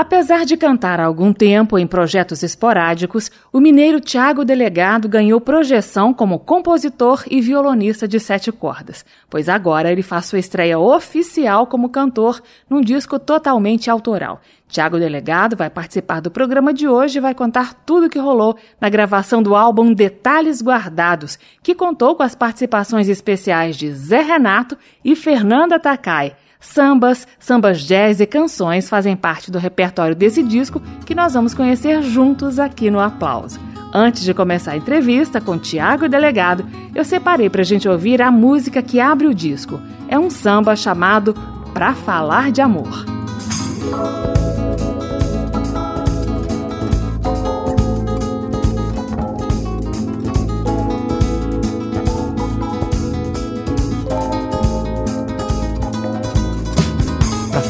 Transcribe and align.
Apesar 0.00 0.46
de 0.46 0.56
cantar 0.56 1.00
há 1.00 1.06
algum 1.06 1.32
tempo 1.32 1.76
em 1.76 1.84
projetos 1.84 2.44
esporádicos, 2.44 3.32
o 3.52 3.58
mineiro 3.58 3.98
Tiago 3.98 4.44
Delegado 4.44 5.08
ganhou 5.08 5.40
projeção 5.40 6.14
como 6.14 6.38
compositor 6.38 7.24
e 7.28 7.40
violonista 7.40 8.06
de 8.06 8.20
sete 8.20 8.52
cordas, 8.52 9.04
pois 9.28 9.48
agora 9.48 9.90
ele 9.90 10.04
faz 10.04 10.26
sua 10.26 10.38
estreia 10.38 10.78
oficial 10.78 11.66
como 11.66 11.88
cantor 11.88 12.40
num 12.70 12.80
disco 12.80 13.18
totalmente 13.18 13.90
autoral. 13.90 14.40
Tiago 14.68 15.00
Delegado 15.00 15.56
vai 15.56 15.68
participar 15.68 16.20
do 16.20 16.30
programa 16.30 16.72
de 16.72 16.86
hoje 16.86 17.18
e 17.18 17.20
vai 17.20 17.34
contar 17.34 17.74
tudo 17.84 18.06
o 18.06 18.08
que 18.08 18.20
rolou 18.20 18.56
na 18.80 18.88
gravação 18.88 19.42
do 19.42 19.56
álbum 19.56 19.92
Detalhes 19.92 20.62
Guardados, 20.62 21.40
que 21.60 21.74
contou 21.74 22.14
com 22.14 22.22
as 22.22 22.36
participações 22.36 23.08
especiais 23.08 23.76
de 23.76 23.92
Zé 23.92 24.20
Renato 24.20 24.78
e 25.04 25.16
Fernanda 25.16 25.76
Takai. 25.80 26.36
Sambas, 26.60 27.26
sambas 27.38 27.80
jazz 27.80 28.20
e 28.20 28.26
canções 28.26 28.88
fazem 28.88 29.16
parte 29.16 29.50
do 29.50 29.58
repertório 29.58 30.14
desse 30.14 30.42
disco 30.42 30.82
que 31.06 31.14
nós 31.14 31.34
vamos 31.34 31.54
conhecer 31.54 32.02
juntos 32.02 32.58
aqui 32.58 32.90
no 32.90 32.98
Aplauso. 32.98 33.60
Antes 33.92 34.22
de 34.22 34.34
começar 34.34 34.72
a 34.72 34.76
entrevista 34.76 35.40
com 35.40 35.56
Tiago 35.56 36.08
Delegado, 36.08 36.66
eu 36.94 37.04
separei 37.04 37.48
para 37.48 37.62
a 37.62 37.64
gente 37.64 37.88
ouvir 37.88 38.20
a 38.20 38.30
música 38.30 38.82
que 38.82 39.00
abre 39.00 39.26
o 39.26 39.34
disco. 39.34 39.80
É 40.08 40.18
um 40.18 40.28
samba 40.28 40.76
chamado 40.76 41.34
Pra 41.72 41.94
Falar 41.94 42.50
de 42.50 42.60
Amor. 42.60 43.06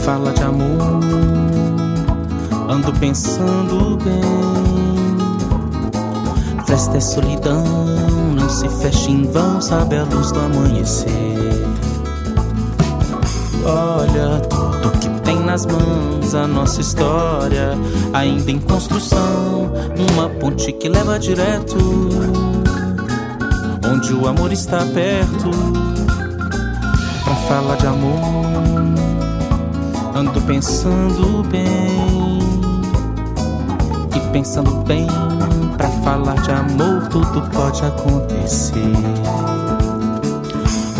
Fala 0.08 0.32
de 0.32 0.42
amor, 0.42 1.02
ando 2.66 2.90
pensando 2.94 3.98
bem. 4.02 4.22
Festa 6.66 6.96
é 6.96 7.00
solidão, 7.00 7.62
não 8.34 8.48
se 8.48 8.66
fecha 8.70 9.10
em 9.10 9.30
vão, 9.30 9.60
sabe 9.60 9.96
a 9.96 10.04
luz 10.04 10.32
do 10.32 10.40
amanhecer. 10.40 11.12
Olha 13.66 14.40
tudo 14.48 14.98
que 14.98 15.10
tem 15.20 15.40
nas 15.40 15.66
mãos, 15.66 16.34
a 16.34 16.46
nossa 16.46 16.80
história, 16.80 17.76
ainda 18.14 18.50
em 18.50 18.60
construção, 18.60 19.70
uma 20.10 20.30
ponte 20.40 20.72
que 20.72 20.88
leva 20.88 21.18
direto, 21.18 21.76
onde 23.86 24.14
o 24.14 24.26
amor 24.26 24.52
está 24.52 24.78
perto, 24.86 25.50
pra 27.24 27.34
falar 27.46 27.76
de 27.76 27.86
amor 27.86 28.77
Ando 30.18 30.40
pensando 30.40 31.44
bem 31.48 32.40
e 34.16 34.32
pensando 34.32 34.82
bem 34.82 35.06
para 35.76 35.88
falar 36.02 36.34
de 36.42 36.50
amor 36.50 37.06
tudo 37.08 37.40
pode 37.52 37.84
acontecer. 37.84 38.96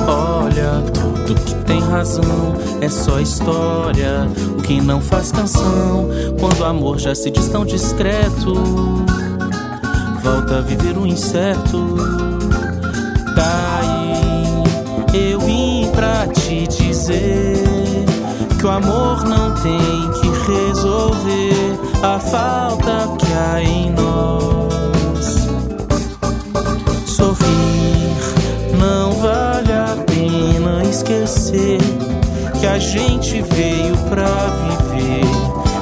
Olha, 0.07 0.81
tudo 0.95 1.35
que 1.35 1.55
tem 1.65 1.81
razão 1.81 2.55
é 2.81 2.89
só 2.89 3.19
história. 3.19 4.29
O 4.57 4.63
que 4.63 4.81
não 4.81 5.01
faz 5.01 5.33
canção 5.33 6.09
quando 6.39 6.61
o 6.61 6.65
amor 6.65 7.01
já 7.01 7.13
se 7.13 7.29
diz 7.29 7.49
tão 7.49 7.65
discreto. 7.65 8.55
Volta 10.23 10.59
a 10.59 10.61
viver 10.61 10.97
o 10.97 11.01
um 11.01 11.07
incerto. 11.09 11.97
Daí 13.35 14.63
eu 15.13 15.41
vim 15.41 15.91
pra 15.93 16.29
te 16.29 16.69
dizer 16.69 17.48
que 18.59 18.67
o 18.67 18.71
amor 18.71 19.25
não 19.25 19.55
tem 19.55 20.11
que 20.21 20.29
resolver 20.51 21.79
a 22.03 22.19
falta 22.19 23.09
que 23.17 23.33
há 23.33 23.63
em 23.63 23.93
nós. 23.93 25.49
Sorrir 27.07 28.17
não 28.79 29.13
vale 29.13 29.73
a 29.73 29.97
pena 30.05 30.83
esquecer 30.85 31.79
que 32.59 32.67
a 32.67 32.79
gente 32.79 33.43
veio 33.43 33.97
pra 34.09 34.27
viver 34.67 35.25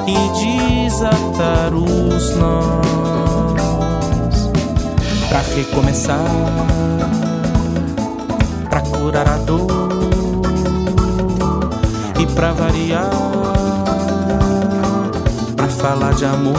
e 0.07 0.85
desatar 0.85 1.73
os 1.75 2.37
nós 2.37 2.77
pra 5.31 5.41
recomeçar, 5.55 6.21
pra 8.69 8.81
curar 8.83 9.29
a 9.29 9.39
dor 9.39 9.76
pra 12.37 12.53
variar, 12.53 13.11
pra 15.57 15.67
falar 15.69 16.13
de 16.13 16.27
amor, 16.27 16.55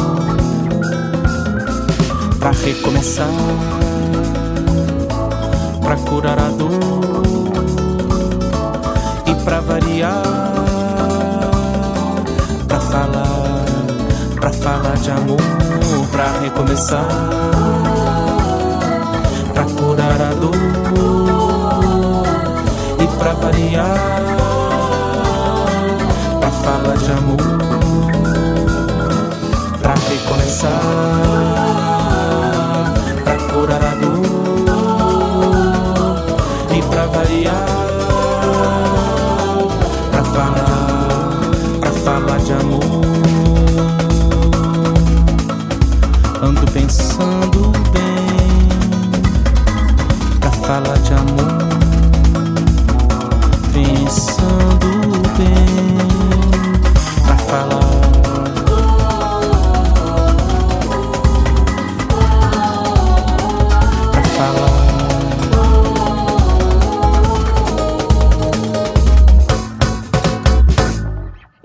pra 2.39 2.49
recomeçar, 2.49 3.27
pra 5.79 5.95
curar 5.97 6.39
a 6.39 6.49
dor 6.49 6.71
e 9.27 9.35
pra 9.45 9.59
variar, 9.59 10.23
pra 12.67 12.79
falar, 12.79 13.65
pra 14.39 14.51
falar 14.51 14.95
de 14.95 15.11
amor, 15.11 15.37
pra 16.11 16.39
recomeçar, 16.41 17.07
pra 19.53 19.63
curar 19.63 20.21
a 20.21 20.33
dor 20.33 20.55
e 22.99 23.07
pra 23.19 23.33
variar 23.33 24.36
fala 26.67 26.97
de 26.97 27.11
amor. 27.11 27.37
Pra 29.81 29.93
recomeçar, 29.93 31.56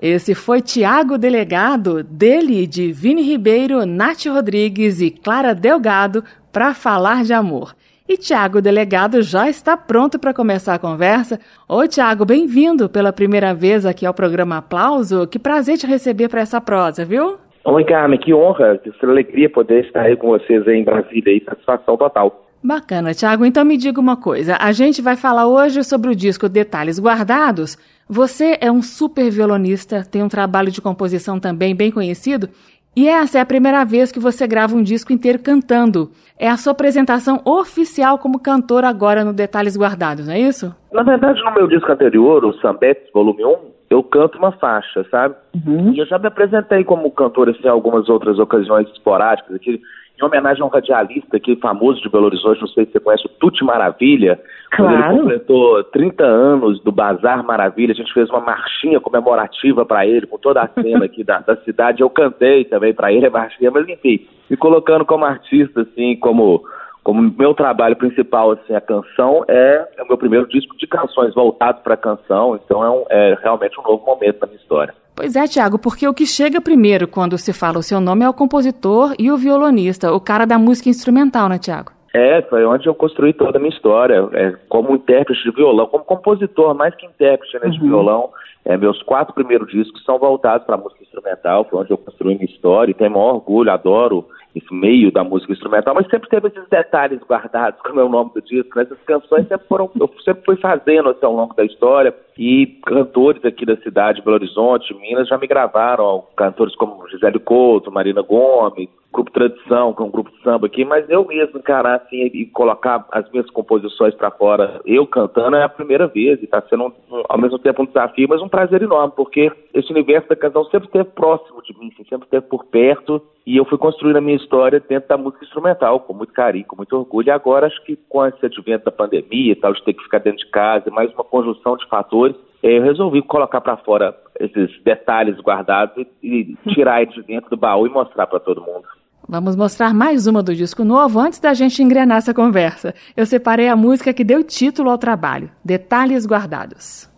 Esse 0.03 0.35
foi 0.35 0.59
Tiago 0.59 1.17
Delegado, 1.17 2.03
dele 2.03 2.67
de 2.67 2.91
Vini 2.91 3.21
Ribeiro, 3.21 3.85
Nath 3.85 4.25
Rodrigues 4.25 4.99
e 4.99 5.09
Clara 5.09 5.55
Delgado, 5.55 6.25
para 6.51 6.73
falar 6.73 7.23
de 7.23 7.31
amor. 7.31 7.73
E 8.05 8.17
Tiago 8.17 8.61
Delegado 8.61 9.21
já 9.21 9.47
está 9.47 9.77
pronto 9.77 10.19
para 10.19 10.33
começar 10.33 10.73
a 10.73 10.77
conversa. 10.77 11.39
Oi, 11.69 11.87
Tiago, 11.87 12.25
bem-vindo 12.25 12.89
pela 12.89 13.13
primeira 13.13 13.53
vez 13.53 13.85
aqui 13.85 14.05
ao 14.05 14.13
programa 14.13 14.57
Aplauso. 14.57 15.25
Que 15.25 15.39
prazer 15.39 15.77
te 15.77 15.87
receber 15.87 16.27
para 16.27 16.41
essa 16.41 16.59
prosa, 16.59 17.05
viu? 17.05 17.37
Oi, 17.63 17.85
Carmen, 17.85 18.19
que 18.19 18.33
honra, 18.33 18.77
que 18.79 18.91
alegria 19.05 19.49
poder 19.49 19.85
estar 19.85 20.01
aí 20.01 20.17
com 20.17 20.27
vocês 20.27 20.67
aí 20.67 20.79
em 20.79 20.83
Brasília, 20.83 21.41
satisfação 21.45 21.95
total. 21.95 22.45
Bacana, 22.63 23.13
Tiago. 23.13 23.45
Então 23.45 23.65
me 23.65 23.75
diga 23.75 23.99
uma 23.99 24.15
coisa. 24.15 24.57
A 24.59 24.71
gente 24.71 25.01
vai 25.01 25.17
falar 25.17 25.47
hoje 25.47 25.83
sobre 25.83 26.09
o 26.09 26.15
disco 26.15 26.47
Detalhes 26.47 26.97
Guardados. 26.99 27.77
Você 28.07 28.57
é 28.61 28.71
um 28.71 28.81
super 28.81 29.29
violonista, 29.29 30.03
tem 30.03 30.23
um 30.23 30.29
trabalho 30.29 30.71
de 30.71 30.81
composição 30.81 31.39
também 31.39 31.75
bem 31.75 31.91
conhecido. 31.91 32.49
E 32.95 33.07
essa 33.07 33.39
é 33.39 33.41
a 33.41 33.45
primeira 33.45 33.83
vez 33.83 34.11
que 34.11 34.19
você 34.19 34.45
grava 34.45 34.75
um 34.75 34.83
disco 34.83 35.11
inteiro 35.11 35.39
cantando. 35.39 36.11
É 36.39 36.47
a 36.47 36.57
sua 36.57 36.73
apresentação 36.73 37.41
oficial 37.43 38.19
como 38.19 38.39
cantor 38.39 38.85
agora 38.85 39.25
no 39.25 39.33
Detalhes 39.33 39.75
Guardados, 39.75 40.27
não 40.27 40.33
é 40.33 40.39
isso? 40.39 40.73
Na 40.91 41.01
verdade, 41.01 41.41
no 41.43 41.53
meu 41.53 41.67
disco 41.67 41.91
anterior, 41.91 42.45
o 42.45 42.53
Sambetes 42.59 43.11
Volume 43.11 43.43
1, 43.43 43.55
eu 43.89 44.03
canto 44.03 44.37
uma 44.37 44.51
faixa, 44.51 45.05
sabe? 45.09 45.35
Uhum. 45.65 45.91
E 45.93 45.99
eu 45.99 46.05
já 46.05 46.19
me 46.19 46.27
apresentei 46.27 46.83
como 46.83 47.09
cantor 47.11 47.49
assim, 47.49 47.65
em 47.65 47.69
algumas 47.69 48.07
outras 48.09 48.37
ocasiões 48.37 48.87
esporádicas. 48.89 49.55
Aqui, 49.55 49.81
em 50.23 50.27
homenagem 50.27 50.63
a 50.63 50.65
um 50.65 50.69
radialista 50.69 51.37
aqui 51.37 51.55
famoso 51.57 52.01
de 52.01 52.09
Belo 52.09 52.25
Horizonte, 52.25 52.61
não 52.61 52.67
sei 52.67 52.85
se 52.85 52.93
você 52.93 52.99
conhece, 52.99 53.25
o 53.25 53.29
Tuti 53.29 53.63
Maravilha. 53.63 54.39
Claro. 54.71 54.93
Quando 54.93 55.03
ele 55.03 55.19
completou 55.19 55.83
30 55.85 56.23
anos 56.23 56.81
do 56.81 56.91
Bazar 56.91 57.43
Maravilha, 57.45 57.91
a 57.91 57.95
gente 57.95 58.13
fez 58.13 58.29
uma 58.29 58.39
marchinha 58.39 58.99
comemorativa 58.99 59.85
para 59.85 60.05
ele, 60.05 60.25
com 60.25 60.37
toda 60.37 60.61
a 60.61 60.67
cena 60.81 61.05
aqui 61.05 61.23
da, 61.23 61.39
da 61.39 61.55
cidade. 61.57 62.01
Eu 62.01 62.09
cantei 62.09 62.65
também 62.65 62.93
para 62.93 63.11
ele 63.11 63.27
a 63.27 63.31
marchinha, 63.31 63.69
mas 63.71 63.87
enfim, 63.87 64.25
me 64.49 64.57
colocando 64.57 65.05
como 65.05 65.25
artista, 65.25 65.81
assim, 65.81 66.15
como 66.15 66.63
como 67.03 67.21
meu 67.37 67.53
trabalho 67.53 67.95
principal, 67.95 68.51
assim, 68.51 68.73
a 68.73 68.81
canção 68.81 69.43
é, 69.47 69.87
é 69.97 70.03
o 70.03 70.07
meu 70.07 70.17
primeiro 70.17 70.47
disco 70.47 70.75
de 70.77 70.87
canções 70.87 71.33
voltado 71.33 71.81
para 71.81 71.95
a 71.95 71.97
canção, 71.97 72.55
então 72.55 72.83
é, 72.83 72.89
um, 72.89 73.05
é 73.09 73.37
realmente 73.43 73.79
um 73.79 73.83
novo 73.83 74.05
momento 74.05 74.39
na 74.39 74.47
minha 74.47 74.59
história. 74.59 74.93
Pois 75.15 75.35
é, 75.35 75.45
Tiago, 75.45 75.77
porque 75.77 76.07
o 76.07 76.13
que 76.13 76.25
chega 76.25 76.61
primeiro 76.61 77.07
quando 77.07 77.37
se 77.37 77.53
fala 77.53 77.77
o 77.77 77.83
seu 77.83 77.99
nome 77.99 78.23
é 78.23 78.29
o 78.29 78.33
compositor 78.33 79.13
e 79.19 79.29
o 79.29 79.37
violonista, 79.37 80.13
o 80.13 80.19
cara 80.19 80.45
da 80.45 80.57
música 80.57 80.89
instrumental, 80.89 81.49
né, 81.49 81.59
Tiago? 81.59 81.91
É, 82.15 82.41
foi 82.43 82.63
onde 82.63 82.87
eu 82.87 82.93
construí 82.93 83.33
toda 83.33 83.57
a 83.57 83.61
minha 83.61 83.73
história, 83.73 84.29
é, 84.33 84.55
como 84.69 84.95
intérprete 84.95 85.43
de 85.43 85.51
violão, 85.51 85.87
como 85.87 86.03
compositor, 86.03 86.73
mais 86.75 86.95
que 86.95 87.05
intérprete 87.05 87.59
né, 87.59 87.69
de 87.69 87.79
uhum. 87.81 87.87
violão. 87.87 88.29
É, 88.63 88.77
meus 88.77 89.01
quatro 89.03 89.33
primeiros 89.33 89.69
discos 89.69 90.03
são 90.05 90.17
voltados 90.17 90.65
para 90.65 90.75
a 90.75 90.77
música 90.77 91.03
instrumental, 91.03 91.65
foi 91.69 91.81
onde 91.81 91.91
eu 91.91 91.97
construí 91.97 92.35
minha 92.35 92.45
história 92.45 92.91
e 92.91 92.93
tenho 92.93 93.11
maior 93.11 93.33
orgulho, 93.33 93.71
adoro 93.71 94.25
esse 94.55 94.73
meio 94.73 95.11
da 95.11 95.23
música 95.23 95.51
instrumental, 95.51 95.95
mas 95.95 96.07
sempre 96.07 96.29
teve 96.29 96.47
esses 96.47 96.67
detalhes 96.69 97.19
guardados, 97.21 97.81
como 97.81 97.99
é 97.99 98.03
o 98.03 98.09
nome 98.09 98.31
do 98.33 98.41
disco. 98.41 98.77
Né? 98.77 98.83
Essas 98.83 99.01
canções 99.03 99.47
sempre 99.47 99.67
foram, 99.67 99.89
eu 99.99 100.09
sempre 100.23 100.43
fui 100.45 100.55
fazendo 100.57 101.09
assim, 101.09 101.25
ao 101.25 101.33
longo 101.33 101.55
da 101.55 101.65
história, 101.65 102.13
e 102.37 102.79
cantores 102.85 103.43
aqui 103.45 103.65
da 103.65 103.77
cidade, 103.77 104.21
Belo 104.21 104.35
Horizonte, 104.35 104.93
Minas, 104.93 105.27
já 105.27 105.37
me 105.37 105.47
gravaram, 105.47 106.23
cantores 106.35 106.75
como 106.75 107.07
Gisele 107.09 107.39
Couto, 107.39 107.91
Marina 107.91 108.21
Gomes, 108.21 108.89
Grupo 109.13 109.31
Tradição, 109.31 109.93
que 109.93 110.01
é 110.01 110.05
um 110.05 110.09
grupo 110.09 110.31
de 110.31 110.41
samba 110.41 110.65
aqui, 110.65 110.83
mas 110.83 111.07
eu 111.07 111.23
mesmo 111.25 111.59
encarar 111.59 111.97
assim 111.97 112.25
e 112.33 112.47
colocar 112.47 113.05
as 113.11 113.29
minhas 113.31 113.47
composições 113.51 114.15
para 114.15 114.31
fora, 114.31 114.81
eu 114.85 115.05
cantando, 115.05 115.55
é 115.55 115.63
a 115.63 115.69
primeira 115.69 116.07
vez, 116.07 116.41
e 116.41 116.45
está 116.45 116.61
sendo 116.63 116.85
um, 116.85 116.93
ao 117.29 117.37
mesmo 117.37 117.59
tempo 117.59 117.83
um 117.83 117.85
desafio, 117.85 118.27
mas 118.27 118.41
um 118.41 118.49
prazer 118.49 118.81
enorme, 118.81 119.13
porque 119.15 119.51
esse 119.71 119.91
universo 119.91 120.27
da 120.27 120.35
canção 120.35 120.65
sempre 120.65 120.87
esteve 120.87 121.09
próximo 121.11 121.61
de 121.61 121.77
mim, 121.77 121.91
assim, 121.93 122.03
sempre 122.09 122.25
esteve 122.25 122.47
por 122.47 122.65
perto, 122.65 123.21
e 123.45 123.55
eu 123.55 123.65
fui 123.65 123.77
construindo 123.77 124.17
a 124.17 124.21
minha 124.21 124.37
história 124.37 124.79
dentro 124.79 125.09
da 125.09 125.17
música 125.17 125.45
instrumental, 125.45 125.99
com 125.99 126.13
muito 126.13 126.33
carinho, 126.33 126.65
com 126.65 126.77
muito 126.77 126.97
orgulho. 126.97 127.27
E 127.27 127.31
agora 127.31 127.67
acho 127.67 127.83
que 127.83 127.95
com 128.09 128.25
esse 128.25 128.43
advento 128.45 128.85
da 128.85 128.91
pandemia 128.91 129.51
e 129.51 129.55
tal, 129.55 129.73
de 129.73 129.83
ter 129.83 129.93
que 129.93 130.03
ficar 130.03 130.19
dentro 130.19 130.39
de 130.39 130.49
casa, 130.49 130.89
mais 130.89 131.13
uma 131.13 131.23
conjunção 131.23 131.75
de 131.75 131.85
fatores, 131.87 132.35
eu 132.63 132.81
resolvi 132.81 133.21
colocar 133.21 133.59
para 133.59 133.75
fora 133.77 134.15
esses 134.39 134.81
detalhes 134.83 135.37
guardados 135.41 136.07
e, 136.23 136.57
e 136.65 136.73
tirar 136.73 137.01
eles 137.01 137.13
de 137.13 137.21
dentro 137.21 137.49
do 137.49 137.57
baú 137.57 137.85
e 137.85 137.89
mostrar 137.89 138.25
para 138.25 138.39
todo 138.39 138.61
mundo. 138.61 138.87
Vamos 139.27 139.55
mostrar 139.55 139.93
mais 139.93 140.27
uma 140.27 140.43
do 140.43 140.53
disco 140.53 140.83
novo 140.83 141.19
antes 141.19 141.39
da 141.39 141.53
gente 141.53 141.81
engrenar 141.81 142.17
essa 142.17 142.33
conversa. 142.33 142.93
Eu 143.15 143.25
separei 143.25 143.69
a 143.69 143.75
música 143.75 144.13
que 144.13 144.23
deu 144.23 144.43
título 144.43 144.89
ao 144.89 144.97
trabalho, 144.97 145.49
Detalhes 145.63 146.25
Guardados. 146.25 147.09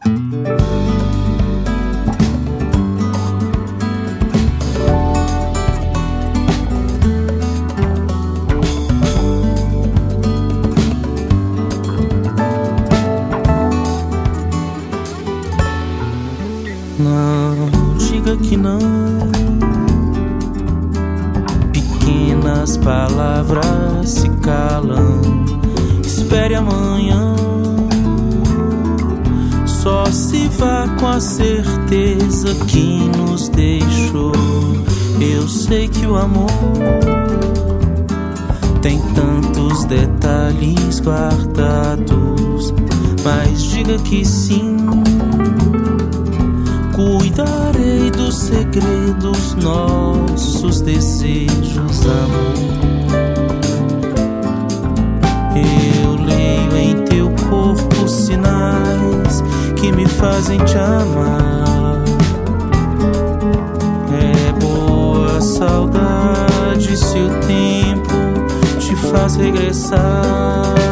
Não 16.98 17.98
diga 17.98 18.38
que 18.38 18.56
não. 18.56 19.34
Pequenas 22.65 22.77
palavras 22.77 24.09
se 24.09 24.29
calam. 24.41 25.21
Espere 26.03 26.56
amanhã. 26.56 27.35
Só 29.67 30.06
se 30.06 30.47
vá 30.47 30.88
com 31.00 31.07
a 31.07 31.19
certeza 31.19 32.56
que 32.65 33.07
nos 33.17 33.50
deixou. 33.50 34.33
Eu 35.21 35.47
sei 35.47 35.88
que 35.88 36.07
o 36.07 36.15
amor 36.15 36.50
tem 38.81 39.00
tantos 39.13 39.85
detalhes 39.85 41.00
guardados, 41.00 42.73
mas 43.23 43.61
diga 43.61 43.97
que 44.00 44.25
sim 44.25 44.75
Cuidarei 46.95 48.05
dos 48.25 48.36
segredos, 48.36 49.54
nossos 49.62 50.81
desejos, 50.81 52.01
amor. 52.06 52.56
Eu 56.01 56.16
leio 56.16 56.75
em 56.75 57.04
teu 57.06 57.30
corpo 57.48 58.07
sinais 58.07 59.44
que 59.75 59.92
me 59.92 60.07
fazem 60.07 60.57
te 60.66 60.75
amar. 60.75 62.04
É 64.12 64.51
boa 64.60 65.39
saudade 65.39 66.98
se 66.98 67.19
o 67.19 67.30
tempo 67.45 68.80
te 68.80 68.95
faz 68.95 69.36
regressar. 69.36 70.84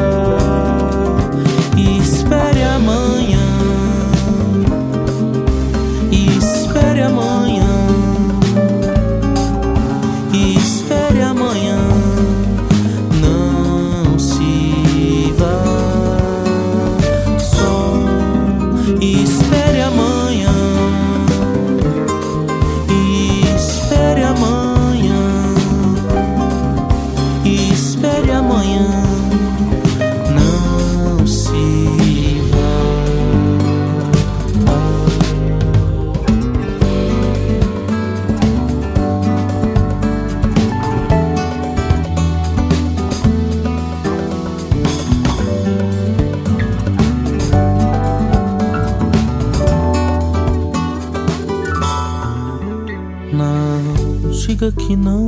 Que 54.93 54.97
não. 54.97 55.22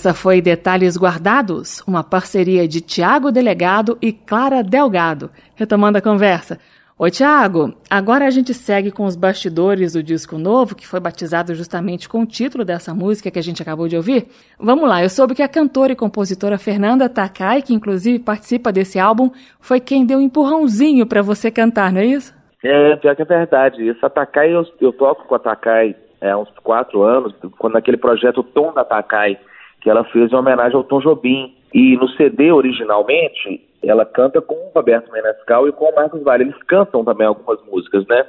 Essa 0.00 0.14
foi 0.14 0.40
Detalhes 0.40 0.96
Guardados, 0.96 1.82
uma 1.86 2.02
parceria 2.02 2.66
de 2.66 2.80
Tiago 2.80 3.30
Delegado 3.30 3.98
e 4.00 4.14
Clara 4.14 4.62
Delgado. 4.62 5.28
Retomando 5.54 5.98
a 5.98 6.00
conversa. 6.00 6.58
Ô 6.98 7.10
Tiago, 7.10 7.74
agora 7.90 8.24
a 8.24 8.30
gente 8.30 8.54
segue 8.54 8.90
com 8.90 9.04
os 9.04 9.14
bastidores 9.14 9.92
do 9.92 10.02
disco 10.02 10.38
novo, 10.38 10.74
que 10.74 10.88
foi 10.88 11.00
batizado 11.00 11.54
justamente 11.54 12.08
com 12.08 12.22
o 12.22 12.26
título 12.26 12.64
dessa 12.64 12.94
música 12.94 13.30
que 13.30 13.38
a 13.38 13.42
gente 13.42 13.60
acabou 13.60 13.88
de 13.88 13.96
ouvir. 13.98 14.28
Vamos 14.58 14.88
lá, 14.88 15.02
eu 15.02 15.10
soube 15.10 15.34
que 15.34 15.42
a 15.42 15.48
cantora 15.48 15.92
e 15.92 15.96
compositora 15.96 16.56
Fernanda 16.56 17.06
Takai, 17.06 17.60
que 17.60 17.74
inclusive 17.74 18.18
participa 18.20 18.72
desse 18.72 18.98
álbum, 18.98 19.30
foi 19.60 19.80
quem 19.80 20.06
deu 20.06 20.16
um 20.16 20.22
empurrãozinho 20.22 21.06
para 21.06 21.20
você 21.20 21.50
cantar, 21.50 21.92
não 21.92 22.00
é 22.00 22.06
isso? 22.06 22.34
É, 22.64 22.96
pior 22.96 23.14
que 23.14 23.20
é 23.20 23.26
verdade. 23.26 23.90
Essa 23.90 24.08
Takai, 24.08 24.50
eu, 24.54 24.64
eu 24.80 24.94
toco 24.94 25.26
com 25.26 25.34
a 25.34 25.38
Takai 25.38 25.94
é, 26.22 26.30
há 26.30 26.38
uns 26.38 26.48
quatro 26.62 27.02
anos, 27.02 27.34
quando 27.58 27.74
naquele 27.74 27.98
projeto 27.98 28.42
Tom 28.42 28.72
da 28.72 28.82
Takai, 28.82 29.38
que 29.80 29.90
ela 29.90 30.04
fez 30.04 30.32
em 30.32 30.36
homenagem 30.36 30.76
ao 30.76 30.84
Tom 30.84 31.00
Jobim. 31.00 31.54
E 31.72 31.96
no 31.96 32.08
CD, 32.10 32.50
originalmente, 32.50 33.60
ela 33.82 34.04
canta 34.04 34.40
com 34.40 34.54
o 34.54 34.70
Roberto 34.74 35.10
Menescal 35.12 35.68
e 35.68 35.72
com 35.72 35.86
o 35.86 35.94
Marcos 35.94 36.22
Vale. 36.22 36.44
Eles 36.44 36.62
cantam 36.64 37.04
também 37.04 37.26
algumas 37.26 37.58
músicas, 37.66 38.06
né? 38.06 38.24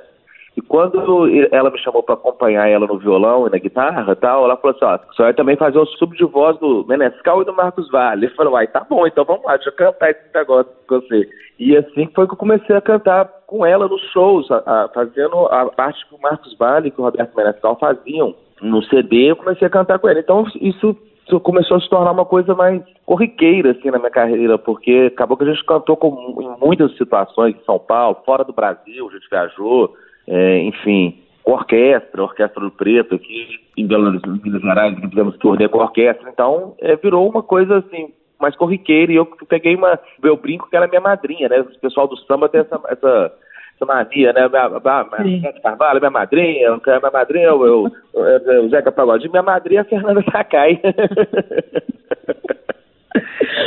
E 0.56 0.62
quando 0.62 1.28
ela 1.50 1.70
me 1.70 1.80
chamou 1.80 2.04
para 2.04 2.16
acompanhar 2.16 2.70
ela 2.70 2.86
no 2.86 2.98
violão 2.98 3.48
e 3.48 3.50
na 3.50 3.58
guitarra 3.58 4.14
tal, 4.18 4.44
ela 4.44 4.58
falou 4.58 4.76
assim, 4.76 4.86
ó, 4.86 5.00
só 5.14 5.24
vai 5.24 5.34
também 5.34 5.56
fazer 5.56 5.80
o 5.80 5.86
sub 5.86 6.16
de 6.18 6.26
voz 6.26 6.58
do 6.60 6.86
Menescal 6.86 7.42
e 7.42 7.46
do 7.46 7.54
Marcos 7.54 7.90
Vale. 7.90 8.26
Eu 8.26 8.36
falei, 8.36 8.52
uai, 8.52 8.68
tá 8.68 8.86
bom, 8.90 9.08
então 9.08 9.24
vamos 9.24 9.46
lá, 9.46 9.56
deixa 9.56 9.70
eu 9.70 9.76
cantar 9.76 10.12
esse 10.12 10.20
negócio 10.36 10.70
com 10.88 11.00
você. 11.00 11.30
E 11.58 11.78
assim 11.78 12.10
foi 12.14 12.28
que 12.28 12.34
eu 12.34 12.38
comecei 12.38 12.76
a 12.76 12.82
cantar 12.82 13.30
com 13.48 13.66
ela 13.66 13.88
nos 13.88 14.02
shows, 14.12 14.52
a, 14.52 14.58
a, 14.58 14.90
fazendo 14.90 15.38
a 15.46 15.68
parte 15.68 16.06
que 16.10 16.16
o 16.16 16.22
Marcos 16.22 16.54
Vale 16.58 16.90
e 16.90 16.92
que 16.92 17.00
o 17.00 17.06
Roberto 17.06 17.34
Menescal 17.34 17.78
faziam 17.80 18.36
no 18.62 18.84
CD, 18.84 19.32
eu 19.32 19.38
comecei 19.38 19.66
a 19.66 19.72
cantar 19.72 20.00
com 20.00 20.10
ela. 20.10 20.20
Então 20.20 20.46
isso 20.60 20.98
isso 21.32 21.40
começou 21.40 21.78
a 21.78 21.80
se 21.80 21.90
tornar 21.90 22.12
uma 22.12 22.26
coisa 22.26 22.54
mais 22.54 22.82
corriqueira 23.06 23.72
assim 23.72 23.90
na 23.90 23.98
minha 23.98 24.12
carreira, 24.12 24.58
porque 24.58 25.10
acabou 25.14 25.38
que 25.38 25.46
a 25.46 25.54
gente 25.54 25.66
cantou 25.66 25.96
com, 25.96 26.38
em 26.42 26.66
muitas 26.66 26.96
situações 26.98 27.56
em 27.56 27.66
São 27.66 27.80
Paulo, 27.80 28.18
fora 28.26 28.44
do 28.44 28.52
Brasil, 28.52 29.08
a 29.08 29.14
gente 29.14 29.30
viajou, 29.30 29.96
é, 30.28 30.60
enfim, 30.64 31.18
com 31.44 31.54
orquestra, 31.54 32.22
orquestra 32.22 32.62
do 32.62 32.72
Preto 32.72 33.16
aqui 33.16 33.60
em 33.78 33.88
Minas 33.88 34.62
Gerais, 34.62 35.00
fizemos 35.00 35.38
turnê 35.38 35.70
com 35.70 35.80
orquestra, 35.80 36.30
então 36.30 36.76
é, 36.80 36.96
virou 36.98 37.28
uma 37.30 37.42
coisa 37.42 37.78
assim 37.78 38.14
mais 38.40 38.56
corriqueira 38.56 39.12
e 39.12 39.16
eu 39.16 39.26
peguei 39.48 39.76
uma, 39.76 40.00
eu 40.24 40.36
brinco 40.36 40.70
que 40.70 40.76
ela 40.76 40.86
é 40.86 40.90
minha 40.90 41.02
madrinha, 41.02 41.48
né? 41.48 41.62
O 41.62 41.80
pessoal 41.80 42.08
do 42.08 42.18
samba 42.18 42.50
tem 42.50 42.62
essa 42.62 42.80
essa 42.90 43.32
mania, 43.86 44.34
né? 44.34 44.48
Minha, 44.48 44.70
minha, 44.70 45.40
minha 45.40 45.54
Carvalho, 45.62 46.00
minha 46.00 46.12
madrinha, 46.12 46.80
minha 46.86 47.12
madrinha, 47.12 47.48
eu, 47.48 47.66
eu, 47.66 47.92
o 48.64 48.70
Zeca 48.70 48.92
Pagodinho, 48.92 49.32
minha 49.32 49.44
madrinha 49.44 49.82
é 49.82 49.84
a 49.84 49.86
Fernanda 49.86 50.24
Sakai. 50.32 50.80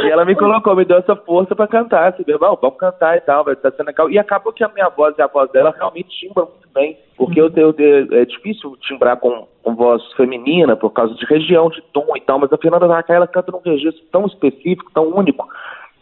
e 0.05 0.11
ela 0.11 0.25
me 0.25 0.35
colocou, 0.35 0.75
me 0.77 0.85
deu 0.85 0.99
essa 0.99 1.15
força 1.17 1.55
para 1.55 1.67
cantar, 1.67 2.09
assim, 2.09 2.25
irmão, 2.27 2.59
vamos 2.61 2.79
cantar 2.79 3.17
e 3.17 3.21
tal, 3.21 3.45
vai 3.45 3.55
estar 3.55 3.71
sendo 3.73 3.87
legal. 3.87 4.11
E 4.11 4.19
acabou 4.19 4.53
que 4.53 4.65
a 4.65 4.69
minha 4.69 4.89
voz 4.89 5.15
e 5.19 5.23
a 5.23 5.27
voz 5.27 5.51
dela 5.51 5.75
realmente 5.77 6.09
timbram 6.09 6.47
muito 6.47 6.69
bem, 6.75 6.99
porque 7.17 7.41
eu, 7.41 7.51
eu, 7.57 7.75
eu, 7.77 8.19
é 8.19 8.25
difícil 8.25 8.77
timbrar 8.81 9.17
com, 9.19 9.47
com 9.63 9.75
voz 9.75 10.03
feminina 10.13 10.77
por 10.77 10.91
causa 10.91 11.15
de 11.15 11.25
região, 11.27 11.69
de 11.69 11.83
tom 11.93 12.17
e 12.17 12.21
tal, 12.21 12.39
mas 12.39 12.53
a 12.53 12.59
Fernanda 12.59 12.89
Sakai, 12.89 13.17
ela 13.17 13.27
canta 13.27 13.53
num 13.53 13.61
registro 13.61 14.05
tão 14.11 14.27
específico, 14.27 14.91
tão 14.93 15.09
único, 15.09 15.47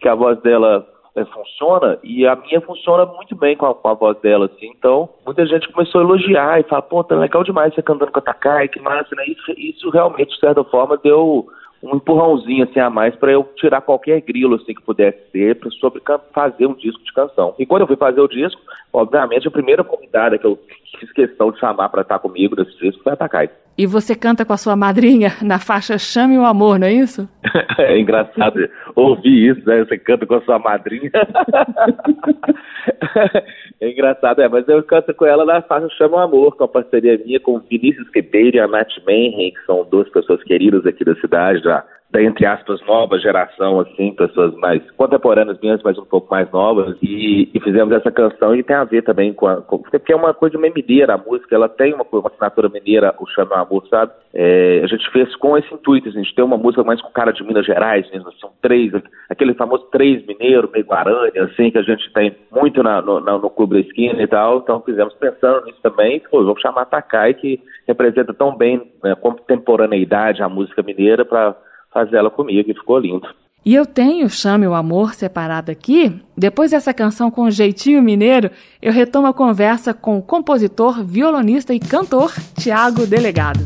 que 0.00 0.08
a 0.08 0.14
voz 0.14 0.40
dela 0.40 0.86
é, 1.14 1.24
funciona 1.26 1.98
e 2.02 2.26
a 2.26 2.34
minha 2.34 2.60
funciona 2.60 3.04
muito 3.06 3.36
bem 3.36 3.56
com 3.56 3.66
a, 3.66 3.74
com 3.74 3.88
a, 3.88 3.94
voz 3.94 4.18
dela, 4.20 4.46
assim. 4.46 4.72
Então, 4.76 5.08
muita 5.24 5.46
gente 5.46 5.70
começou 5.70 6.00
a 6.00 6.04
elogiar 6.04 6.60
e 6.60 6.64
falar, 6.64 6.82
pô, 6.82 7.04
tá 7.04 7.14
legal 7.14 7.44
demais 7.44 7.74
você 7.74 7.82
cantando 7.82 8.10
com 8.10 8.18
a 8.18 8.22
Takai, 8.22 8.68
que 8.68 8.80
massa, 8.80 9.14
né? 9.14 9.24
Isso, 9.26 9.52
isso 9.58 9.90
realmente, 9.90 10.32
de 10.32 10.40
certa 10.40 10.64
forma, 10.64 10.96
deu 10.96 11.46
um 11.82 11.96
empurrãozinho 11.96 12.62
assim 12.62 12.78
a 12.78 12.88
mais 12.88 13.14
para 13.16 13.32
eu 13.32 13.42
tirar 13.56 13.80
qualquer 13.80 14.20
grilo 14.20 14.54
assim 14.54 14.72
que 14.72 14.82
pudesse 14.82 15.18
ser 15.32 15.58
sobre 15.80 16.00
fazer 16.32 16.66
um 16.66 16.74
disco 16.74 17.02
de 17.02 17.12
canção. 17.12 17.54
E 17.58 17.66
quando 17.66 17.82
eu 17.82 17.88
fui 17.88 17.96
fazer 17.96 18.20
o 18.20 18.28
disco, 18.28 18.60
obviamente 18.92 19.48
a 19.48 19.50
primeira 19.50 19.82
convidada 19.82 20.38
que 20.38 20.46
eu 20.46 20.56
fiz 20.98 21.10
questão 21.12 21.50
de 21.50 21.58
chamar 21.58 21.88
para 21.88 22.02
estar 22.02 22.18
comigo 22.18 22.54
nesse 22.56 22.76
disco 22.78 23.02
foi 23.02 23.12
a 23.12 23.16
Takai. 23.16 23.50
E 23.76 23.86
você 23.86 24.14
canta 24.14 24.44
com 24.44 24.52
a 24.52 24.58
sua 24.58 24.76
madrinha 24.76 25.32
na 25.42 25.58
faixa 25.58 25.98
Chame 25.98 26.36
o 26.36 26.44
Amor, 26.44 26.78
não 26.78 26.86
é 26.86 26.92
isso? 26.92 27.26
é 27.78 27.98
engraçado 27.98 28.68
ouvir 28.94 29.50
isso, 29.50 29.66
né? 29.66 29.82
Você 29.84 29.98
canta 29.98 30.26
com 30.26 30.34
a 30.34 30.42
sua 30.42 30.58
madrinha. 30.58 31.10
é 33.80 33.90
engraçado, 33.90 34.42
é, 34.42 34.48
mas 34.48 34.68
eu 34.68 34.82
canto 34.82 35.14
com 35.14 35.24
ela 35.24 35.46
na 35.46 35.62
faixa 35.62 35.88
Chame 35.96 36.14
o 36.14 36.18
Amor, 36.18 36.56
com 36.56 36.64
a 36.64 36.68
parceria 36.68 37.18
minha 37.24 37.40
com 37.40 37.56
o 37.56 37.60
Vinícius 37.60 38.08
Ribeiro 38.14 38.58
e 38.58 38.60
a 38.60 38.68
Nath 38.68 38.92
Menren, 39.06 39.52
que 39.52 39.64
são 39.64 39.86
duas 39.90 40.08
pessoas 40.10 40.42
queridas 40.42 40.84
aqui 40.84 41.02
da 41.04 41.14
cidade, 41.16 41.62
já 41.62 41.82
da 42.12 42.22
entre 42.22 42.44
aspas 42.44 42.80
nova 42.86 43.18
geração 43.18 43.80
assim 43.80 44.14
pessoas 44.14 44.54
mais 44.56 44.82
contemporâneas 44.92 45.58
minhas 45.60 45.82
mas 45.82 45.98
um 45.98 46.04
pouco 46.04 46.30
mais 46.30 46.48
novas 46.52 46.96
e, 47.02 47.50
e 47.52 47.60
fizemos 47.60 47.92
essa 47.92 48.12
canção 48.12 48.54
e 48.54 48.62
tem 48.62 48.76
a 48.76 48.84
ver 48.84 49.02
também 49.02 49.32
com, 49.32 49.48
a, 49.48 49.62
com 49.62 49.78
porque 49.78 50.12
é 50.12 50.16
uma 50.16 50.34
coisa 50.34 50.58
meio 50.58 50.74
mineira 50.74 51.14
a 51.14 51.18
música 51.18 51.54
ela 51.54 51.70
tem 51.70 51.94
uma, 51.94 52.04
uma 52.12 52.28
assinatura 52.28 52.68
mineira 52.68 53.14
o 53.18 53.26
chama 53.26 53.56
amor 53.56 53.86
sabe? 53.88 54.12
É, 54.34 54.82
a 54.84 54.86
gente 54.86 55.10
fez 55.10 55.34
com 55.36 55.56
esse 55.56 55.72
intuito 55.72 56.08
a 56.08 56.12
gente 56.12 56.34
tem 56.34 56.44
uma 56.44 56.58
música 56.58 56.84
mais 56.84 57.00
com 57.00 57.10
cara 57.10 57.32
de 57.32 57.42
Minas 57.42 57.64
Gerais 57.64 58.08
mesmo 58.10 58.28
assim, 58.28 58.54
três 58.60 58.92
aquele 59.30 59.54
famoso 59.54 59.84
três 59.90 60.24
mineiro 60.26 60.70
meio 60.70 60.84
guarani 60.84 61.38
assim 61.38 61.70
que 61.70 61.78
a 61.78 61.82
gente 61.82 62.12
tem 62.12 62.36
muito 62.50 62.82
na, 62.82 63.00
no, 63.00 63.20
na, 63.20 63.38
no 63.38 63.48
clube 63.48 63.74
da 63.74 63.80
esquina 63.80 64.22
e 64.22 64.26
tal 64.26 64.58
então 64.58 64.82
fizemos 64.82 65.14
pensando 65.14 65.64
nisso 65.64 65.78
também 65.82 66.20
pô, 66.30 66.44
vamos 66.44 66.60
chamar 66.60 66.84
Takai 66.84 67.32
que 67.32 67.58
representa 67.88 68.34
tão 68.34 68.54
bem 68.54 68.82
né, 69.02 69.14
contemporaneidade 69.14 70.42
a 70.42 70.48
música 70.48 70.82
mineira 70.82 71.24
para 71.24 71.56
fazer 71.92 72.16
ela 72.16 72.30
comigo 72.30 72.70
e 72.70 72.74
ficou 72.74 72.98
lindo. 72.98 73.26
E 73.64 73.76
eu 73.76 73.86
tenho 73.86 74.28
Chame 74.28 74.66
o 74.66 74.74
Amor 74.74 75.14
separado 75.14 75.70
aqui. 75.70 76.20
Depois 76.36 76.72
dessa 76.72 76.92
canção 76.92 77.30
com 77.30 77.48
jeitinho 77.48 78.02
mineiro, 78.02 78.50
eu 78.80 78.92
retomo 78.92 79.28
a 79.28 79.32
conversa 79.32 79.94
com 79.94 80.18
o 80.18 80.22
compositor, 80.22 81.04
violonista 81.04 81.72
e 81.72 81.78
cantor 81.78 82.32
Tiago 82.58 83.06
Delegado. 83.06 83.60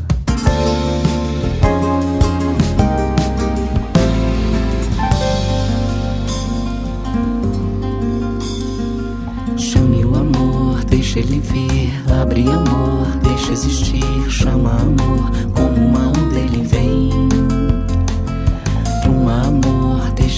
Chame 9.57 10.05
o 10.05 10.15
amor, 10.15 10.83
deixa 10.85 11.17
ele 11.17 11.39
vir, 11.39 11.91
abre 12.21 12.41
amor, 12.41 13.07
deixa 13.23 13.51
existir, 13.51 14.29
chama 14.29 14.73
amor, 14.73 15.31
como 15.55 15.87
uma 15.87 16.16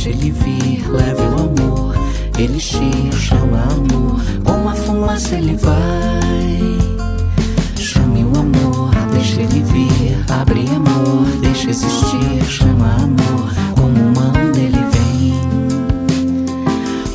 Deixa 0.02 0.12
ele 0.12 0.32
vir, 0.32 0.90
leve 0.90 1.22
o 1.24 1.42
amor. 1.42 1.94
Ele 2.38 2.58
te 2.58 3.12
chama 3.18 3.64
amor, 3.64 4.22
como 4.46 4.70
a 4.70 4.74
fumaça 4.74 5.36
ele 5.36 5.58
vai. 5.58 6.78
Chame 7.76 8.24
o 8.24 8.30
amor, 8.40 8.92
deixa 9.12 9.42
ele 9.42 9.62
vir, 9.62 10.24
abre 10.30 10.62
amor, 10.74 11.26
deixa 11.42 11.72
existir, 11.72 12.46
chama 12.48 12.96
amor, 12.96 13.52
como 13.76 14.00
uma 14.00 14.30
onda 14.30 14.58
ele 14.58 14.86
vem. 14.90 15.34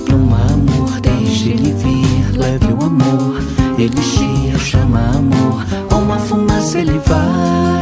Pluma 0.05 0.41
amor, 0.53 1.01
deixa 1.01 1.49
ele 1.49 1.73
vir, 1.73 2.39
leve 2.39 2.67
o 2.67 2.85
amor, 2.85 3.41
ele 3.79 3.89
te 3.89 4.59
chama 4.59 5.17
amor, 5.17 5.65
como 5.89 6.13
a 6.13 6.19
fumaça 6.19 6.81
ele 6.81 7.01
vai. 7.07 7.74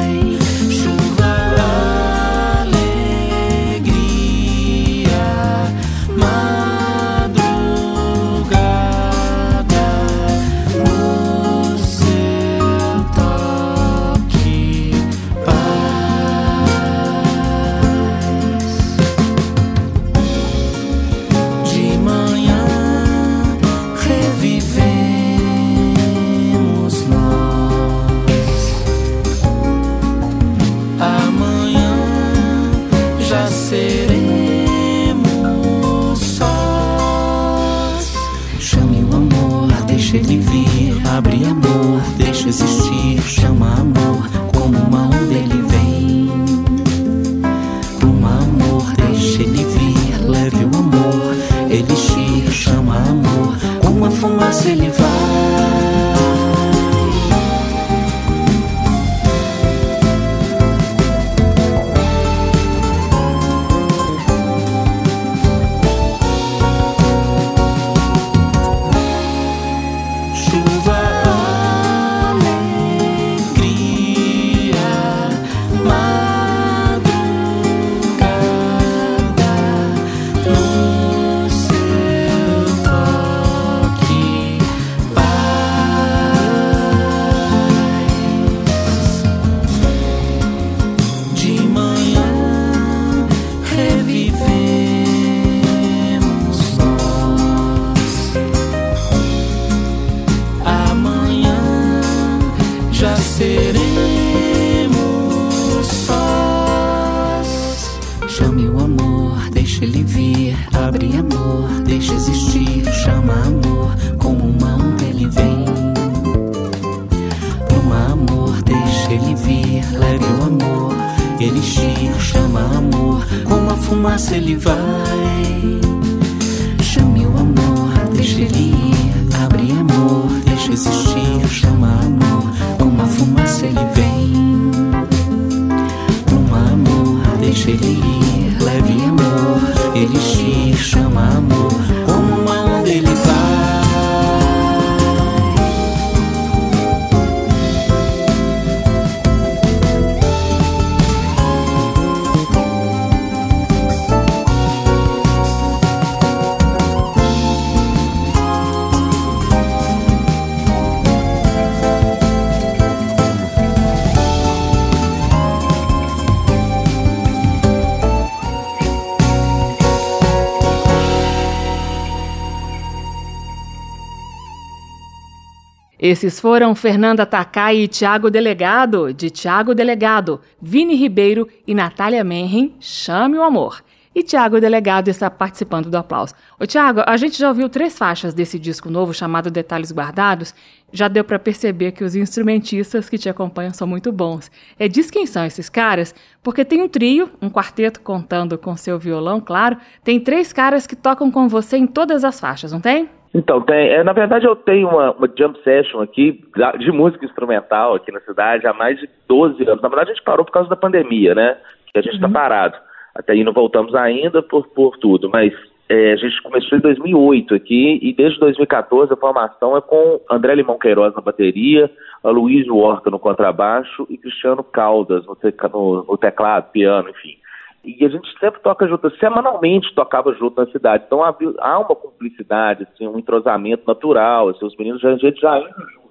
Esses 176.02 176.40
foram 176.40 176.74
Fernanda 176.74 177.24
Takai 177.24 177.76
e 177.76 177.86
Tiago 177.86 178.28
Delegado, 178.28 179.14
de 179.14 179.30
Tiago 179.30 179.72
Delegado, 179.72 180.40
Vini 180.60 180.96
Ribeiro 180.96 181.46
e 181.64 181.76
Natália 181.76 182.24
Menren, 182.24 182.74
Chame 182.80 183.38
o 183.38 183.42
Amor. 183.44 183.84
E 184.12 184.24
Tiago 184.24 184.60
Delegado 184.60 185.06
está 185.06 185.30
participando 185.30 185.88
do 185.88 185.96
aplauso. 185.96 186.34
Ô 186.58 186.66
Tiago, 186.66 187.04
a 187.06 187.16
gente 187.16 187.38
já 187.38 187.48
ouviu 187.48 187.68
três 187.68 187.96
faixas 187.96 188.34
desse 188.34 188.58
disco 188.58 188.90
novo 188.90 189.14
chamado 189.14 189.48
Detalhes 189.48 189.92
Guardados. 189.92 190.52
Já 190.92 191.06
deu 191.06 191.22
para 191.22 191.38
perceber 191.38 191.92
que 191.92 192.02
os 192.02 192.16
instrumentistas 192.16 193.08
que 193.08 193.16
te 193.16 193.28
acompanham 193.28 193.72
são 193.72 193.86
muito 193.86 194.10
bons. 194.10 194.50
É, 194.76 194.88
diz 194.88 195.08
quem 195.08 195.24
são 195.24 195.46
esses 195.46 195.68
caras, 195.68 196.12
porque 196.42 196.64
tem 196.64 196.82
um 196.82 196.88
trio, 196.88 197.30
um 197.40 197.48
quarteto 197.48 198.00
contando 198.00 198.58
com 198.58 198.76
seu 198.76 198.98
violão, 198.98 199.40
claro. 199.40 199.76
Tem 200.02 200.18
três 200.18 200.52
caras 200.52 200.84
que 200.84 200.96
tocam 200.96 201.30
com 201.30 201.48
você 201.48 201.76
em 201.76 201.86
todas 201.86 202.24
as 202.24 202.40
faixas, 202.40 202.72
não 202.72 202.80
tem? 202.80 203.08
Então, 203.34 203.62
tem, 203.62 203.88
é, 203.88 204.04
na 204.04 204.12
verdade 204.12 204.46
eu 204.46 204.54
tenho 204.54 204.88
uma, 204.88 205.12
uma 205.12 205.28
jump 205.36 205.58
session 205.62 206.00
aqui 206.02 206.44
de 206.78 206.92
música 206.92 207.24
instrumental 207.24 207.94
aqui 207.94 208.12
na 208.12 208.20
cidade 208.20 208.66
há 208.66 208.74
mais 208.74 208.98
de 208.98 209.08
12 209.26 209.62
anos. 209.62 209.82
Na 209.82 209.88
verdade 209.88 210.10
a 210.10 210.14
gente 210.14 210.24
parou 210.24 210.44
por 210.44 210.52
causa 210.52 210.68
da 210.68 210.76
pandemia, 210.76 211.34
né? 211.34 211.56
Que 211.92 211.98
a 211.98 212.02
gente 212.02 212.14
está 212.14 212.26
uhum. 212.26 212.32
parado. 212.32 212.76
Até 213.14 213.32
aí 213.32 213.42
não 213.42 213.52
voltamos 213.52 213.94
ainda 213.94 214.42
por, 214.42 214.68
por 214.68 214.98
tudo, 214.98 215.30
mas 215.30 215.52
é, 215.88 216.12
a 216.12 216.16
gente 216.16 216.42
começou 216.42 216.78
em 216.78 216.80
2008 216.80 217.54
aqui 217.54 217.98
e 218.02 218.14
desde 218.14 218.38
2014 218.40 219.12
a 219.12 219.16
formação 219.16 219.76
é 219.76 219.80
com 219.80 220.20
André 220.30 220.54
Limão 220.54 220.78
Queiroz 220.78 221.14
na 221.14 221.20
bateria, 221.20 221.90
a 222.22 222.30
Luiz 222.30 222.68
Horta 222.68 223.10
no 223.10 223.18
contrabaixo 223.18 224.06
e 224.08 224.16
Cristiano 224.16 224.62
Caldas 224.62 225.24
no 225.26 226.16
teclado, 226.16 226.70
piano, 226.70 227.10
enfim. 227.10 227.36
E 227.84 228.04
a 228.04 228.08
gente 228.08 228.28
sempre 228.38 228.60
toca 228.60 228.86
junto, 228.86 229.10
semanalmente 229.16 229.92
tocava 229.94 230.32
junto 230.34 230.60
na 230.60 230.70
cidade. 230.70 231.04
Então 231.06 231.22
há 231.22 231.78
uma 231.78 231.96
cumplicidade, 231.96 232.84
assim, 232.84 233.08
um 233.08 233.18
entrosamento 233.18 233.84
natural. 233.86 234.50
Assim, 234.50 234.64
os 234.64 234.76
meninos 234.76 235.00
já, 235.00 235.10
a 235.10 235.16
gente 235.16 235.40
já 235.40 235.60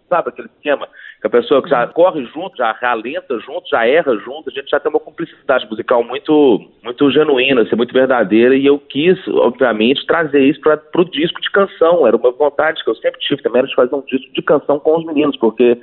sabe 0.09 0.27
aquele 0.27 0.49
esquema? 0.49 0.89
Que 1.21 1.27
a 1.27 1.29
pessoa 1.29 1.63
que 1.63 1.69
já 1.69 1.85
uhum. 1.85 1.93
corre 1.93 2.25
junto, 2.25 2.57
já 2.57 2.73
ralenta 2.73 3.39
junto, 3.39 3.69
já 3.69 3.87
erra 3.87 4.17
junto, 4.17 4.49
a 4.49 4.51
gente 4.51 4.69
já 4.69 4.79
tem 4.79 4.91
uma 4.91 4.99
cumplicidade 4.99 5.65
musical 5.69 6.03
muito, 6.03 6.69
muito 6.83 7.09
genuína, 7.09 7.61
assim, 7.61 7.75
muito 7.77 7.93
verdadeira, 7.93 8.53
e 8.53 8.65
eu 8.65 8.77
quis, 8.77 9.17
obviamente, 9.29 10.05
trazer 10.05 10.43
isso 10.43 10.59
para 10.59 10.81
o 10.97 11.05
disco 11.05 11.39
de 11.39 11.49
canção. 11.51 12.05
Era 12.05 12.17
uma 12.17 12.31
vontade 12.31 12.83
que 12.83 12.89
eu 12.89 12.95
sempre 12.95 13.21
tive 13.21 13.41
também, 13.41 13.59
era 13.59 13.67
de 13.67 13.75
fazer 13.75 13.95
um 13.95 14.01
disco 14.01 14.33
de 14.33 14.41
canção 14.41 14.77
com 14.79 14.97
os 14.97 15.05
meninos, 15.05 15.37
porque 15.37 15.79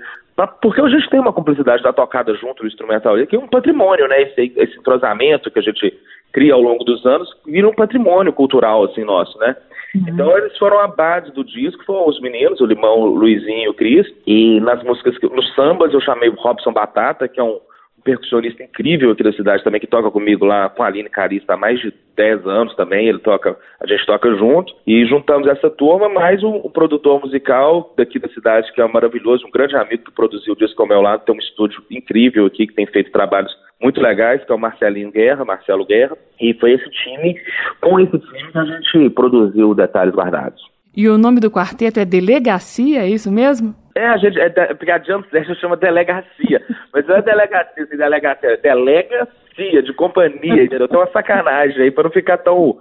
porque 0.46 0.80
a 0.80 0.88
gente 0.88 1.08
tem 1.10 1.18
uma 1.18 1.32
cumplicidade 1.32 1.82
da 1.82 1.92
tocada 1.92 2.34
junto 2.34 2.62
do 2.62 2.68
instrumental, 2.68 3.14
que 3.26 3.34
é 3.34 3.38
um 3.38 3.48
patrimônio, 3.48 4.06
né? 4.06 4.22
Esse, 4.22 4.52
esse 4.56 4.78
entrosamento 4.78 5.50
que 5.50 5.58
a 5.58 5.62
gente 5.62 5.92
cria 6.32 6.54
ao 6.54 6.60
longo 6.60 6.84
dos 6.84 7.04
anos 7.04 7.28
vira 7.46 7.68
um 7.68 7.74
patrimônio 7.74 8.32
cultural, 8.32 8.84
assim, 8.84 9.02
nosso, 9.04 9.36
né? 9.38 9.56
Uhum. 9.94 10.04
Então 10.08 10.38
eles 10.38 10.56
foram 10.58 10.78
a 10.78 10.86
base 10.86 11.32
do 11.32 11.42
disco, 11.42 11.84
foram 11.84 12.06
os 12.08 12.20
meninos, 12.20 12.60
o 12.60 12.66
Limão, 12.66 13.00
o 13.00 13.06
Luizinho 13.06 13.64
e 13.64 13.68
o 13.68 13.74
Cris, 13.74 14.06
e 14.26 14.60
nas 14.60 14.82
músicas, 14.84 15.16
nos 15.22 15.54
sambas 15.54 15.92
eu 15.92 16.00
chamei 16.00 16.28
o 16.28 16.34
Robson 16.34 16.72
Batata, 16.72 17.26
que 17.26 17.40
é 17.40 17.42
um 17.42 17.58
percussionista 18.04 18.62
incrível 18.62 19.10
aqui 19.10 19.22
da 19.22 19.32
cidade 19.32 19.62
também, 19.64 19.80
que 19.80 19.86
toca 19.86 20.10
comigo 20.10 20.44
lá 20.44 20.68
com 20.68 20.82
a 20.82 20.86
Aline 20.86 21.08
Carista 21.08 21.54
há 21.54 21.56
mais 21.56 21.80
de 21.80 21.92
10 22.16 22.46
anos 22.46 22.74
também, 22.74 23.08
ele 23.08 23.18
toca, 23.18 23.56
a 23.80 23.86
gente 23.86 24.04
toca 24.06 24.34
junto, 24.34 24.74
e 24.86 25.06
juntamos 25.06 25.46
essa 25.46 25.70
turma, 25.70 26.08
mais 26.08 26.42
um, 26.42 26.56
um 26.56 26.70
produtor 26.70 27.20
musical 27.20 27.94
daqui 27.96 28.18
da 28.18 28.28
cidade, 28.28 28.72
que 28.72 28.80
é 28.80 28.88
maravilhoso, 28.88 29.46
um 29.46 29.50
grande 29.50 29.76
amigo 29.76 30.04
que 30.04 30.12
produziu 30.12 30.54
o 30.54 30.56
disco 30.56 30.82
ao 30.82 30.88
meu 30.88 31.00
lado, 31.00 31.24
tem 31.24 31.34
um 31.34 31.38
estúdio 31.38 31.82
incrível 31.90 32.46
aqui, 32.46 32.66
que 32.66 32.74
tem 32.74 32.86
feito 32.86 33.12
trabalhos 33.12 33.52
muito 33.80 34.00
legais, 34.00 34.44
que 34.44 34.50
é 34.50 34.54
o 34.54 34.58
Marcelinho 34.58 35.12
Guerra, 35.12 35.44
Marcelo 35.44 35.86
Guerra, 35.86 36.16
e 36.40 36.52
foi 36.54 36.72
esse 36.72 36.90
time, 36.90 37.40
com 37.80 38.00
esse 38.00 38.18
time 38.18 38.52
que 38.52 38.58
a 38.58 38.64
gente 38.64 39.10
produziu 39.10 39.74
Detalhes 39.74 40.14
Guardados. 40.14 40.77
E 40.98 41.08
o 41.08 41.16
nome 41.16 41.38
do 41.38 41.48
quarteto 41.48 42.00
é 42.00 42.04
Delegacia, 42.04 43.04
é 43.04 43.08
isso 43.08 43.30
mesmo? 43.30 43.72
É, 43.94 44.04
a 44.04 44.16
gente, 44.16 44.36
é, 44.36 44.50
porque 44.74 44.90
a 44.90 44.98
Jump 44.98 45.28
chama 45.60 45.76
Delegacia, 45.76 46.60
mas 46.92 47.06
não 47.06 47.14
é 47.14 47.22
Delegacia, 47.22 47.84
assim, 47.84 47.96
Delegacia, 47.96 48.50
é 48.50 48.56
Delegacia, 48.56 49.80
de 49.84 49.92
companhia, 49.92 50.64
entendeu? 50.64 50.88
Tem 50.88 50.98
uma 50.98 51.06
sacanagem 51.12 51.82
aí, 51.82 51.92
pra 51.92 52.02
não 52.02 52.10
ficar 52.10 52.38
tão... 52.38 52.80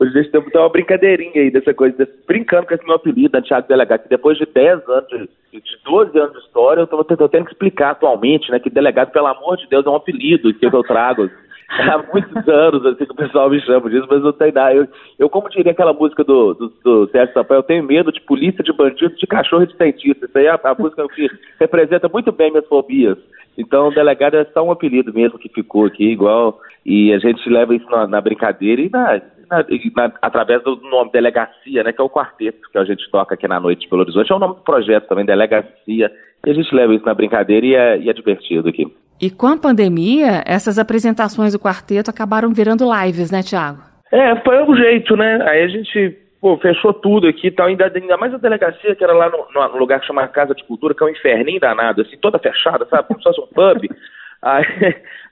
Hoje 0.00 0.18
a 0.18 0.22
gente 0.22 0.30
tem 0.30 0.40
uma 0.40 0.68
brincadeirinha 0.70 1.42
aí 1.42 1.50
dessa 1.50 1.74
coisa, 1.74 1.94
desse, 1.94 2.26
brincando 2.26 2.66
com 2.66 2.72
esse 2.72 2.86
meu 2.86 2.94
apelido, 2.94 3.36
né, 3.36 3.44
Thiago 3.46 3.68
Delegado, 3.68 4.04
que 4.04 4.08
depois 4.08 4.38
de 4.38 4.46
10 4.46 4.88
anos, 4.88 5.08
de, 5.10 5.28
de 5.52 5.78
12 5.84 6.18
anos 6.18 6.32
de 6.32 6.38
história, 6.38 6.80
eu 6.80 6.86
tô, 6.86 7.04
tô 7.04 7.28
tendo 7.28 7.44
que 7.44 7.52
explicar 7.52 7.90
atualmente, 7.90 8.50
né, 8.50 8.58
que 8.58 8.70
delegado, 8.70 9.12
pelo 9.12 9.26
amor 9.26 9.58
de 9.58 9.68
Deus, 9.68 9.84
é 9.84 9.90
um 9.90 9.96
apelido 9.96 10.54
que 10.54 10.64
eu 10.64 10.82
trago 10.84 11.28
há 11.80 12.04
muitos 12.12 12.48
anos, 12.48 12.84
assim, 12.84 13.06
que 13.06 13.12
o 13.12 13.16
pessoal 13.16 13.48
me 13.48 13.60
chama 13.60 13.88
disso, 13.88 14.06
mas 14.10 14.22
não 14.22 14.32
tem 14.32 14.52
nada. 14.52 14.74
Eu, 14.74 14.86
eu 15.18 15.28
como 15.30 15.48
diria 15.48 15.72
aquela 15.72 15.92
música 15.92 16.22
do, 16.22 16.54
do, 16.54 16.72
do 16.84 17.08
Sérgio 17.08 17.32
Sampaio, 17.32 17.60
eu 17.60 17.62
tenho 17.62 17.84
medo 17.84 18.12
de 18.12 18.20
polícia, 18.20 18.62
de 18.62 18.72
bandido, 18.72 19.14
de 19.16 19.26
cachorro 19.26 19.62
e 19.62 19.66
de 19.66 19.76
cientista. 19.76 20.26
Isso 20.26 20.38
aí 20.38 20.46
é 20.46 20.50
a, 20.50 20.60
a 20.62 20.74
música 20.74 21.06
que 21.08 21.28
representa 21.58 22.08
muito 22.08 22.30
bem 22.30 22.50
minhas 22.50 22.66
fobias. 22.66 23.16
Então, 23.56 23.90
delegado 23.90 24.36
é 24.36 24.44
só 24.46 24.62
um 24.62 24.70
apelido 24.70 25.12
mesmo 25.12 25.38
que 25.38 25.48
ficou 25.48 25.86
aqui, 25.86 26.04
igual, 26.04 26.58
e 26.84 27.12
a 27.12 27.18
gente 27.18 27.48
leva 27.48 27.74
isso 27.74 27.88
na, 27.90 28.06
na 28.06 28.20
brincadeira 28.20 28.80
e 28.80 28.90
na, 28.90 29.20
na, 29.50 29.58
na, 29.96 30.12
através 30.22 30.62
do 30.62 30.76
nome 30.76 31.10
Delegacia, 31.12 31.82
né, 31.82 31.92
que 31.92 32.00
é 32.00 32.04
o 32.04 32.10
quarteto 32.10 32.70
que 32.70 32.78
a 32.78 32.84
gente 32.84 33.10
toca 33.10 33.34
aqui 33.34 33.46
na 33.46 33.60
noite 33.60 33.82
de 33.82 33.90
Belo 33.90 34.02
Horizonte. 34.02 34.32
É 34.32 34.34
o 34.34 34.38
nome 34.38 34.54
do 34.54 34.62
projeto 34.62 35.06
também, 35.06 35.26
Delegacia, 35.26 36.10
e 36.46 36.50
a 36.50 36.54
gente 36.54 36.74
leva 36.74 36.94
isso 36.94 37.04
na 37.04 37.14
brincadeira 37.14 37.66
e 37.66 37.74
é, 37.74 37.98
e 37.98 38.08
é 38.08 38.12
divertido 38.12 38.68
aqui. 38.68 38.86
E 39.22 39.30
com 39.30 39.46
a 39.46 39.56
pandemia, 39.56 40.42
essas 40.44 40.80
apresentações 40.80 41.52
do 41.52 41.58
quarteto 41.60 42.10
acabaram 42.10 42.52
virando 42.52 42.84
lives, 42.92 43.30
né, 43.30 43.40
Tiago? 43.40 43.78
É, 44.10 44.34
foi 44.40 44.60
um 44.64 44.74
jeito, 44.74 45.16
né? 45.16 45.40
Aí 45.48 45.62
a 45.62 45.68
gente 45.68 46.18
pô, 46.40 46.58
fechou 46.58 46.92
tudo 46.92 47.28
aqui 47.28 47.46
e 47.46 47.50
tal, 47.52 47.68
ainda, 47.68 47.84
ainda 47.94 48.16
mais 48.16 48.34
a 48.34 48.38
delegacia, 48.38 48.96
que 48.96 49.04
era 49.04 49.12
lá 49.12 49.30
no, 49.30 49.46
no, 49.54 49.78
lugar 49.78 50.00
que 50.00 50.08
chama 50.08 50.26
Casa 50.26 50.56
de 50.56 50.64
Cultura, 50.64 50.92
que 50.92 51.04
é 51.04 51.06
um 51.06 51.10
inferninho 51.10 51.60
danado, 51.60 52.02
assim, 52.02 52.16
toda 52.20 52.36
fechada, 52.40 52.84
sabe? 52.90 53.06
Como 53.06 53.20
se 53.20 53.28
fosse 53.28 53.40
um 53.40 53.46
pub. 53.46 53.88
Aí, 54.42 54.64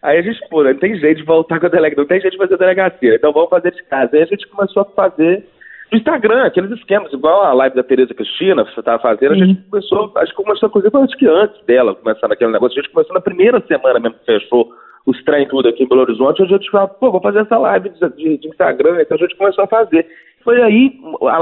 aí 0.05 0.19
a 0.19 0.23
gente, 0.23 0.39
pô, 0.49 0.63
não 0.63 0.73
tem 0.73 0.97
jeito 0.97 1.17
de 1.17 1.25
voltar 1.25 1.59
com 1.59 1.67
a 1.67 1.69
delegacia, 1.69 2.01
não 2.01 2.07
tem 2.07 2.21
jeito 2.21 2.35
de 2.35 2.39
fazer 2.39 2.55
a 2.55 2.59
delegacia, 2.59 3.17
então 3.17 3.33
vamos 3.33 3.51
fazer 3.51 3.73
de 3.73 3.83
casa. 3.83 4.11
Aí 4.15 4.23
a 4.23 4.27
gente 4.27 4.47
começou 4.47 4.83
a 4.83 4.85
fazer 4.85 5.45
no 5.91 5.99
Instagram, 5.99 6.45
aqueles 6.45 6.71
esquemas, 6.71 7.13
igual 7.13 7.43
a 7.43 7.53
live 7.53 7.75
da 7.75 7.83
Tereza 7.83 8.15
Cristina, 8.15 8.65
que 8.65 8.73
você 8.73 8.81
estava 8.81 9.03
fazendo, 9.03 9.35
uhum. 9.35 9.43
a 9.43 9.47
gente 9.47 9.63
começou, 9.69 10.13
acho 10.17 10.31
que 10.35 10.43
começou 10.43 10.69
a 10.69 10.73
fazer, 10.73 10.91
acho 10.97 11.17
que 11.17 11.27
antes 11.27 11.65
dela 11.65 11.95
começar 11.95 12.29
naquele 12.29 12.53
negócio, 12.53 12.79
a 12.79 12.83
gente 12.83 12.93
começou 12.93 13.15
na 13.15 13.21
primeira 13.21 13.61
semana 13.67 13.99
mesmo 13.99 14.19
que 14.19 14.27
fechou 14.27 14.73
os 15.07 15.23
trem 15.25 15.49
tudo 15.49 15.69
aqui 15.69 15.83
em 15.83 15.89
Belo 15.89 16.03
Horizonte, 16.03 16.43
a 16.43 16.47
gente 16.47 16.71
falou, 16.71 16.89
pô, 16.89 17.11
vou 17.11 17.21
fazer 17.21 17.41
essa 17.41 17.59
live 17.59 17.89
de, 17.89 18.09
de, 18.17 18.39
de, 18.39 18.49
Instagram, 18.49 19.01
então 19.01 19.17
a 19.17 19.21
gente 19.21 19.37
começou 19.37 19.65
a 19.65 19.69
fazer. 19.69 20.07
Foi 20.45 20.63
aí, 20.63 20.93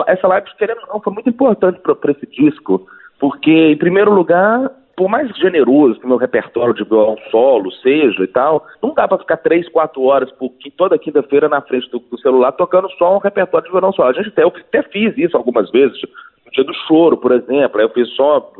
essa 0.06 0.26
live, 0.28 0.46
querendo 0.56 0.80
ou 0.86 0.94
não, 0.94 1.00
foi 1.00 1.12
muito 1.12 1.28
importante 1.28 1.78
para 1.80 2.12
esse 2.12 2.26
disco, 2.26 2.86
porque, 3.18 3.50
em 3.50 3.76
primeiro 3.76 4.12
lugar, 4.12 4.70
por 4.98 5.08
mais 5.08 5.28
generoso 5.36 6.00
que 6.00 6.06
o 6.06 6.08
meu 6.08 6.16
repertório 6.16 6.74
de 6.74 6.82
violão 6.82 7.16
solo 7.30 7.70
seja 7.70 8.24
e 8.24 8.26
tal, 8.26 8.66
não 8.82 8.92
dá 8.92 9.06
para 9.06 9.18
ficar 9.18 9.36
três, 9.36 9.68
quatro 9.68 10.02
horas 10.02 10.28
por, 10.32 10.50
toda 10.76 10.98
quinta-feira 10.98 11.48
na 11.48 11.60
frente 11.60 11.88
do, 11.88 12.00
do, 12.00 12.18
celular 12.18 12.50
tocando 12.50 12.90
só 12.98 13.14
um 13.14 13.20
repertório 13.20 13.66
de 13.66 13.70
violão 13.70 13.92
solo. 13.92 14.08
A 14.08 14.12
gente 14.12 14.30
até, 14.30 14.42
eu 14.42 14.48
até 14.48 14.82
fiz 14.82 15.16
isso 15.16 15.36
algumas 15.36 15.70
vezes, 15.70 15.96
no 16.44 16.50
dia 16.50 16.64
do 16.64 16.74
choro, 16.88 17.16
por 17.16 17.30
exemplo, 17.30 17.80
eu 17.80 17.88
fiz 17.90 18.08
só 18.16 18.50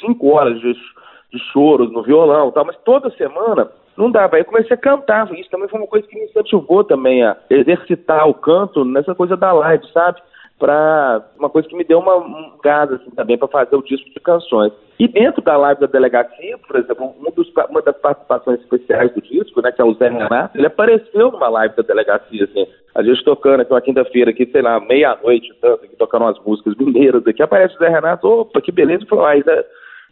cinco 0.00 0.30
horas 0.30 0.58
de, 0.58 0.72
de 0.72 1.38
choros 1.52 1.92
no 1.92 2.02
violão 2.02 2.50
tal, 2.50 2.64
mas 2.64 2.76
toda 2.78 3.08
semana 3.10 3.70
não 3.96 4.10
dava. 4.10 4.34
Aí 4.34 4.42
eu 4.42 4.46
comecei 4.46 4.74
a 4.74 4.80
cantar, 4.80 5.32
isso 5.34 5.50
também 5.50 5.68
foi 5.68 5.78
uma 5.78 5.86
coisa 5.86 6.04
que 6.08 6.18
me 6.18 6.24
incentivou 6.24 6.82
também 6.82 7.22
a 7.22 7.36
exercitar 7.48 8.28
o 8.28 8.34
canto 8.34 8.84
nessa 8.84 9.14
coisa 9.14 9.36
da 9.36 9.52
live, 9.52 9.86
sabe? 9.92 10.20
Para 10.58 11.22
uma 11.38 11.50
coisa 11.50 11.68
que 11.68 11.76
me 11.76 11.84
deu 11.84 11.98
uma, 11.98 12.16
um 12.16 12.52
gás 12.62 12.90
assim, 12.90 13.10
também 13.10 13.36
para 13.36 13.48
fazer 13.48 13.76
o 13.76 13.82
disco 13.82 14.08
de 14.10 14.20
canções. 14.20 14.72
E 14.98 15.06
dentro 15.06 15.42
da 15.42 15.56
live 15.56 15.80
da 15.80 15.86
delegacia, 15.86 16.56
por 16.58 16.76
exemplo, 16.76 17.14
um 17.20 17.30
dos, 17.30 17.52
uma 17.68 17.82
das 17.82 17.96
participações 17.98 18.60
especiais 18.60 19.12
do 19.12 19.20
disco, 19.20 19.60
né, 19.60 19.70
que 19.70 19.82
é 19.82 19.84
o 19.84 19.92
Zé 19.94 20.08
Renato, 20.08 20.56
ele 20.56 20.66
apareceu 20.66 21.30
numa 21.30 21.48
live 21.48 21.76
da 21.76 21.82
delegacia, 21.82 22.44
assim, 22.44 22.66
a 22.94 23.02
gente 23.02 23.22
tocando 23.22 23.60
aqui 23.60 23.72
uma 23.72 23.80
quinta-feira, 23.82 24.30
aqui, 24.30 24.46
sei 24.46 24.62
lá, 24.62 24.80
meia-noite, 24.80 25.52
tanto, 25.60 25.84
aqui, 25.84 25.96
tocando 25.96 26.22
umas 26.22 26.42
músicas 26.42 26.74
mineiras 26.76 27.26
aqui, 27.26 27.42
aparece 27.42 27.74
o 27.74 27.78
Zé 27.78 27.88
Renato, 27.88 28.26
opa, 28.26 28.60
que 28.62 28.72
beleza, 28.72 29.04
e 29.04 29.08
falou, 29.08 29.26
ah, 29.26 29.34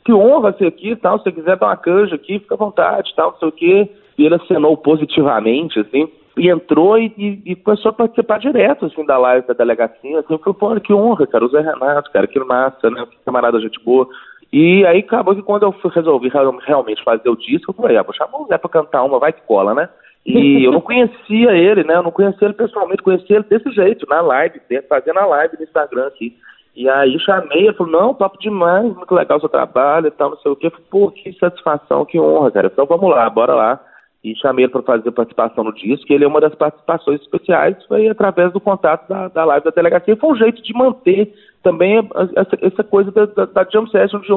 que 0.05 0.13
honra 0.13 0.53
ser 0.59 0.67
aqui 0.67 0.95
tal, 0.97 1.17
se 1.19 1.25
você 1.25 1.33
quiser 1.33 1.57
dar 1.57 1.69
uma 1.69 1.77
canja 1.77 2.15
aqui, 2.15 2.39
fica 2.39 2.55
à 2.55 2.59
vontade 2.59 3.11
tal, 3.17 3.33
não 3.33 3.39
sei 3.39 3.49
o 3.49 3.53
quê. 3.53 3.91
E 4.19 4.27
ele 4.27 4.35
acenou 4.35 4.77
positivamente, 4.77 5.81
assim, 5.81 6.09
e 6.37 6.51
entrou 6.51 6.99
e, 6.99 7.12
e, 7.16 7.53
e, 7.53 7.57
começou 7.57 7.90
a 7.90 7.94
participar 7.94 8.38
direto, 8.38 8.87
assim, 8.87 9.05
da 9.07 9.16
live 9.16 9.47
da 9.47 9.55
delegacia, 9.55 10.18
assim, 10.18 10.33
eu 10.35 10.38
falei, 10.38 10.55
pô, 10.59 10.81
que 10.81 10.92
honra, 10.92 11.27
cara, 11.27 11.44
o 11.44 11.49
Zé 11.49 11.61
Renato, 11.61 12.11
cara, 12.11 12.27
que 12.27 12.40
massa, 12.40 12.90
né, 12.90 13.07
que 13.09 13.16
camarada 13.25 13.61
gente 13.61 13.83
boa. 13.85 14.09
E 14.53 14.85
aí 14.87 15.01
acabou 15.01 15.35
que 15.35 15.42
quando 15.42 15.62
eu 15.62 15.75
resolvi 15.90 16.31
realmente 16.66 17.03
fazer 17.05 17.29
o 17.29 17.37
disco, 17.37 17.70
eu 17.70 17.75
falei, 17.75 17.97
ah, 17.97 18.03
vou 18.03 18.14
chamar 18.14 18.40
o 18.40 18.47
Zé 18.47 18.59
pra 18.59 18.68
cantar 18.68 19.05
uma, 19.05 19.18
vai 19.18 19.33
que 19.33 19.42
cola, 19.42 19.75
né? 19.75 19.88
E 20.27 20.64
eu 20.64 20.73
não 20.73 20.81
conhecia 20.81 21.53
ele, 21.53 21.85
né, 21.85 21.97
eu 21.97 22.03
não 22.03 22.11
conhecia 22.11 22.47
ele 22.47 22.55
pessoalmente, 22.55 23.03
conhecia 23.03 23.37
ele 23.37 23.44
desse 23.44 23.70
jeito, 23.70 24.07
na 24.09 24.20
live, 24.20 24.61
fazendo 24.88 25.18
a 25.18 25.27
live 25.27 25.57
no 25.57 25.64
Instagram 25.64 26.07
aqui. 26.07 26.37
E 26.75 26.88
aí 26.88 27.16
chamei, 27.20 27.68
ele 27.68 27.75
falou, 27.75 27.92
não, 27.92 28.14
top 28.14 28.37
demais, 28.40 28.92
muito 28.92 29.14
legal 29.14 29.38
o 29.38 29.40
seu 29.40 29.49
trabalho 29.49 30.09
e 30.09 30.11
tal, 30.11 30.31
não 30.31 30.38
sei 30.38 30.51
o 30.51 30.57
quê. 30.57 30.66
Eu 30.66 30.70
falei, 30.73 30.87
pô, 30.90 31.11
que 31.12 31.33
satisfação, 31.35 32.05
que 32.05 32.18
honra, 32.18 32.51
cara. 32.51 32.70
Então 32.73 32.87
vamos 32.87 33.09
lá, 33.09 33.31
bora 33.31 33.55
lá 33.55 33.81
e 34.25 34.35
chamei 34.37 34.65
ele 34.65 34.73
para 34.73 34.83
fazer 34.83 35.11
participação 35.11 35.63
no 35.63 35.75
disco, 35.75 36.11
ele 36.11 36.25
é 36.25 36.27
uma 36.27 36.41
das 36.41 36.55
participações 36.55 37.21
especiais, 37.21 37.77
foi 37.87 38.09
através 38.09 38.51
do 38.55 38.59
contato 38.59 39.07
da, 39.07 39.29
da 39.29 39.45
live 39.45 39.67
da 39.67 39.71
delegacia, 39.71 40.17
foi 40.17 40.31
um 40.31 40.37
jeito 40.37 40.63
de 40.63 40.73
manter 40.73 41.31
também 41.63 41.99
essa, 42.35 42.57
essa 42.63 42.83
coisa 42.83 43.11
da, 43.13 43.27
da, 43.27 43.45
da 43.45 43.67
Jam 43.71 43.87
Session 43.87 44.21
de, 44.21 44.29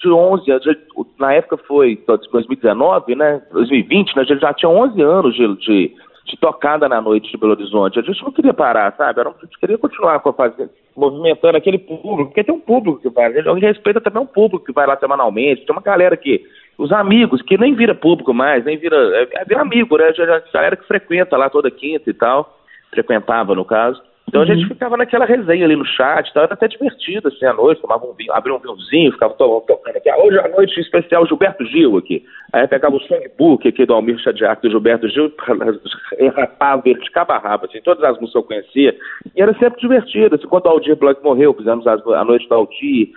de 0.00 0.08
11, 0.08 0.44
de, 0.44 0.78
na 1.18 1.32
época 1.32 1.56
foi 1.66 2.00
2019, 2.06 3.16
né, 3.16 3.42
2020, 3.50 4.14
né, 4.14 4.22
a 4.22 4.24
gente 4.24 4.40
já 4.40 4.54
tinha 4.54 4.70
11 4.70 5.02
anos 5.02 5.34
de, 5.34 5.56
de, 5.56 5.92
de, 6.24 6.36
tocada 6.40 6.88
na 6.88 7.00
noite 7.00 7.28
de 7.28 7.36
Belo 7.36 7.52
Horizonte, 7.52 7.98
a 7.98 8.02
gente 8.02 8.22
não 8.22 8.30
queria 8.30 8.54
parar, 8.54 8.94
sabe, 8.96 9.22
a 9.22 9.24
gente 9.24 9.58
queria 9.58 9.76
continuar 9.76 10.20
com 10.20 10.28
a 10.28 10.34
fazer, 10.34 10.70
movimentando 10.96 11.56
aquele 11.56 11.78
público, 11.78 12.26
porque 12.26 12.44
tem 12.44 12.54
um 12.54 12.60
público 12.60 13.00
que 13.00 13.08
vai, 13.08 13.26
a 13.26 13.42
gente 13.42 13.66
respeita 13.66 14.00
também 14.00 14.22
um 14.22 14.26
público 14.26 14.64
que 14.64 14.72
vai 14.72 14.86
lá 14.86 14.96
semanalmente, 14.96 15.66
tem 15.66 15.74
uma 15.74 15.82
galera 15.82 16.16
que 16.16 16.44
os 16.82 16.92
amigos, 16.92 17.40
que 17.42 17.56
nem 17.56 17.74
vira 17.74 17.94
público 17.94 18.34
mais, 18.34 18.64
nem 18.64 18.76
vira. 18.76 18.96
É, 18.96 19.42
é 19.42 19.44
vira 19.44 19.60
amigo, 19.60 19.96
né? 19.96 20.12
Já, 20.12 20.26
já, 20.26 20.42
galera 20.52 20.76
que 20.76 20.86
frequenta 20.86 21.36
lá 21.36 21.48
toda 21.48 21.70
quinta 21.70 22.10
e 22.10 22.14
tal. 22.14 22.58
Frequentava, 22.90 23.54
no 23.54 23.64
caso. 23.64 24.02
Então 24.28 24.40
uhum. 24.40 24.50
a 24.50 24.54
gente 24.54 24.68
ficava 24.68 24.96
naquela 24.96 25.24
resenha 25.24 25.64
ali 25.64 25.76
no 25.76 25.84
chat, 25.84 26.32
tal, 26.32 26.44
era 26.44 26.54
até 26.54 26.68
divertido, 26.68 27.28
assim, 27.28 27.44
à 27.44 27.52
noite, 27.52 27.82
tomava 27.82 28.06
um 28.06 28.12
vinho, 28.14 28.32
abria 28.32 28.54
um 28.54 28.58
vinhozinho, 28.58 29.12
ficava 29.12 29.34
tocando 29.34 29.96
aqui, 29.96 30.08
ah, 30.08 30.16
hoje 30.16 30.38
à 30.38 30.48
noite 30.48 30.80
especial 30.80 31.26
Gilberto 31.26 31.64
Gil 31.66 31.98
aqui. 31.98 32.24
Aí 32.52 32.66
pegava 32.68 32.96
o 32.96 33.00
songbook 33.00 33.66
aqui 33.66 33.84
do 33.84 33.92
Almir 33.92 34.18
Chadiac 34.20 34.62
do 34.62 34.70
Gilberto 34.70 35.08
Gil, 35.08 35.32
rapava 36.36 36.82
ele 36.86 37.00
de 37.00 37.10
cabo 37.10 37.32
a 37.32 37.38
rabo, 37.38 37.66
assim, 37.66 37.80
todas 37.82 38.02
as 38.04 38.18
músicas 38.20 38.36
eu 38.36 38.42
conhecia, 38.44 38.96
e 39.34 39.42
era 39.42 39.52
sempre 39.58 39.80
divertido, 39.80 40.36
assim, 40.36 40.46
quando 40.46 40.66
o 40.66 40.70
Aldir 40.70 40.96
Blanc 40.96 41.20
morreu, 41.22 41.52
fizemos 41.52 41.86
a 41.86 42.24
noite 42.24 42.48
do 42.48 42.54
Aldir, 42.54 43.10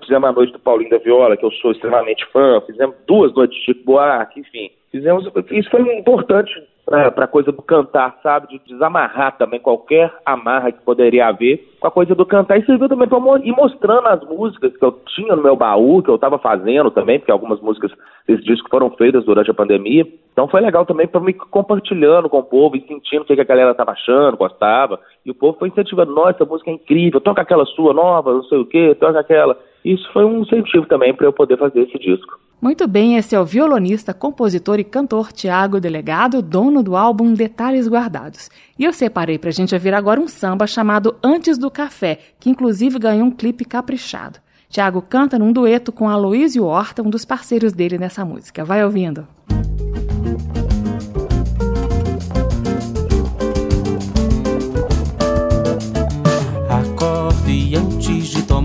fizemos 0.00 0.28
a 0.28 0.32
noite 0.32 0.52
do 0.52 0.58
Paulinho 0.58 0.90
da 0.90 0.98
Viola, 0.98 1.36
que 1.36 1.44
eu 1.44 1.52
sou 1.52 1.70
extremamente 1.70 2.26
fã, 2.32 2.60
fizemos 2.66 2.96
duas 3.06 3.32
noites 3.34 3.56
de 3.56 3.64
Chico 3.64 3.84
Buarque, 3.84 4.40
enfim. 4.40 4.70
Fizemos, 4.90 5.24
isso 5.50 5.70
foi 5.70 5.80
importante 5.96 6.50
para 6.88 7.26
a 7.26 7.28
coisa 7.28 7.52
do 7.52 7.60
cantar, 7.60 8.18
sabe? 8.22 8.48
De 8.48 8.60
desamarrar 8.66 9.36
também 9.36 9.60
qualquer 9.60 10.12
amarra 10.24 10.72
que 10.72 10.82
poderia 10.82 11.26
haver 11.28 11.68
com 11.78 11.86
a 11.86 11.90
coisa 11.90 12.14
do 12.14 12.24
cantar. 12.24 12.58
E 12.58 12.64
serviu 12.64 12.88
também 12.88 13.06
para 13.06 13.18
ir 13.44 13.52
mostrando 13.52 14.06
as 14.08 14.24
músicas 14.24 14.74
que 14.74 14.84
eu 14.84 14.92
tinha 15.14 15.36
no 15.36 15.42
meu 15.42 15.54
baú, 15.54 16.02
que 16.02 16.08
eu 16.08 16.14
estava 16.14 16.38
fazendo 16.38 16.90
também, 16.90 17.18
porque 17.18 17.30
algumas 17.30 17.60
músicas 17.60 17.92
desse 18.26 18.42
disco 18.42 18.70
foram 18.70 18.90
feitas 18.90 19.24
durante 19.24 19.50
a 19.50 19.54
pandemia. 19.54 20.06
Então 20.32 20.48
foi 20.48 20.60
legal 20.60 20.86
também 20.86 21.06
para 21.06 21.20
me 21.20 21.34
compartilhando 21.34 22.28
com 22.28 22.38
o 22.38 22.44
povo 22.44 22.76
e 22.76 22.80
sentindo 22.86 23.22
o 23.22 23.24
que, 23.24 23.38
a 23.38 23.44
galera 23.44 23.72
estava 23.72 23.92
achando, 23.92 24.36
gostava. 24.36 24.98
E 25.26 25.30
o 25.30 25.34
povo 25.34 25.58
foi 25.58 25.68
incentivando: 25.68 26.14
nossa, 26.14 26.30
essa 26.30 26.44
música 26.44 26.70
é 26.70 26.74
incrível, 26.74 27.20
toca 27.20 27.42
aquela 27.42 27.66
sua 27.66 27.92
nova, 27.92 28.32
não 28.32 28.44
sei 28.44 28.58
o 28.58 28.66
quê, 28.66 28.96
toca 28.98 29.20
aquela. 29.20 29.58
Isso 29.88 30.06
foi 30.12 30.22
um 30.22 30.42
incentivo 30.42 30.84
também 30.86 31.14
para 31.14 31.26
eu 31.26 31.32
poder 31.32 31.56
fazer 31.56 31.80
esse 31.80 31.98
disco. 31.98 32.38
Muito 32.60 32.86
bem, 32.86 33.16
esse 33.16 33.34
é 33.34 33.40
o 33.40 33.44
violonista, 33.46 34.12
compositor 34.12 34.78
e 34.78 34.84
cantor 34.84 35.32
Tiago 35.32 35.80
Delegado, 35.80 36.42
dono 36.42 36.82
do 36.82 36.94
álbum 36.94 37.32
Detalhes 37.32 37.88
Guardados. 37.88 38.50
E 38.78 38.84
eu 38.84 38.92
separei 38.92 39.38
para 39.38 39.48
a 39.48 39.52
gente 39.52 39.74
ouvir 39.74 39.94
agora 39.94 40.20
um 40.20 40.28
samba 40.28 40.66
chamado 40.66 41.16
Antes 41.24 41.56
do 41.56 41.70
Café, 41.70 42.18
que 42.38 42.50
inclusive 42.50 42.98
ganhou 42.98 43.28
um 43.28 43.30
clipe 43.30 43.64
caprichado. 43.64 44.38
Tiago 44.68 45.00
canta 45.00 45.38
num 45.38 45.54
dueto 45.54 45.90
com 45.90 46.06
Aloysio 46.06 46.66
Horta, 46.66 47.02
um 47.02 47.08
dos 47.08 47.24
parceiros 47.24 47.72
dele 47.72 47.96
nessa 47.96 48.26
música. 48.26 48.66
Vai 48.66 48.84
ouvindo. 48.84 49.26
Acorde 49.50 50.57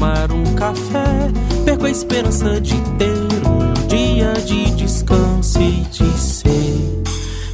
tomar 0.04 0.32
um 0.34 0.44
café, 0.56 1.32
perco 1.64 1.86
a 1.86 1.90
esperança 1.90 2.60
de 2.60 2.76
ter 2.98 3.14
dia 3.88 4.34
de 4.34 4.72
descanso 4.72 5.62
e 5.62 5.82
de 5.92 6.20
ser 6.20 7.04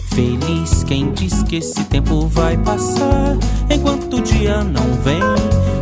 feliz. 0.07 0.83
Quem 0.83 1.11
diz 1.11 1.43
que 1.43 1.57
esse 1.57 1.83
tempo 1.85 2.25
vai 2.27 2.57
passar 2.57 3.37
enquanto 3.69 4.17
o 4.17 4.21
dia 4.21 4.63
não 4.63 4.93
vem? 5.03 5.21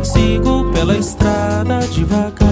Sigo 0.02 0.70
pela 0.72 0.96
estrada 0.96 1.80
devagar, 1.90 2.48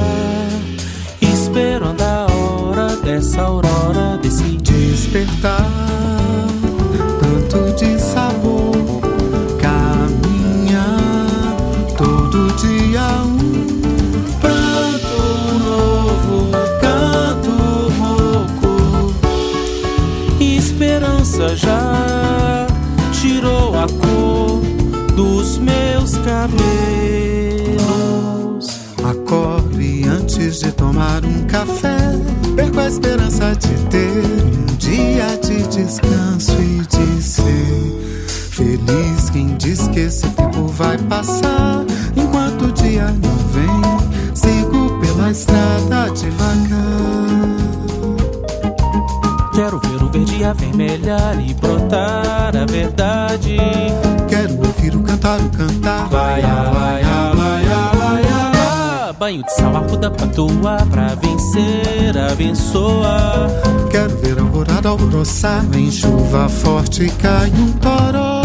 esperando 1.21 2.01
a 2.01 2.27
hora 2.33 2.97
dessa 2.97 3.43
aurora 3.43 4.19
desse 4.23 4.57
despertar. 4.57 5.67
Tanto 7.21 7.75
de 7.77 8.01
sabor, 8.01 8.73
caminhar 9.61 10.87
todo 11.99 12.55
dia 12.57 13.26
a 32.87 32.89
esperança 32.89 33.53
de 33.57 33.75
ter 33.91 34.25
um 34.45 34.77
dia 34.77 35.37
de 35.43 35.67
descanso 35.67 36.53
e 36.63 36.87
de 36.87 37.21
ser 37.21 38.31
feliz. 38.51 39.29
Quem 39.31 39.57
diz 39.57 39.89
que 39.89 40.01
esse 40.01 40.29
tempo 40.29 40.69
vai 40.69 40.97
passar 40.97 41.85
enquanto 42.15 42.67
o 42.67 42.73
dia 42.73 43.07
não 43.07 43.37
vem, 43.49 44.35
sigo 44.35 45.01
pela 45.01 45.33
estrada 45.33 46.13
devagar. 46.15 46.77
Quero 49.53 49.81
ver 49.81 50.03
o 50.05 50.09
verde 50.09 50.45
avermelhar 50.45 51.41
e 51.41 51.55
brotar 51.55 52.57
a 52.57 52.67
verdade. 52.67 53.57
Quero 54.29 54.57
ouvir 54.59 54.95
o 54.95 55.03
cantar, 55.03 55.41
o 55.41 55.49
cantar. 55.51 56.09
Vai, 56.09 56.41
vai, 56.41 57.03
vai, 57.03 57.35
vai, 57.35 57.96
Banho 59.19 59.43
de 59.43 59.51
sal, 59.53 59.75
arruda 59.75 60.11
pra 60.11 60.27
tua, 60.27 60.77
pra 60.91 61.15
vencer, 61.15 62.19
abençoa. 62.31 63.49
Quero 63.91 64.15
ver 64.19 64.39
a 64.39 64.43
alvorada 64.43 64.91
alvoroçar, 64.91 65.65
vem 65.67 65.91
chuva 65.91 66.49
forte, 66.51 67.11
cai 67.19 67.51
um 67.51 67.73
toró. 67.79 68.36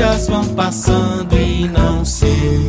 Dias 0.00 0.26
vão 0.28 0.44
passando 0.54 1.36
e 1.36 1.68
não 1.68 2.04
ser. 2.06 2.60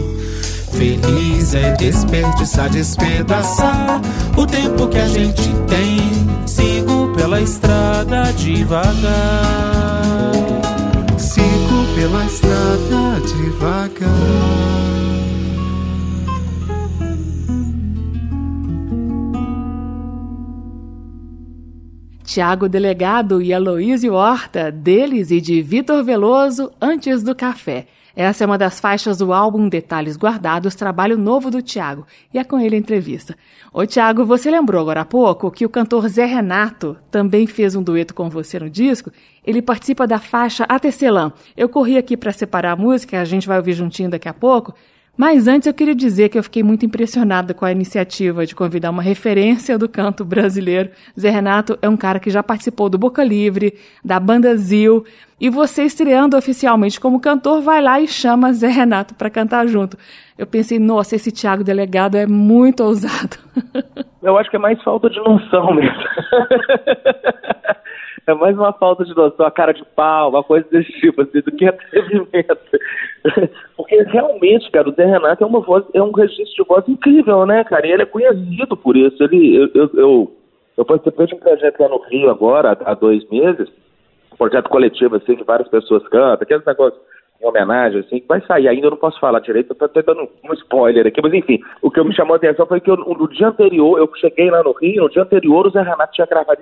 Feliz 0.74 1.54
é 1.54 1.72
desperdiçar, 1.72 2.70
despedaçar 2.70 4.02
o 4.36 4.46
tempo 4.46 4.88
que 4.88 4.98
a 4.98 5.08
gente 5.08 5.50
tem. 5.68 6.02
Sigo 6.46 7.14
pela 7.16 7.40
estrada 7.40 8.34
devagar. 8.34 8.92
Sigo 11.18 11.86
pela 11.96 12.26
estrada 12.26 13.22
devagar. 13.26 14.61
Tiago 22.32 22.70
Delegado 22.70 23.42
e 23.42 23.54
Aloísio 23.54 24.14
Horta, 24.14 24.72
deles 24.72 25.32
e 25.32 25.42
de 25.42 25.62
Vitor 25.62 26.02
Veloso, 26.02 26.72
Antes 26.82 27.24
do 27.24 27.36
Café. 27.36 27.88
Essa 28.16 28.46
é 28.46 28.48
uma 28.48 28.58
das 28.58 28.80
faixas 28.80 29.18
do 29.18 29.34
álbum 29.34 29.68
Detalhes 29.68 30.16
Guardados, 30.16 30.74
trabalho 30.74 31.18
novo 31.18 31.52
do 31.52 31.62
Tiago, 31.62 32.08
e 32.34 32.40
é 32.40 32.44
com 32.46 32.58
ele 32.58 32.78
a 32.78 32.80
entrevista. 32.80 33.36
Ô 33.74 33.86
Tiago, 33.86 34.26
você 34.26 34.50
lembrou 34.50 34.80
agora 34.80 35.02
há 35.02 35.06
pouco 35.06 35.52
que 35.52 35.66
o 35.66 35.70
cantor 35.70 36.08
Zé 36.08 36.24
Renato 36.24 36.96
também 37.12 37.46
fez 37.48 37.76
um 37.76 37.84
dueto 37.84 38.14
com 38.14 38.30
você 38.30 38.58
no 38.60 38.70
disco? 38.70 39.12
Ele 39.46 39.62
participa 39.62 40.08
da 40.08 40.18
faixa 40.18 40.64
A 40.70 40.80
Tecelã. 40.80 41.34
Eu 41.58 41.68
corri 41.68 41.98
aqui 41.98 42.16
para 42.16 42.32
separar 42.32 42.72
a 42.72 42.76
música, 42.78 43.20
a 43.20 43.26
gente 43.26 43.46
vai 43.46 43.58
ouvir 43.58 43.74
juntinho 43.74 44.10
daqui 44.10 44.30
a 44.30 44.34
pouco, 44.34 44.74
mas 45.22 45.48
antes 45.48 45.68
eu 45.68 45.74
queria 45.76 45.94
dizer 45.94 46.30
que 46.30 46.38
eu 46.40 46.42
fiquei 46.42 46.64
muito 46.64 46.84
impressionada 46.84 47.54
com 47.54 47.64
a 47.64 47.72
iniciativa 47.72 48.44
de 48.44 48.56
convidar 48.56 48.90
uma 48.90 49.04
referência 49.04 49.78
do 49.78 49.88
canto 49.88 50.26
brasileiro. 50.26 50.90
Zé 51.18 51.30
Renato 51.30 51.78
é 51.80 51.88
um 51.88 51.96
cara 51.96 52.20
que 52.20 52.32
já 52.32 52.42
participou 52.42 52.90
do 52.90 52.98
Boca 52.98 53.24
Livre, 53.24 53.76
da 54.04 54.20
Banda 54.20 54.58
Zil, 54.58 55.06
e 55.40 55.48
você 55.48 55.84
estreando 55.84 56.36
oficialmente 56.36 57.00
como 57.00 57.20
cantor 57.20 57.62
vai 57.62 57.84
lá 57.84 58.02
e 58.02 58.08
chama 58.08 58.52
Zé 58.52 58.70
Renato 58.70 59.14
para 59.14 59.30
cantar 59.30 59.68
junto. 59.68 59.96
Eu 60.36 60.48
pensei, 60.48 60.80
nossa, 60.80 61.16
esse 61.16 61.32
Thiago 61.32 61.64
Delegado 61.64 62.16
é 62.16 62.26
muito 62.26 62.84
ousado. 62.84 63.38
Eu 64.24 64.36
acho 64.40 64.50
que 64.50 64.56
é 64.56 64.60
mais 64.60 64.82
falta 64.82 65.08
de 65.08 65.20
noção 65.20 65.72
mesmo. 65.76 66.02
é 68.28 68.34
mais 68.34 68.56
uma 68.56 68.72
falta 68.74 69.04
de 69.04 69.16
noção, 69.16 69.46
a 69.46 69.52
cara 69.52 69.74
de 69.74 69.84
pau, 69.96 70.30
uma 70.30 70.44
coisa 70.44 70.68
desse 70.70 70.92
tipo, 71.00 71.22
assim, 71.22 71.40
do 71.42 71.52
que 71.52 71.66
atrevimento. 71.68 72.58
Porque 73.76 74.04
realmente, 74.04 74.70
cara, 74.72 74.90
o 74.90 74.94
Zé 74.94 75.06
Renato 75.06 75.44
é 75.44 75.48
uma 75.48 75.60
voz, 75.60 75.84
é 75.94 76.02
um 76.02 76.12
registro 76.12 76.64
de 76.64 76.68
voz 76.68 76.88
incrível, 76.88 77.46
né, 77.46 77.64
cara? 77.64 77.88
E 77.88 77.92
ele 77.92 78.04
é 78.04 78.06
conhecido 78.06 78.78
por 78.78 78.96
isso. 78.96 79.24
Ele, 79.24 79.56
eu, 79.56 79.70
eu, 79.74 79.90
eu, 79.94 80.32
eu 80.78 80.86
participei 80.86 81.26
de 81.26 81.36
um 81.36 81.40
projeto 81.40 81.80
lá 81.80 81.90
no 81.90 82.02
Rio 82.04 82.30
agora, 82.30 82.78
há 82.86 82.94
dois 82.94 83.28
meses, 83.30 83.70
um 84.32 84.38
projeto 84.38 84.70
coletivo, 84.70 85.16
assim, 85.16 85.36
que 85.36 85.44
várias 85.44 85.68
pessoas 85.70 86.04
cantam, 86.08 86.34
aqueles 86.34 86.66
negócios 86.66 87.02
em 87.42 87.48
homenagem, 87.48 88.02
assim, 88.02 88.20
que 88.20 88.28
vai 88.28 88.40
sair 88.42 88.68
ainda, 88.68 88.86
eu 88.86 88.92
não 88.92 88.98
posso 88.98 89.20
falar 89.20 89.40
direito, 89.40 89.72
eu 89.72 89.76
tô 89.76 89.86
até 89.86 90.04
dando 90.04 90.30
um 90.44 90.54
spoiler 90.54 91.08
aqui, 91.08 91.20
mas 91.22 91.34
enfim, 91.34 91.60
o 91.82 91.90
que 91.90 92.04
me 92.04 92.16
chamou 92.16 92.36
a 92.36 92.38
atenção 92.38 92.68
foi 92.68 92.80
que 92.80 92.92
eu, 92.92 92.96
no 92.96 93.28
dia 93.28 93.48
anterior, 93.48 93.98
eu 93.98 94.08
cheguei 94.16 94.52
lá 94.52 94.62
no 94.64 94.74
Rio, 94.74 95.04
no 95.04 95.10
dia 95.10 95.24
anterior 95.24 95.66
o 95.66 95.72
Zé 95.72 95.82
Renato 95.82 96.14
tinha 96.14 96.28
gravado 96.28 96.62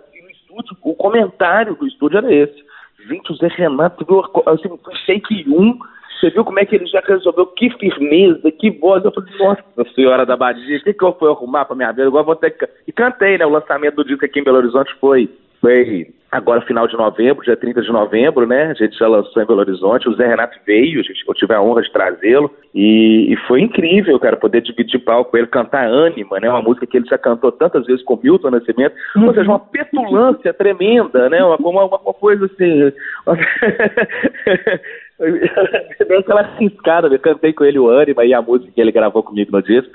o 0.84 0.96
comentário 0.96 1.76
do 1.76 1.88
estúdio 1.88 2.18
era 2.18 2.34
esse. 2.34 2.64
Gente, 3.08 3.32
o 3.32 3.36
Zé 3.36 3.48
Renato 3.48 4.06
viu 4.06 4.24
assim, 4.46 4.70
foi 4.84 4.96
shake 5.06 5.46
1, 5.48 5.80
você 6.20 6.30
viu 6.30 6.44
como 6.44 6.60
é 6.60 6.66
que 6.66 6.76
ele 6.76 6.86
já 6.86 7.00
resolveu, 7.00 7.48
que 7.48 7.70
firmeza, 7.78 8.52
que 8.52 8.70
voz. 8.72 9.04
Eu 9.06 9.12
falei, 9.12 9.34
nossa 9.38 9.94
senhora 9.96 10.26
da 10.26 10.36
Badia, 10.36 10.78
o 10.78 10.84
que, 10.84 10.94
que 10.94 11.04
eu 11.04 11.14
fui 11.14 11.30
arrumar 11.30 11.66
pra 11.66 11.76
minha 11.76 11.92
vida? 11.92 12.08
Agora 12.08 12.26
vou 12.26 12.36
ter 12.36 12.52
que. 12.52 12.68
E 12.88 12.92
cantei, 12.92 13.38
né? 13.38 13.46
O 13.46 13.50
lançamento 13.50 13.96
do 13.96 14.04
disco 14.04 14.26
aqui 14.26 14.40
em 14.40 14.44
Belo 14.44 14.58
Horizonte 14.58 14.94
foi 15.00 15.30
foi 15.62 16.08
agora 16.32 16.62
final 16.62 16.88
de 16.88 16.96
novembro, 16.96 17.44
dia 17.44 17.58
30 17.58 17.82
de 17.82 17.92
novembro, 17.92 18.46
né? 18.46 18.66
A 18.66 18.74
gente 18.74 18.98
já 18.98 19.08
lançou 19.08 19.42
em 19.42 19.46
Belo 19.46 19.60
Horizonte. 19.60 20.08
O 20.08 20.16
Zé 20.16 20.28
Renato 20.28 20.58
veio, 20.66 21.00
a 21.00 21.04
gente, 21.04 21.24
eu 21.28 21.34
tive 21.34 21.54
a 21.54 21.62
honra 21.62 21.82
de 21.82 21.92
trazê-lo. 21.92 22.52
E, 22.74 23.34
e, 23.34 23.38
foi 23.48 23.62
incrível, 23.62 24.20
cara, 24.20 24.38
poder 24.38 24.62
dividir 24.62 25.00
palco 25.00 25.32
com 25.32 25.38
ele, 25.38 25.48
cantar 25.48 25.88
Ânima, 25.88 26.40
né? 26.40 26.50
Uma 26.50 26.62
música 26.62 26.86
que 26.86 26.98
ele 26.98 27.08
já 27.08 27.18
cantou 27.18 27.52
tantas 27.52 27.86
vezes 27.86 28.04
com 28.04 28.20
Milton 28.22 28.52
Nascimento. 28.52 28.96
Uhum. 29.16 29.28
Ou 29.28 29.34
seja, 29.34 29.50
uma 29.50 29.60
petulância 29.60 30.54
tremenda, 30.54 31.30
né? 31.30 31.44
Uma, 31.44 31.58
uma, 31.58 31.86
uma 31.86 32.14
coisa 32.14 32.46
assim. 32.46 32.94
Deu 36.08 36.20
aquela 36.20 36.42
arriscada, 36.42 37.08
eu 37.08 37.20
cantei 37.20 37.54
com 37.54 37.66
ele 37.66 37.80
o 37.80 37.90
Ânima 37.90 38.24
e 38.24 38.34
a 38.34 38.42
música 38.42 38.72
que 38.72 38.80
ele 38.80 38.92
gravou 38.92 39.24
comigo 39.24 39.52
no 39.52 39.62
disco. 39.62 39.92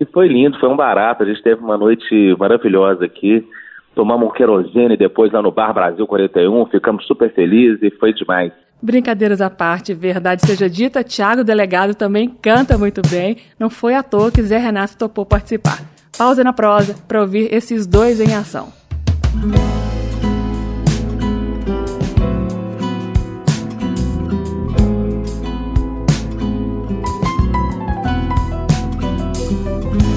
E 0.00 0.04
foi 0.06 0.28
lindo, 0.28 0.58
foi 0.58 0.68
um 0.68 0.76
barato. 0.76 1.22
A 1.22 1.26
gente 1.26 1.42
teve 1.42 1.60
uma 1.60 1.76
noite 1.76 2.34
maravilhosa 2.38 3.04
aqui 3.04 3.46
tomamos 3.94 4.28
um 4.28 4.32
querosene 4.32 4.96
depois 4.96 5.32
lá 5.32 5.42
no 5.42 5.52
Bar 5.52 5.72
Brasil 5.72 6.06
41, 6.06 6.66
ficamos 6.66 7.06
super 7.06 7.32
felizes 7.32 7.82
e 7.82 7.90
foi 7.90 8.12
demais. 8.12 8.52
Brincadeiras 8.82 9.40
à 9.40 9.48
parte, 9.48 9.94
verdade 9.94 10.44
seja 10.44 10.68
dita, 10.68 11.04
Thiago 11.04 11.44
Delegado 11.44 11.94
também 11.94 12.28
canta 12.28 12.76
muito 12.76 13.00
bem. 13.08 13.36
Não 13.58 13.70
foi 13.70 13.94
à 13.94 14.02
toa 14.02 14.32
que 14.32 14.42
Zé 14.42 14.58
Renato 14.58 14.96
topou 14.96 15.24
participar. 15.24 15.78
Pausa 16.18 16.42
na 16.42 16.52
prosa 16.52 16.94
para 17.06 17.20
ouvir 17.20 17.52
esses 17.54 17.86
dois 17.86 18.20
em 18.20 18.34
ação. 18.34 18.72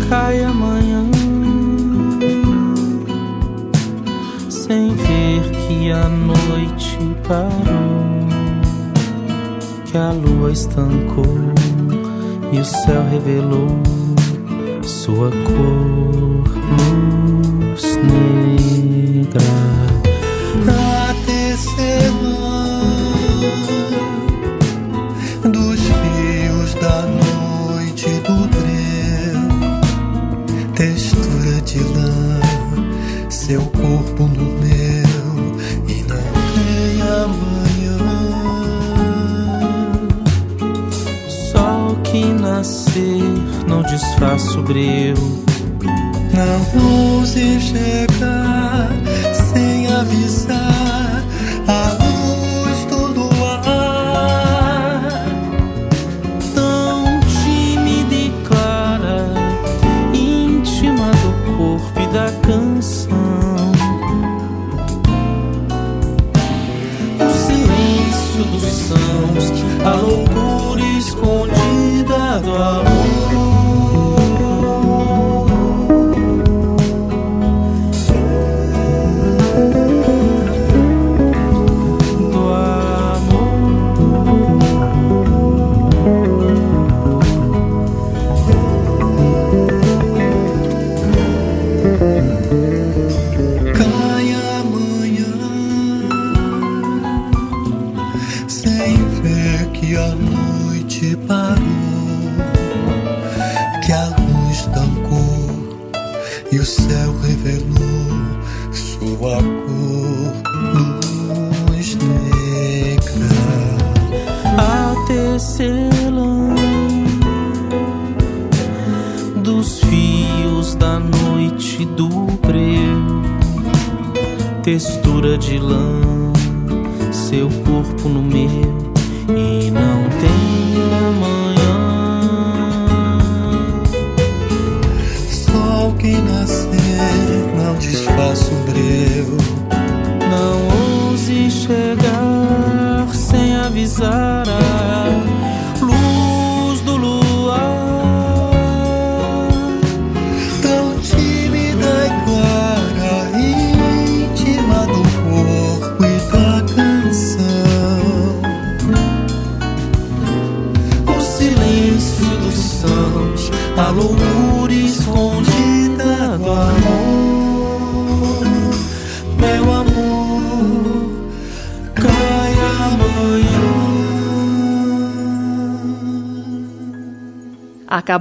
Cai 0.09 0.43
a 5.95 6.09
noite 6.09 6.97
parou, 7.27 8.27
que 9.85 9.97
a 9.97 10.11
lua 10.11 10.51
estancou 10.51 11.25
e 12.51 12.59
o 12.59 12.65
céu 12.65 13.03
revelou 13.09 13.81
sua 14.83 15.31
cor 15.31 16.43
luz 16.77 17.97
negra. 17.97 19.39
A 20.67 21.13
tecelã 21.25 22.75
dos 25.49 25.79
fios 25.79 26.73
da 26.75 27.01
noite 27.03 28.09
do 28.27 28.37
breu, 28.49 29.43
textura 30.75 31.61
de 31.61 31.79
lã, 31.79 32.41
seu 33.29 33.61
corpo 33.61 34.04
no 42.99 43.67
não 43.67 43.81
desfaz 43.81 44.41
sobre 44.41 45.09
eu. 45.09 45.17
Não 46.33 47.17
ouse 47.17 47.59
chegar 47.59 48.89
sem 49.33 49.87
avisar 49.87 51.23
a 51.67 51.97
luz 52.03 52.85
do 52.85 53.07
luar. 53.19 53.65
Tão 56.53 57.19
tímida 57.43 58.15
e 58.15 58.33
clara, 58.47 59.27
íntima 60.13 61.11
do 61.11 61.57
corpo 61.57 61.99
e 61.99 62.07
da 62.13 62.31
canção. 62.47 63.15
O 67.19 67.29
silêncio 67.29 68.43
dos 68.51 68.63
sãos, 68.63 69.45
a 69.85 69.95
loucura 69.95 70.24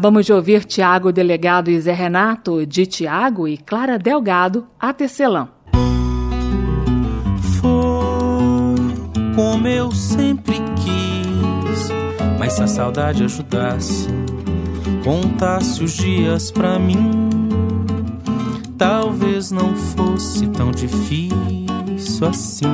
Acabamos 0.05 0.27
de 0.27 0.35
ouvir 0.35 0.67
Tiago 0.67 1.11
Delegado 1.11 1.71
e 1.71 1.81
Zé 1.81 1.95
Renato, 1.95 2.67
de 2.67 2.85
Tiago 2.85 3.49
e 3.49 3.57
Clara 3.57 3.99
Delgado, 3.99 4.67
a 4.79 4.93
tecelã. 4.93 5.49
Foi 7.59 8.85
como 9.35 9.67
eu 9.67 9.91
sempre 9.93 10.57
quis, 10.77 11.89
mas 12.39 12.53
se 12.53 12.63
a 12.63 12.67
saudade 12.67 13.25
ajudasse, 13.25 14.09
contasse 15.03 15.83
os 15.83 15.93
dias 15.93 16.51
pra 16.51 16.79
mim, 16.79 17.31
talvez 18.77 19.51
não 19.51 19.75
fosse 19.75 20.47
tão 20.49 20.71
difícil 20.71 22.29
assim. 22.29 22.67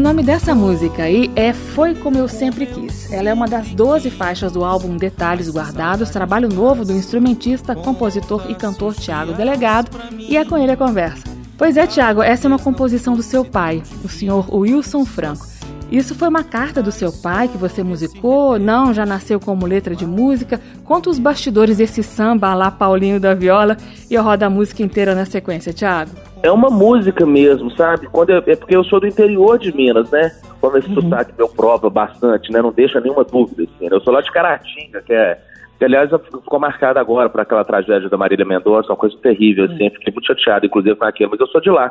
O 0.00 0.02
nome 0.02 0.22
dessa 0.22 0.54
música 0.54 1.02
aí 1.02 1.30
é 1.36 1.52
Foi 1.52 1.94
Como 1.94 2.16
Eu 2.16 2.26
Sempre 2.26 2.64
Quis. 2.64 3.12
Ela 3.12 3.28
é 3.28 3.34
uma 3.34 3.46
das 3.46 3.68
12 3.68 4.08
faixas 4.08 4.50
do 4.50 4.64
álbum 4.64 4.96
Detalhes 4.96 5.50
Guardados, 5.50 6.08
trabalho 6.08 6.48
novo 6.48 6.86
do 6.86 6.94
instrumentista, 6.94 7.76
compositor 7.76 8.50
e 8.50 8.54
cantor 8.54 8.94
Tiago 8.94 9.34
Delegado, 9.34 9.90
e 10.18 10.38
é 10.38 10.44
com 10.46 10.56
ele 10.56 10.72
a 10.72 10.76
conversa. 10.76 11.24
Pois 11.58 11.76
é, 11.76 11.86
Tiago, 11.86 12.22
essa 12.22 12.46
é 12.46 12.48
uma 12.48 12.58
composição 12.58 13.14
do 13.14 13.22
seu 13.22 13.44
pai, 13.44 13.82
o 14.02 14.08
senhor 14.08 14.50
Wilson 14.50 15.04
Franco. 15.04 15.46
Isso 15.92 16.14
foi 16.14 16.28
uma 16.28 16.44
carta 16.44 16.82
do 16.82 16.90
seu 16.90 17.12
pai 17.12 17.48
que 17.48 17.58
você 17.58 17.82
musicou? 17.82 18.58
Não, 18.58 18.94
já 18.94 19.04
nasceu 19.04 19.38
como 19.38 19.66
letra 19.66 19.94
de 19.94 20.06
música? 20.06 20.58
Conta 20.82 21.10
os 21.10 21.18
bastidores 21.18 21.76
desse 21.76 22.02
samba 22.02 22.54
lá 22.54 22.70
Paulinho 22.70 23.20
da 23.20 23.34
Viola 23.34 23.76
e 24.08 24.14
eu 24.14 24.22
rodo 24.22 24.46
a 24.46 24.50
música 24.50 24.82
inteira 24.82 25.14
na 25.14 25.26
sequência, 25.26 25.74
Tiago. 25.74 26.12
É 26.42 26.50
uma 26.50 26.70
música 26.70 27.26
mesmo, 27.26 27.70
sabe? 27.72 28.06
Quando 28.06 28.30
eu, 28.30 28.38
é 28.46 28.56
porque 28.56 28.74
eu 28.74 28.84
sou 28.84 28.98
do 28.98 29.06
interior 29.06 29.58
de 29.58 29.74
Minas, 29.74 30.10
né? 30.10 30.30
Como 30.60 30.76
esse 30.76 30.88
uhum. 30.88 31.02
sotaque 31.02 31.34
meu 31.36 31.48
prova 31.48 31.90
bastante, 31.90 32.50
né? 32.50 32.62
Não 32.62 32.72
deixa 32.72 33.00
nenhuma 33.00 33.24
dúvida, 33.24 33.64
assim. 33.64 33.88
Né? 33.88 33.94
Eu 33.94 34.00
sou 34.00 34.12
lá 34.12 34.20
de 34.20 34.32
Caratinga, 34.32 35.02
que 35.02 35.12
é 35.12 35.38
que 35.78 35.84
aliás 35.86 36.10
ficou 36.10 36.60
marcada 36.60 37.00
agora 37.00 37.30
por 37.30 37.40
aquela 37.40 37.64
tragédia 37.64 38.10
da 38.10 38.18
Marília 38.18 38.44
Mendonça, 38.44 38.90
uma 38.90 38.98
coisa 38.98 39.16
terrível, 39.16 39.64
assim, 39.64 39.84
uhum. 39.84 39.90
fiquei 39.92 40.12
muito 40.12 40.26
chateado, 40.26 40.66
inclusive, 40.66 40.94
com 40.94 41.06
aquilo, 41.06 41.30
mas 41.30 41.40
eu 41.40 41.46
sou 41.46 41.58
de 41.58 41.70
lá. 41.70 41.90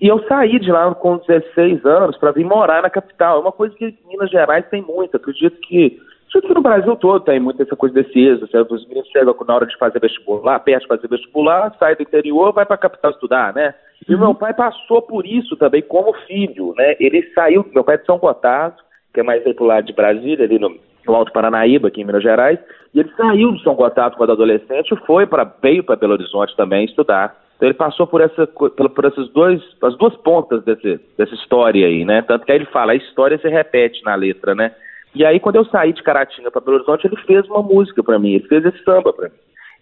E 0.00 0.06
eu 0.06 0.24
saí 0.28 0.60
de 0.60 0.70
lá 0.70 0.94
com 0.94 1.18
16 1.18 1.84
anos 1.84 2.16
para 2.18 2.30
vir 2.30 2.44
morar 2.44 2.82
na 2.82 2.90
capital. 2.90 3.38
É 3.38 3.40
uma 3.40 3.52
coisa 3.52 3.74
que 3.74 3.96
Minas 4.08 4.30
Gerais 4.30 4.64
tem 4.68 4.82
muito. 4.82 5.16
Acredito 5.16 5.58
que, 5.60 5.98
que 6.32 6.54
no 6.54 6.60
Brasil 6.60 6.96
todo 6.96 7.24
tem 7.24 7.40
muito 7.40 7.62
essa 7.62 7.76
coisa 7.76 7.94
desse 7.94 8.18
êxodo. 8.18 8.74
Os 8.74 8.86
meninos 8.88 9.08
chegam 9.08 9.34
na 9.46 9.54
hora 9.54 9.66
de 9.66 9.76
fazer 9.78 10.00
vestibular, 10.00 10.58
perto 10.60 10.82
de 10.82 10.88
fazer 10.88 11.08
vestibular, 11.08 11.74
sai 11.78 11.96
do 11.96 12.02
interior, 12.02 12.52
vai 12.52 12.66
para 12.66 12.74
a 12.74 12.78
capital 12.78 13.10
estudar, 13.10 13.54
né? 13.54 13.74
E 14.08 14.14
uhum. 14.14 14.20
meu 14.20 14.34
pai 14.34 14.52
passou 14.52 15.02
por 15.02 15.26
isso 15.26 15.56
também 15.56 15.82
como 15.82 16.12
filho, 16.26 16.74
né? 16.76 16.96
Ele 17.00 17.22
saiu, 17.34 17.64
meu 17.74 17.84
pai 17.84 17.94
é 17.94 17.98
de 17.98 18.06
São 18.06 18.18
Gotardo, 18.18 18.76
que 19.14 19.20
é 19.20 19.22
mais 19.22 19.46
aí 19.46 19.54
pro 19.54 19.64
lado 19.64 19.86
de 19.86 19.92
Brasília, 19.92 20.44
ali 20.44 20.58
no, 20.58 20.76
no 21.06 21.14
Alto 21.14 21.32
Paranaíba, 21.32 21.88
aqui 21.88 22.02
em 22.02 22.04
Minas 22.04 22.22
Gerais, 22.22 22.58
e 22.92 23.00
ele 23.00 23.10
saiu 23.16 23.52
de 23.52 23.62
São 23.62 23.74
Gotardo 23.74 24.16
quando 24.16 24.32
adolescente 24.32 24.92
e 24.92 25.06
foi 25.06 25.26
para 25.26 25.44
veio 25.62 25.84
para 25.84 25.96
Belo 25.96 26.12
Horizonte 26.12 26.56
também 26.56 26.84
estudar. 26.84 27.36
Então 27.56 27.68
ele 27.68 27.74
passou 27.74 28.06
por 28.06 28.20
essa 28.20 28.46
por 28.46 29.04
essas 29.04 29.28
dois, 29.30 29.62
as 29.82 29.96
duas 29.96 30.14
pontas 30.16 30.62
desse, 30.64 31.00
dessa 31.16 31.34
história 31.34 31.86
aí, 31.86 32.04
né? 32.04 32.22
Tanto 32.22 32.44
que 32.44 32.52
aí 32.52 32.58
ele 32.58 32.66
fala, 32.66 32.92
a 32.92 32.96
história 32.96 33.38
se 33.38 33.48
repete 33.48 34.04
na 34.04 34.14
letra, 34.14 34.54
né? 34.54 34.72
E 35.16 35.24
aí 35.24 35.40
quando 35.40 35.56
eu 35.56 35.64
saí 35.64 35.94
de 35.94 36.02
Caratinga 36.02 36.50
para 36.50 36.60
Belo 36.60 36.76
Horizonte, 36.76 37.06
ele 37.06 37.16
fez 37.22 37.48
uma 37.48 37.62
música 37.62 38.02
para 38.02 38.18
mim, 38.18 38.34
ele 38.34 38.46
fez 38.46 38.62
esse 38.66 38.84
samba 38.84 39.14
para 39.14 39.30
mim. 39.30 39.34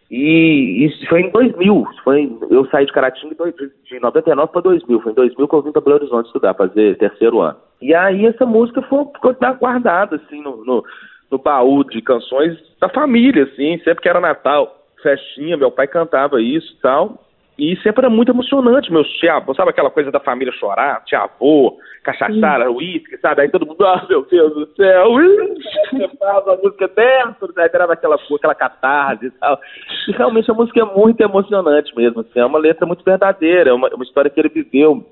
E 0.09 0.87
isso 0.87 1.09
foi 1.09 1.23
em 1.23 1.31
2000, 1.31 1.87
foi, 2.05 2.39
eu 2.49 2.65
saí 2.67 2.87
de 2.87 2.93
Caratinga 2.93 3.35
de 3.85 3.99
99 3.99 4.53
para 4.53 4.61
2000, 4.61 5.01
foi 5.01 5.11
em 5.11 5.15
2000 5.17 5.49
que 5.49 5.55
eu 5.55 5.63
vim 5.63 5.73
para 5.73 5.81
Belo 5.81 5.97
Horizonte 5.97 6.27
estudar, 6.27 6.55
fazer 6.55 6.97
terceiro 6.99 7.41
ano. 7.41 7.57
E 7.83 7.93
aí 7.93 8.27
essa 8.27 8.47
música 8.47 8.81
foi, 8.83 9.05
ficou 9.07 9.35
guardada, 9.59 10.17
assim, 10.17 10.41
no, 10.41 10.65
no, 10.65 10.85
no 11.33 11.39
baú 11.39 11.83
de 11.83 12.01
canções 12.01 12.57
da 12.81 12.89
família, 12.89 13.43
assim, 13.43 13.77
sempre 13.79 14.03
que 14.03 14.09
era 14.09 14.21
Natal, 14.21 14.87
festinha, 15.03 15.57
meu 15.57 15.73
pai 15.73 15.89
cantava 15.89 16.41
isso 16.41 16.73
e 16.75 16.81
tal, 16.81 17.19
e 17.57 17.77
sempre 17.83 18.05
era 18.05 18.11
muito 18.11 18.33
emocionante, 18.33 18.93
meus 18.93 19.09
tia 19.15 19.43
sabe 19.57 19.71
aquela 19.71 19.91
coisa 19.91 20.11
da 20.11 20.19
família 20.19 20.53
chorar, 20.53 21.05
tia 21.05 21.21
avô, 21.21 21.79
cachaçara, 22.03 22.71
uísque, 22.71 23.17
sabe? 23.19 23.43
Aí 23.43 23.49
todo 23.49 23.67
mundo, 23.67 23.85
ah, 23.87 24.05
meu 24.09 24.27
Deus 24.27 24.53
do 24.55 24.67
céu, 24.75 25.11
cantava 25.91 26.55
a 26.55 26.57
música 26.57 26.89
dentro, 26.89 27.53
né? 27.57 27.69
Era 27.73 27.93
aquela, 27.93 28.17
aquela 28.17 28.55
catarse 28.55 29.27
e 29.27 29.31
tal. 29.31 29.59
E 30.09 30.13
realmente 30.13 30.51
a 30.51 30.55
música 30.55 30.81
é 30.81 30.85
muito 30.85 31.21
emocionante 31.21 31.95
mesmo, 31.97 32.23
assim, 32.23 32.41
é 32.41 32.45
uma 32.45 32.59
letra 32.59 32.87
muito 32.87 33.05
verdadeira, 33.05 33.71
é 33.71 33.73
uma, 33.73 33.89
uma 33.95 34.05
história 34.05 34.31
que 34.31 34.41
ele 34.41 34.49
viveu 34.49 35.07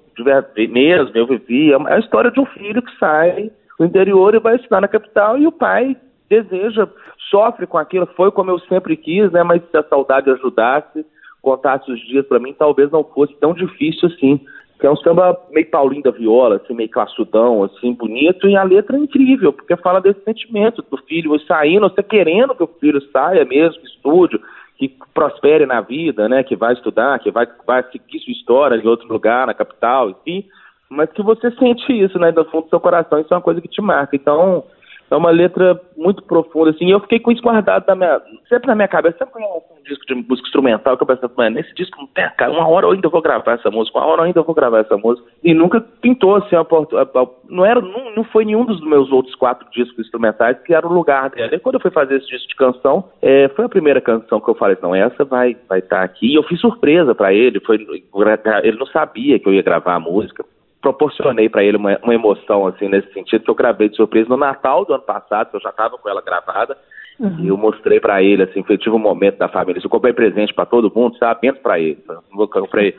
mesmo, 0.68 1.10
eu 1.14 1.26
vivi, 1.26 1.72
é, 1.72 1.76
é 1.76 1.94
a 1.94 1.98
história 1.98 2.30
de 2.30 2.40
um 2.40 2.46
filho 2.46 2.82
que 2.82 2.98
sai 2.98 3.50
do 3.78 3.84
interior 3.86 4.34
e 4.34 4.40
vai 4.40 4.56
estudar 4.56 4.80
na 4.80 4.88
capital 4.88 5.38
e 5.38 5.46
o 5.46 5.52
pai 5.52 5.96
deseja, 6.28 6.88
sofre 7.30 7.66
com 7.66 7.78
aquilo, 7.78 8.06
foi 8.16 8.30
como 8.30 8.50
eu 8.50 8.58
sempre 8.60 8.96
quis, 8.96 9.30
né? 9.30 9.42
Mas 9.42 9.62
se 9.70 9.76
a 9.76 9.82
saudade 9.84 10.30
ajudasse, 10.30 11.04
contasse 11.42 11.90
os 11.90 12.00
dias 12.06 12.24
para 12.26 12.38
mim, 12.38 12.54
talvez 12.56 12.90
não 12.90 13.04
fosse 13.04 13.34
tão 13.34 13.52
difícil 13.52 14.08
assim. 14.08 14.40
Que 14.78 14.86
é 14.86 14.90
um 14.90 14.96
samba 14.96 15.38
meio 15.52 15.70
Paulinho 15.70 16.02
da 16.02 16.10
Viola, 16.10 16.56
assim, 16.56 16.74
meio 16.74 16.88
classudão, 16.88 17.62
assim, 17.62 17.92
bonito, 17.92 18.48
e 18.48 18.56
a 18.56 18.64
letra 18.64 18.96
é 18.96 19.00
incrível, 19.00 19.52
porque 19.52 19.76
fala 19.76 20.00
desse 20.00 20.20
sentimento 20.24 20.84
do 20.90 20.96
filho 21.04 21.38
saindo, 21.40 21.88
você 21.88 22.02
querendo 22.02 22.54
que 22.54 22.64
o 22.64 22.70
filho 22.80 23.00
saia 23.12 23.44
mesmo, 23.44 23.80
estude, 23.84 24.40
que 24.76 24.92
prospere 25.14 25.66
na 25.66 25.80
vida, 25.80 26.28
né, 26.28 26.42
que 26.42 26.56
vai 26.56 26.72
estudar, 26.72 27.20
que 27.20 27.30
vai, 27.30 27.46
vai 27.64 27.84
seguir 27.92 28.18
sua 28.18 28.32
história 28.32 28.76
em 28.76 28.86
outro 28.88 29.06
lugar, 29.06 29.46
na 29.46 29.54
capital, 29.54 30.10
enfim, 30.10 30.44
mas 30.88 31.10
que 31.12 31.22
você 31.22 31.52
sente 31.52 31.92
isso, 31.92 32.18
né, 32.18 32.32
do 32.32 32.44
fundo 32.46 32.64
do 32.64 32.70
seu 32.70 32.80
coração, 32.80 33.20
isso 33.20 33.32
é 33.32 33.36
uma 33.36 33.42
coisa 33.42 33.60
que 33.60 33.68
te 33.68 33.80
marca. 33.80 34.16
Então, 34.16 34.64
é 35.12 35.16
uma 35.16 35.30
letra 35.30 35.80
muito 35.96 36.22
profunda, 36.22 36.70
assim, 36.70 36.86
e 36.86 36.90
eu 36.90 37.00
fiquei 37.00 37.20
com 37.20 37.30
isso 37.30 37.42
guardado 37.42 37.86
na 37.86 37.94
minha, 37.94 38.20
sempre 38.48 38.66
na 38.66 38.74
minha 38.74 38.88
cabeça, 38.88 39.18
sempre 39.18 39.34
com 39.34 39.40
um 39.40 39.82
disco 39.84 40.06
de 40.06 40.14
música 40.14 40.46
instrumental, 40.46 40.96
que 40.96 41.02
eu 41.02 41.06
pensava, 41.06 41.32
mano, 41.36 41.56
nesse 41.56 41.74
disco 41.74 41.98
não 41.98 42.06
tem, 42.08 42.28
cara, 42.36 42.50
uma 42.50 42.68
hora 42.68 42.86
eu 42.86 42.92
ainda 42.92 43.08
vou 43.08 43.20
gravar 43.20 43.52
essa 43.52 43.70
música, 43.70 43.98
uma 43.98 44.06
hora 44.06 44.22
eu 44.22 44.26
ainda 44.26 44.42
vou 44.42 44.54
gravar 44.54 44.80
essa 44.80 44.96
música, 44.96 45.28
e 45.42 45.52
nunca 45.54 45.80
pintou, 45.80 46.36
assim, 46.36 46.56
a, 46.56 46.60
a, 46.60 47.26
não 47.48 47.64
era, 47.64 47.80
não, 47.80 48.14
não 48.14 48.24
foi 48.24 48.44
nenhum 48.44 48.64
dos 48.64 48.80
meus 48.80 49.10
outros 49.12 49.34
quatro 49.34 49.68
discos 49.70 49.98
instrumentais 49.98 50.58
que 50.62 50.74
era 50.74 50.86
o 50.86 50.92
lugar 50.92 51.30
dela, 51.30 51.54
e 51.54 51.58
quando 51.58 51.76
eu 51.76 51.80
fui 51.80 51.90
fazer 51.90 52.16
esse 52.16 52.26
disco 52.26 52.48
de 52.48 52.56
canção, 52.56 53.04
é, 53.20 53.48
foi 53.50 53.64
a 53.64 53.68
primeira 53.68 54.00
canção 54.00 54.40
que 54.40 54.48
eu 54.48 54.54
falei, 54.54 54.76
não, 54.82 54.94
essa 54.94 55.24
vai 55.24 55.56
vai 55.68 55.78
estar 55.80 55.98
tá 55.98 56.02
aqui, 56.02 56.32
e 56.32 56.34
eu 56.34 56.42
fiz 56.44 56.60
surpresa 56.60 57.14
para 57.14 57.32
ele, 57.32 57.60
foi, 57.60 57.76
ele 57.76 58.78
não 58.78 58.86
sabia 58.86 59.38
que 59.38 59.48
eu 59.48 59.54
ia 59.54 59.62
gravar 59.62 59.94
a 59.94 60.00
música, 60.00 60.44
proporcionei 60.82 61.48
para 61.48 61.62
ele 61.62 61.76
uma, 61.76 61.98
uma, 62.02 62.14
emoção 62.14 62.66
assim 62.66 62.88
nesse 62.88 63.10
sentido 63.12 63.44
que 63.44 63.50
eu 63.50 63.54
gravei 63.54 63.88
de 63.88 63.96
surpresa 63.96 64.28
no 64.28 64.36
Natal 64.36 64.84
do 64.84 64.92
ano 64.92 65.04
passado, 65.04 65.50
que 65.50 65.56
eu 65.56 65.60
já 65.60 65.70
estava 65.70 65.96
com 65.96 66.08
ela 66.08 66.20
gravada. 66.20 66.76
Uhum. 67.20 67.38
E 67.40 67.48
eu 67.48 67.56
mostrei 67.56 68.00
para 68.00 68.20
ele, 68.22 68.42
assim, 68.42 68.64
foi, 68.64 68.76
tive 68.76 68.96
um 68.96 68.98
momento 68.98 69.38
da 69.38 69.46
família. 69.46 69.80
Eu 69.82 69.90
comprei 69.90 70.12
presente 70.12 70.52
para 70.52 70.66
todo 70.66 70.92
mundo, 70.94 71.16
sabe? 71.18 71.40
Menos 71.44 71.60
para 71.60 71.78
ele. 71.78 72.02
Eu 72.08 72.48
comprei. 72.48 72.96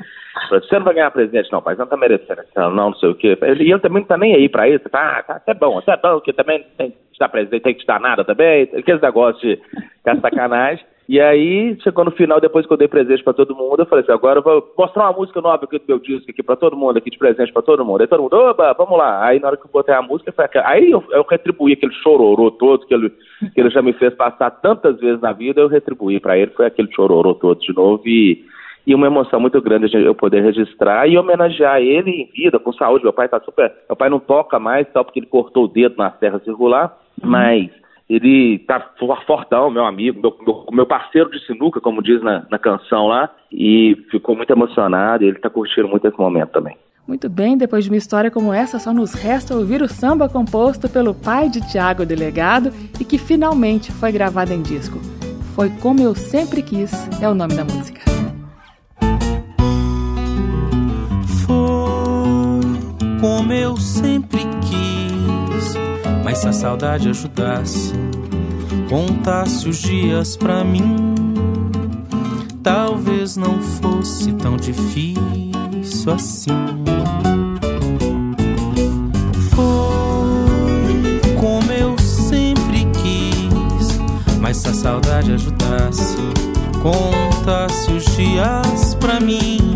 Você 0.50 0.76
não 0.78 0.86
vai 0.86 0.94
ganhar 0.94 1.12
presente, 1.12 1.52
não, 1.52 1.62
pai. 1.62 1.76
Você 1.76 1.82
não 1.82 1.90
tá 1.90 1.98
merecendo. 1.98 2.42
Não, 2.56 2.70
não, 2.70 2.90
não 2.92 2.96
sei 2.96 3.10
o 3.10 3.16
quê. 3.16 3.38
E 3.60 3.70
eu 3.70 3.80
também 3.80 4.02
não 4.02 4.08
tá 4.08 4.18
nem 4.18 4.36
aí 4.36 4.48
para 4.48 4.70
isso. 4.70 4.88
Tá, 4.90 5.18
ah, 5.18 5.24
tá, 5.24 5.42
é 5.46 5.54
bom, 5.54 5.82
é 5.86 5.98
bom, 5.98 6.22
que 6.22 6.32
também 6.32 6.66
tem 6.78 6.92
que 6.92 6.98
estar 7.12 7.28
presente, 7.28 7.64
tem 7.64 7.74
que 7.74 7.82
estar 7.82 8.00
nada 8.00 8.24
também. 8.24 8.70
Aqueles 8.74 9.02
negócios 9.02 9.42
de, 9.42 9.56
de 9.58 10.22
sacanagem. 10.22 10.86
E 11.14 11.22
aí, 11.22 11.78
chegou 11.84 12.03
no 12.03 12.09
final, 12.09 12.41
depois 12.41 12.66
que 12.66 12.74
eu 12.74 12.78
dei 12.78 12.88
presente 12.88 13.24
para 13.24 13.34
todo 13.34 13.55
mundo, 13.55 13.80
eu 13.80 13.86
falei 13.86 14.01
assim, 14.01 14.11
agora 14.11 14.39
eu 14.39 14.43
vou 14.43 14.74
mostrar 14.76 15.03
uma 15.03 15.20
música 15.20 15.39
nova 15.41 15.64
aqui 15.64 15.78
do 15.78 15.86
meu 15.88 15.99
disco 15.99 16.32
aqui 16.32 16.41
para 16.41 16.55
todo 16.55 16.76
mundo, 16.76 16.97
aqui 16.97 17.11
de 17.11 17.20
presente 17.20 17.53
para 17.53 17.61
todo 17.61 17.86
mundo. 17.86 18.01
Aí 18.01 18.07
todo 18.07 18.24
mundo, 18.24 18.36
oba, 18.36 18.74
vamos 18.74 18.97
lá. 18.97 19.24
Aí 19.24 19.39
na 19.39 19.49
hora 19.49 19.57
que 19.57 19.64
eu 19.64 19.70
botei 19.72 19.93
a 19.93 20.01
música, 20.01 20.32
foi 20.32 20.45
aquela... 20.45 20.68
aí 20.68 20.89
eu, 20.89 21.03
eu 21.11 21.24
retribuí 21.30 21.74
aquele 21.74 21.93
chororô 22.01 22.49
todo 22.49 22.88
que 22.88 22.95
ele, 22.95 23.11
que 23.53 23.61
ele 23.61 23.70
já 23.70 23.84
me 23.84 23.93
fez 23.93 24.11
passar 24.16 24.49
tantas 24.49 24.99
vezes 24.99 25.22
na 25.22 25.32
vida, 25.34 25.61
eu 25.61 25.68
retribuí 25.68 26.20
para 26.20 26.36
ele, 26.36 26.49
foi 26.49 26.66
aquele 26.66 26.91
chororô 26.91 27.36
todo 27.36 27.59
de 27.59 27.76
novo 27.76 28.01
e, 28.07 28.43
e 28.88 28.95
uma 28.95 29.05
emoção 29.05 29.39
muito 29.39 29.61
grande 29.61 29.95
eu 29.95 30.16
poder 30.16 30.41
registrar 30.41 31.07
e 31.07 31.16
homenagear 31.16 31.80
ele 31.80 32.09
em 32.09 32.26
vida, 32.32 32.57
com 32.57 32.74
saúde. 32.74 33.03
Meu 33.03 33.14
pai 33.14 33.30
tá 33.30 33.39
super, 33.39 33.72
meu 33.88 33.95
pai 33.95 34.09
não 34.09 34.20
toca 34.20 34.57
mais, 34.57 34.88
só 34.91 35.03
porque 35.03 35.20
ele 35.20 35.28
cortou 35.28 35.66
o 35.66 35.72
dedo 35.72 35.93
na 35.95 36.09
serra 36.14 36.39
circular, 36.39 36.97
mas 37.22 37.70
ele 38.10 38.60
tá 38.60 38.91
fortão, 39.26 39.70
meu 39.70 39.86
amigo, 39.86 40.22
meu, 40.22 40.66
meu, 40.72 40.86
parceiro 40.86 41.30
de 41.32 41.43
sinuca, 41.45 41.80
como 41.80 42.01
diz 42.01 42.22
na, 42.22 42.45
na 42.49 42.60
canção 42.60 43.08
lá, 43.08 43.30
e 43.51 43.97
ficou 44.12 44.36
muito 44.36 44.51
emocionado 44.51 45.24
e 45.24 45.28
ele 45.28 45.39
tá 45.39 45.49
curtindo 45.49 45.88
muito 45.88 46.08
esse 46.08 46.18
momento 46.18 46.51
também. 46.51 46.78
Muito 47.08 47.30
bem, 47.30 47.58
depois 47.58 47.84
de 47.84 47.89
uma 47.89 47.97
história 47.97 48.32
como 48.32 48.54
essa, 48.54 48.80
só 48.80 48.93
nos 48.93 49.14
resta 49.14 49.56
ouvir 49.56 49.82
o 49.82 49.89
samba 49.89 50.30
composto 50.30 50.89
pelo 50.89 51.14
pai 51.14 51.49
de 51.49 51.60
Tiago 51.70 52.06
Delegado 52.06 52.72
e 52.99 53.04
que 53.04 53.18
finalmente 53.18 53.91
foi 53.91 54.12
gravado 54.12 54.54
em 54.54 54.62
disco. 54.62 54.99
Foi 55.54 55.70
Como 55.82 55.99
Eu 55.99 56.16
Sempre 56.16 56.62
Quis, 56.62 56.91
é 57.22 57.28
o 57.28 57.36
nome 57.36 57.56
da 57.56 57.64
música. 57.66 58.01
Foi 61.45 61.84
como 63.20 63.54
eu 63.54 63.78
sempre 63.78 64.41
quis 64.62 65.12
mas 66.24 66.38
se 66.38 66.47
a 66.47 66.53
saudade 66.53 67.09
ajudasse, 67.09 67.93
contasse 68.89 69.67
os 69.67 69.78
dias 69.78 70.38
pra 70.38 70.63
mim, 70.63 71.13
talvez 72.63 73.36
não 73.36 73.59
fosse 73.61 74.32
tão 74.34 74.55
difícil 74.55 76.13
assim. 76.13 76.49
Foi 79.51 81.19
como 81.39 81.71
eu 81.71 81.97
sempre 81.99 82.88
quis, 83.01 83.99
mas 84.39 84.57
se 84.57 84.69
a 84.69 84.74
saudade 84.74 85.34
ajudasse, 85.34 86.17
contasse 86.82 87.91
os 87.91 88.05
dias 88.15 88.95
pra 88.95 89.19
mim, 89.19 89.76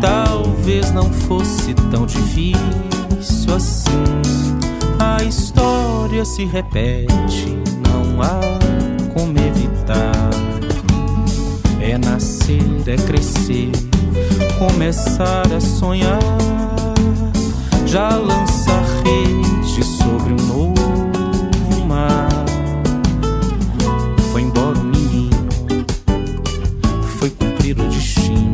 talvez 0.00 0.90
não 0.92 1.12
fosse 1.12 1.74
tão 1.90 2.06
difícil 2.06 3.54
assim. 3.54 3.88
A 5.00 5.22
história 5.22 6.24
se 6.24 6.44
repete 6.44 7.56
não 7.88 8.20
há 8.20 8.40
como 9.14 9.38
evitar. 9.38 10.30
É 11.80 11.96
nascer, 11.96 12.62
é 12.86 12.96
crescer, 12.96 13.70
começar 14.58 15.52
a 15.52 15.60
sonhar. 15.60 16.18
Já 17.86 18.08
lançar 18.16 18.82
rede 19.04 19.84
sobre 19.84 20.32
um 20.32 20.46
novo 20.46 21.86
mar. 21.86 22.28
Foi 24.32 24.42
embora 24.42 24.78
o 24.78 24.84
menino, 24.84 25.48
foi 27.18 27.30
cumprir 27.30 27.78
o 27.78 27.88
destino. 27.88 28.52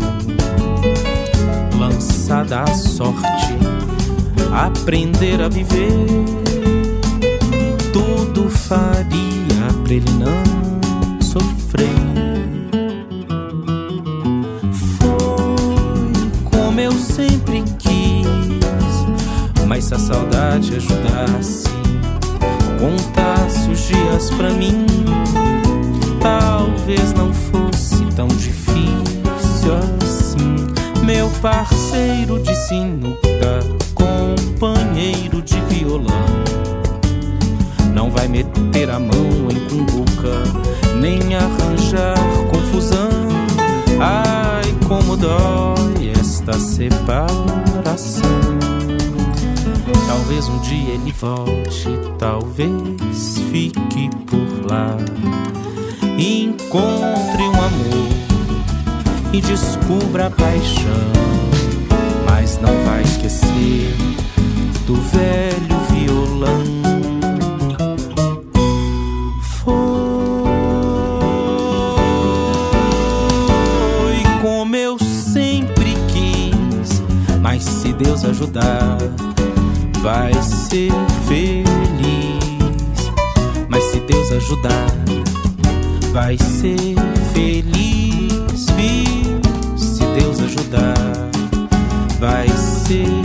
Lançada 1.79 2.61
a 2.63 2.75
sorte, 2.75 3.55
aprender 4.55 5.43
a 5.43 5.49
viver. 5.49 6.07
Tudo 7.93 8.49
faria 8.49 9.05
pra 9.83 9.95
ele 9.95 10.11
não 10.13 11.21
sofrer. 11.21 11.89
Foi 14.99 16.43
como 16.45 16.81
eu 16.81 16.93
sempre 16.93 17.65
quis, 17.79 18.27
mas 19.67 19.85
se 19.85 19.95
a 19.95 19.99
saudade 19.99 20.77
ajudasse, 20.77 21.69
contasse 22.79 23.71
os 23.71 23.81
dias 23.81 24.31
pra 24.31 24.51
mim, 24.51 24.87
talvez 26.21 27.13
não 27.15 27.33
fosse 27.33 28.05
tão 28.15 28.29
difícil 28.29 29.75
assim. 30.01 31.05
Meu 31.05 31.29
parceiro 31.43 32.39
de 32.41 32.55
sinuca, 32.67 33.61
companheiro 34.95 35.43
de 35.43 35.61
violão 35.63 36.45
não 37.93 38.11
vai 38.11 38.29
meter 38.29 38.89
a 38.91 38.99
mão 38.99 39.49
em 39.51 39.69
cumbuca, 39.69 40.43
nem 41.01 41.35
arranjar 41.35 42.17
confusão. 42.51 43.09
Ai, 44.01 44.65
como 44.87 45.17
dói 45.17 46.13
esta 46.19 46.53
separação. 46.55 48.23
Talvez 50.07 50.49
um 50.49 50.59
dia 50.59 50.95
ele 50.95 51.13
volte, 51.13 51.89
talvez 52.19 53.39
fique 53.51 54.11
por 54.27 54.71
lá. 54.71 54.97
Encontre 56.19 57.43
um 57.43 57.63
amor 57.63 58.09
e 59.33 59.41
descubra 59.41 60.27
a 60.27 60.31
paixão, 60.31 61.13
mas 62.27 62.59
não 62.61 62.73
vai 62.85 63.03
esquecer 63.03 64.24
do 64.87 64.95
velho 64.95 65.78
violão. 65.91 66.85
Deus 78.14 78.24
ajudar, 78.24 78.99
vai 80.03 80.32
ser 80.43 80.93
feliz. 81.26 81.64
Mas 83.68 83.82
se 83.85 84.01
Deus 84.01 84.32
ajudar, 84.32 84.91
vai 86.12 86.37
ser 86.39 86.95
feliz. 87.32 88.66
Se 89.76 90.05
Deus 90.18 90.41
ajudar, 90.41 90.95
vai 92.18 92.49
ser 92.49 93.24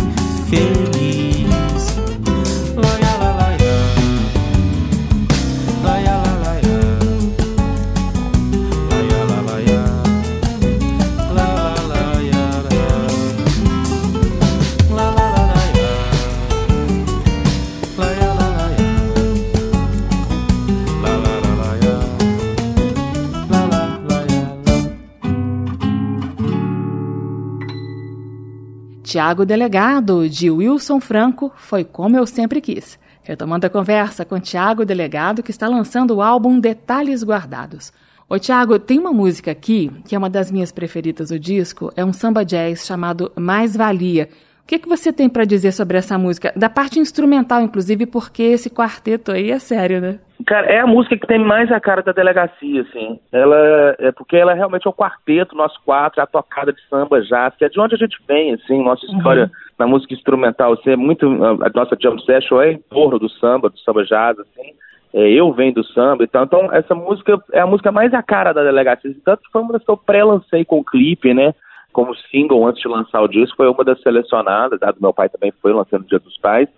Tiago 29.09 29.43
Delegado, 29.43 30.29
de 30.29 30.51
Wilson 30.51 30.99
Franco, 30.99 31.51
foi 31.57 31.83
como 31.83 32.15
eu 32.15 32.27
sempre 32.27 32.61
quis. 32.61 32.99
Retomando 33.23 33.65
a 33.65 33.69
conversa 33.69 34.23
com 34.23 34.39
Tiago 34.39 34.85
Delegado, 34.85 35.41
que 35.41 35.49
está 35.49 35.67
lançando 35.67 36.11
o 36.11 36.21
álbum 36.21 36.59
Detalhes 36.59 37.23
Guardados. 37.23 37.91
Ô 38.29 38.37
Tiago, 38.37 38.77
tem 38.77 38.99
uma 38.99 39.11
música 39.11 39.49
aqui, 39.49 39.91
que 40.05 40.13
é 40.13 40.17
uma 40.19 40.29
das 40.29 40.51
minhas 40.51 40.71
preferidas 40.71 41.29
do 41.29 41.39
disco, 41.39 41.91
é 41.95 42.05
um 42.05 42.13
samba 42.13 42.45
jazz 42.45 42.85
chamado 42.85 43.31
Mais 43.35 43.75
Valia. 43.75 44.29
O 44.61 44.67
que, 44.67 44.77
que 44.77 44.87
você 44.87 45.11
tem 45.11 45.27
para 45.27 45.43
dizer 45.43 45.71
sobre 45.71 45.97
essa 45.97 46.15
música? 46.15 46.53
Da 46.55 46.69
parte 46.69 46.99
instrumental, 46.99 47.63
inclusive, 47.63 48.05
porque 48.05 48.43
esse 48.43 48.69
quarteto 48.69 49.31
aí 49.31 49.49
é 49.49 49.57
sério, 49.57 49.99
né? 49.99 50.19
Cara, 50.45 50.67
é 50.67 50.79
a 50.79 50.87
música 50.87 51.17
que 51.17 51.27
tem 51.27 51.37
mais 51.37 51.69
a 51.71 51.79
cara 51.79 52.01
da 52.01 52.13
delegacia, 52.13 52.81
assim. 52.81 53.19
Ela 53.31 53.95
é 53.99 54.11
porque 54.11 54.37
ela 54.37 54.53
realmente 54.53 54.87
é 54.87 54.89
o 54.89 54.93
quarteto, 54.93 55.55
nós 55.55 55.75
quatro, 55.79 56.21
a 56.21 56.25
tocada 56.25 56.71
de 56.71 56.81
samba 56.87 57.21
jazz, 57.21 57.53
que 57.57 57.65
é 57.65 57.69
de 57.69 57.79
onde 57.79 57.95
a 57.95 57.97
gente 57.97 58.17
vem, 58.25 58.53
assim, 58.53 58.81
nossa 58.81 59.05
uhum. 59.05 59.17
história 59.17 59.43
uhum. 59.43 59.49
na 59.77 59.87
música 59.87 60.13
instrumental, 60.13 60.73
assim, 60.73 60.91
é 60.91 60.95
muito 60.95 61.25
a 61.25 61.69
nossa 61.75 61.97
jam 61.99 62.17
session 62.19 62.61
é 62.61 62.71
em 62.71 62.77
torno 62.89 63.19
do 63.19 63.29
samba, 63.29 63.69
do 63.69 63.77
samba 63.79 64.03
jazz, 64.05 64.39
assim. 64.39 64.73
É, 65.13 65.27
eu 65.29 65.51
venho 65.51 65.73
do 65.73 65.83
samba 65.83 66.23
e 66.23 66.27
tal. 66.27 66.45
Então, 66.45 66.71
essa 66.71 66.95
música 66.95 67.37
é 67.51 67.59
a 67.59 67.67
música 67.67 67.91
mais 67.91 68.13
a 68.13 68.23
cara 68.23 68.53
da 68.53 68.63
delegacia. 68.63 69.13
Tanto 69.25 69.43
que 69.43 69.51
foi 69.51 69.61
uma 69.61 69.73
das 69.73 69.83
que 69.83 69.91
eu 69.91 69.97
pré-lancei 69.97 70.63
com 70.63 70.79
o 70.79 70.85
clipe, 70.85 71.33
né? 71.33 71.53
Como 71.91 72.15
single 72.15 72.67
antes 72.67 72.81
de 72.81 72.87
lançar 72.87 73.19
o 73.21 73.27
disco, 73.27 73.57
foi 73.57 73.67
uma 73.67 73.83
das 73.83 73.99
selecionadas. 74.01 74.81
A 74.83 74.91
do 74.91 75.01
meu 75.01 75.11
pai 75.11 75.27
também 75.27 75.51
foi 75.61 75.73
lançando 75.73 76.03
no 76.03 76.07
Dia 76.07 76.19
dos 76.19 76.37
Pais 76.37 76.69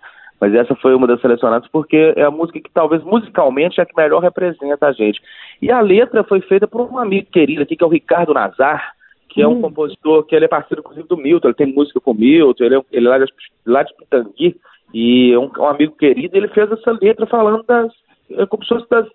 mas 0.42 0.52
essa 0.56 0.74
foi 0.74 0.92
uma 0.92 1.06
das 1.06 1.20
selecionadas 1.20 1.68
porque 1.70 2.14
é 2.16 2.24
a 2.24 2.30
música 2.30 2.58
que 2.58 2.68
talvez 2.74 3.00
musicalmente 3.04 3.78
é 3.78 3.84
a 3.84 3.86
que 3.86 3.96
melhor 3.96 4.20
representa 4.20 4.88
a 4.88 4.92
gente. 4.92 5.22
E 5.62 5.70
a 5.70 5.80
letra 5.80 6.24
foi 6.24 6.40
feita 6.40 6.66
por 6.66 6.80
um 6.80 6.98
amigo 6.98 7.28
querido 7.30 7.62
aqui, 7.62 7.76
que 7.76 7.84
é 7.84 7.86
o 7.86 7.90
Ricardo 7.90 8.34
Nazar, 8.34 8.92
que 9.28 9.40
é 9.40 9.46
um 9.46 9.58
hum. 9.58 9.62
compositor 9.62 10.24
que 10.24 10.34
ele 10.34 10.46
é 10.46 10.48
parceiro, 10.48 10.80
inclusive, 10.80 11.06
do 11.06 11.16
Milton, 11.16 11.46
ele 11.46 11.54
tem 11.54 11.72
música 11.72 12.00
com 12.00 12.10
o 12.10 12.14
Milton, 12.14 12.64
ele 12.64 12.74
é, 12.74 12.82
ele 12.90 13.06
é 13.06 13.10
lá, 13.10 13.18
de, 13.18 13.32
lá 13.64 13.82
de 13.84 13.94
Pitangui, 13.94 14.56
e 14.92 15.32
é 15.32 15.38
um, 15.38 15.48
um, 15.56 15.66
amigo 15.66 15.94
querido, 15.96 16.36
ele 16.36 16.48
fez 16.48 16.68
essa 16.72 16.90
letra 17.00 17.24
falando 17.26 17.62
das, 17.62 17.92
é 18.32 18.44
como 18.44 18.64
se 18.64 18.74
das 18.90 19.06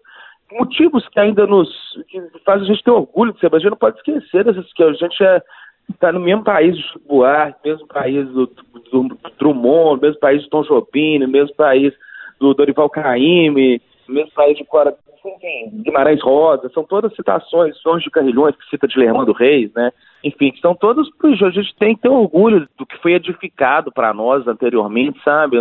motivos 0.53 1.05
que 1.09 1.19
ainda 1.19 1.45
nos 1.45 1.69
que 2.07 2.21
faz 2.45 2.61
a 2.61 2.65
gente 2.65 2.81
ter 2.81 2.91
orgulho 2.91 3.33
de 3.33 3.41
ser, 3.41 3.49
mas 3.51 3.55
a 3.55 3.63
gente 3.63 3.71
não 3.71 3.77
pode 3.77 3.97
esquecer 3.97 4.45
dessas 4.45 4.71
que 4.71 4.81
a 4.81 4.93
gente 4.93 5.21
é 5.21 5.41
está 5.89 6.11
no 6.11 6.19
mesmo 6.19 6.43
país 6.43 6.75
do 6.75 6.99
Buarque, 7.07 7.59
mesmo 7.63 7.87
país 7.87 8.27
do, 8.29 8.47
do, 8.91 9.17
Drummond, 9.39 10.01
mesmo 10.01 10.19
país 10.19 10.43
do 10.43 10.49
Tom 10.49 10.63
Jobim, 10.63 11.19
mesmo 11.27 11.55
país 11.55 11.93
do 12.39 12.53
Dorival 12.53 12.89
Caymmi, 12.89 13.81
mesmo 14.07 14.31
país 14.31 14.57
de 14.57 14.63
Cora, 14.65 14.95
enfim, 15.25 15.81
Guimarães 15.83 16.21
Rosa, 16.21 16.69
são 16.73 16.83
todas 16.83 17.15
citações, 17.15 17.77
sons 17.77 18.03
de 18.03 18.09
Carrilhões, 18.09 18.55
que 18.55 18.69
cita 18.69 18.87
de 18.87 18.97
Lermando 18.97 19.33
Reis, 19.33 19.71
né? 19.73 19.91
Enfim, 20.23 20.53
são 20.61 20.75
todos, 20.75 21.09
a 21.23 21.49
gente 21.49 21.75
tem 21.75 21.95
que 21.95 22.01
ter 22.01 22.09
orgulho 22.09 22.67
do 22.77 22.85
que 22.85 22.97
foi 22.97 23.13
edificado 23.13 23.91
para 23.91 24.13
nós 24.13 24.47
anteriormente, 24.47 25.21
sabe? 25.23 25.57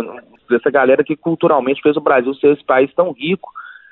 Dessa 0.49 0.69
galera 0.71 1.03
que 1.03 1.15
culturalmente 1.15 1.81
fez 1.81 1.97
o 1.97 2.01
Brasil 2.01 2.33
ser 2.35 2.53
esse 2.53 2.63
país 2.63 2.93
tão 2.93 3.11
rico, 3.11 3.49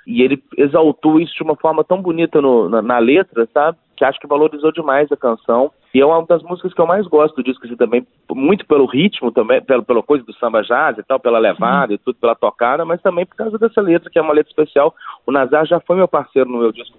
e 0.08 0.22
ele 0.22 0.42
exaltou 0.58 1.20
isso 1.20 1.34
de 1.36 1.44
uma 1.44 1.56
forma 1.56 1.84
tão 1.84 2.02
bonita 2.02 2.40
no, 2.42 2.70
na, 2.70 2.82
na, 2.82 3.00
letra, 3.00 3.48
sabe? 3.54 3.78
Que 3.96 4.04
acho 4.04 4.20
que 4.20 4.28
valorizou 4.28 4.72
demais 4.72 5.12
a 5.12 5.18
canção. 5.18 5.72
E 5.94 6.02
é 6.02 6.06
uma 6.06 6.26
das 6.26 6.44
músicas 6.44 6.74
que 6.74 6.82
eu 6.82 6.86
mais 6.86 7.08
gosto 7.08 7.36
do 7.36 7.44
disco, 7.44 7.66
assim, 7.66 7.76
também, 7.76 8.06
muito 8.30 8.66
pelo 8.66 8.86
ritmo, 8.86 9.32
também, 9.32 9.62
pela, 9.62 9.82
pela 9.82 10.04
coisa 10.04 10.26
do 10.26 10.34
samba 10.34 10.62
jazz 10.62 10.98
e 10.98 11.04
tal, 11.04 11.20
pela 11.20 11.40
levada 11.40 11.94
e 11.94 11.98
tudo, 11.98 12.18
pela 12.20 12.36
tocada, 12.36 12.84
mas 12.84 13.02
também 13.02 13.26
por 13.26 13.36
causa 13.36 13.58
dessa 13.58 13.82
letra, 13.82 14.10
que 14.10 14.20
é 14.20 14.22
uma 14.22 14.34
letra 14.34 14.50
especial. 14.50 14.94
O 15.26 15.32
Nazar 15.32 15.66
já 15.66 15.80
foi 15.80 15.96
meu 15.96 16.08
parceiro 16.08 16.50
no 16.50 16.60
meu 16.60 16.72
disco 16.72 16.98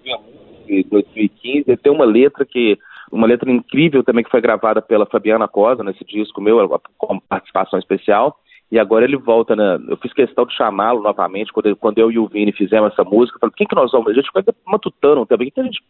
de 0.65 0.83
2015, 0.83 1.63
ele 1.67 1.77
tem 1.77 1.91
uma 1.91 2.05
letra 2.05 2.45
que 2.45 2.77
uma 3.11 3.25
letra 3.25 3.49
incrível 3.49 4.03
também 4.03 4.23
que 4.23 4.31
foi 4.31 4.41
gravada 4.41 4.81
pela 4.81 5.05
Fabiana 5.05 5.47
Cosa 5.47 5.83
nesse 5.83 6.03
disco 6.03 6.41
meu, 6.41 6.67
com 6.97 7.19
participação 7.19 7.79
especial 7.79 8.37
e 8.71 8.77
agora 8.77 9.05
ele 9.05 9.15
volta, 9.15 9.55
né? 9.55 9.79
Eu 9.87 9.97
fiz 9.97 10.11
questão 10.11 10.45
de 10.45 10.55
chamá-lo 10.55 11.01
novamente, 11.01 11.53
quando, 11.53 11.73
quando 11.77 11.99
eu 11.99 12.11
e 12.11 12.19
o 12.19 12.27
Vini 12.27 12.51
fizemos 12.51 12.91
essa 12.91 13.03
música, 13.03 13.37
eu 13.37 13.39
falei, 13.39 13.53
quem 13.55 13.67
que 13.67 13.75
nós 13.75 13.91
vamos? 13.91 14.09
A 14.09 14.13
gente 14.13 14.27
fica 14.27 14.53
matutando 14.65 15.25
também, 15.25 15.49
quem 15.49 15.63
que 15.63 15.69
a 15.69 15.71
gente 15.71 15.81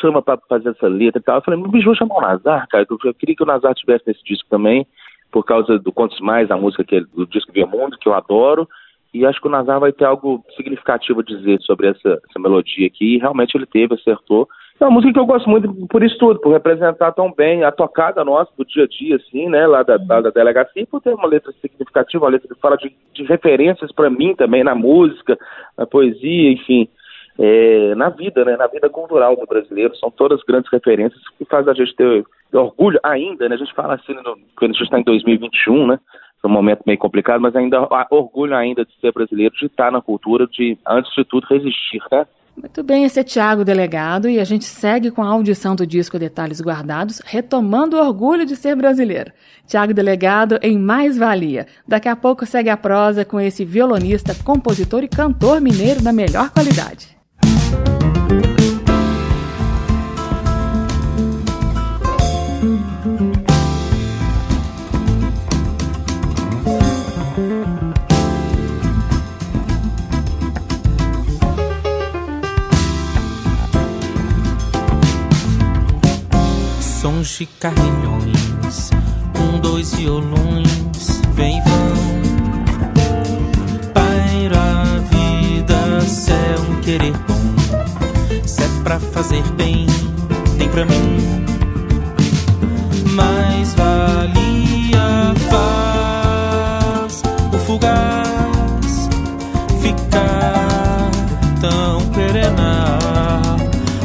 chama 0.00 0.22
para 0.22 0.38
fazer 0.48 0.70
essa 0.70 0.88
letra 0.88 1.20
e 1.20 1.22
tal? 1.22 1.36
Eu 1.36 1.42
falei, 1.42 1.60
me 1.60 1.68
bicho, 1.68 1.94
chamar 1.94 2.16
o 2.16 2.20
Nazar, 2.20 2.66
cara, 2.68 2.86
eu 2.88 3.14
queria 3.14 3.36
que 3.36 3.42
o 3.42 3.46
Nazar 3.46 3.74
tivesse 3.74 4.04
nesse 4.06 4.22
disco 4.24 4.48
também, 4.48 4.86
por 5.30 5.44
causa 5.44 5.78
do 5.78 5.92
Contos 5.92 6.20
Mais, 6.20 6.50
a 6.50 6.56
música 6.56 6.84
que, 6.84 7.00
do 7.00 7.26
disco 7.26 7.52
Via 7.52 7.66
Mundo, 7.66 7.98
que 7.98 8.08
eu 8.08 8.14
adoro, 8.14 8.68
e 9.12 9.24
acho 9.24 9.40
que 9.40 9.46
o 9.46 9.50
Nazar 9.50 9.78
vai 9.78 9.92
ter 9.92 10.04
algo 10.04 10.44
significativo 10.56 11.20
a 11.20 11.24
dizer 11.24 11.60
sobre 11.60 11.88
essa, 11.88 12.20
essa 12.28 12.38
melodia 12.38 12.86
aqui, 12.86 13.14
e 13.14 13.18
realmente 13.18 13.56
ele 13.56 13.66
teve, 13.66 13.94
acertou, 13.94 14.48
é 14.80 14.84
uma 14.84 14.90
música 14.90 15.12
que 15.12 15.18
eu 15.18 15.26
gosto 15.26 15.48
muito 15.48 15.72
por 15.86 16.02
isso 16.02 16.18
tudo, 16.18 16.40
por 16.40 16.52
representar 16.52 17.12
tão 17.12 17.32
bem 17.32 17.62
a 17.62 17.70
tocada 17.70 18.24
nossa 18.24 18.50
do 18.58 18.64
dia 18.64 18.84
a 18.84 18.86
dia, 18.88 19.16
assim, 19.16 19.48
né, 19.48 19.66
lá 19.66 19.84
da, 19.84 19.96
da, 19.96 20.20
da 20.20 20.30
delegacia, 20.30 20.82
e 20.82 20.86
por 20.86 21.00
ter 21.00 21.14
uma 21.14 21.28
letra 21.28 21.52
significativa, 21.62 22.24
uma 22.24 22.30
letra 22.30 22.52
que 22.52 22.60
fala 22.60 22.76
de, 22.76 22.92
de 23.12 23.22
referências 23.22 23.92
para 23.92 24.10
mim 24.10 24.34
também, 24.34 24.64
na 24.64 24.74
música, 24.74 25.38
na 25.78 25.86
poesia, 25.86 26.52
enfim, 26.52 26.88
é, 27.38 27.94
na 27.94 28.08
vida, 28.10 28.44
né, 28.44 28.56
na 28.56 28.66
vida 28.66 28.88
cultural 28.88 29.36
do 29.36 29.46
brasileiro, 29.46 29.96
são 29.96 30.10
todas 30.10 30.42
grandes 30.42 30.70
referências 30.70 31.20
que 31.36 31.44
faz 31.44 31.66
a 31.66 31.74
gente 31.74 31.94
ter 31.96 32.24
orgulho 32.52 32.98
ainda, 33.02 33.48
né, 33.48 33.54
a 33.54 33.58
gente 33.58 33.74
fala 33.74 33.94
assim, 33.94 34.14
no, 34.14 34.38
quando 34.56 34.70
a 34.70 34.74
gente 34.74 34.84
está 34.84 34.98
em 34.98 35.04
2021, 35.04 35.86
né, 35.86 35.98
é 36.42 36.46
um 36.46 36.50
momento 36.50 36.82
meio 36.86 36.98
complicado, 36.98 37.40
mas 37.40 37.56
ainda 37.56 37.88
orgulho 38.10 38.54
ainda 38.54 38.84
de 38.84 38.92
ser 39.00 39.12
brasileiro, 39.12 39.54
de 39.56 39.66
estar 39.66 39.90
na 39.90 40.00
cultura, 40.00 40.46
de, 40.46 40.78
antes 40.86 41.12
de 41.14 41.24
tudo, 41.24 41.46
resistir, 41.48 42.02
né, 42.12 42.26
muito 42.56 42.84
bem, 42.84 43.04
esse 43.04 43.18
é 43.18 43.24
Tiago 43.24 43.64
Delegado 43.64 44.28
e 44.28 44.38
a 44.38 44.44
gente 44.44 44.64
segue 44.64 45.10
com 45.10 45.24
a 45.24 45.28
audição 45.28 45.74
do 45.74 45.84
disco 45.84 46.20
Detalhes 46.20 46.60
Guardados, 46.60 47.20
retomando 47.24 47.96
o 47.96 48.00
orgulho 48.00 48.46
de 48.46 48.54
ser 48.54 48.76
brasileiro. 48.76 49.32
Tiago 49.66 49.92
Delegado 49.92 50.56
em 50.62 50.78
Mais 50.78 51.18
Valia. 51.18 51.66
Daqui 51.86 52.08
a 52.08 52.14
pouco 52.14 52.46
segue 52.46 52.70
a 52.70 52.76
prosa 52.76 53.24
com 53.24 53.40
esse 53.40 53.64
violonista, 53.64 54.36
compositor 54.44 55.02
e 55.02 55.08
cantor 55.08 55.60
mineiro 55.60 56.00
da 56.00 56.12
melhor 56.12 56.50
qualidade. 56.50 57.14
Sons 77.24 77.38
de 77.38 77.46
carrilhões, 77.58 78.90
dois 79.62 79.94
violões, 79.94 81.22
vem 81.32 81.62
vão. 81.62 81.94
Paira 83.94 84.58
a 84.60 84.98
vida, 84.98 86.00
se 86.02 86.30
é 86.30 86.56
um 86.68 86.80
querer 86.82 87.12
bom, 87.26 87.54
se 88.46 88.62
é 88.62 88.68
pra 88.82 89.00
fazer 89.00 89.42
bem, 89.52 89.86
tem 90.58 90.68
pra 90.68 90.84
mim. 90.84 91.44
Mais 93.14 93.74
valia 93.74 95.34
faz 95.48 97.22
o 97.52 97.58
fugaz 97.58 99.08
ficar 99.80 101.10
tão 101.60 102.00
perenal, 102.10 103.56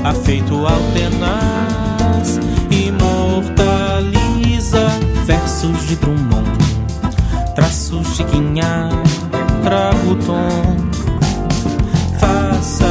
afeito 0.06 0.66
ao 0.66 0.80
penar 0.94 0.99
de 5.90 5.96
Drummond, 5.96 6.48
traços 7.56 8.16
de 8.16 8.24
Guignard, 8.26 8.96
trago 9.64 10.16
tom. 10.24 10.78
Faça 12.20 12.86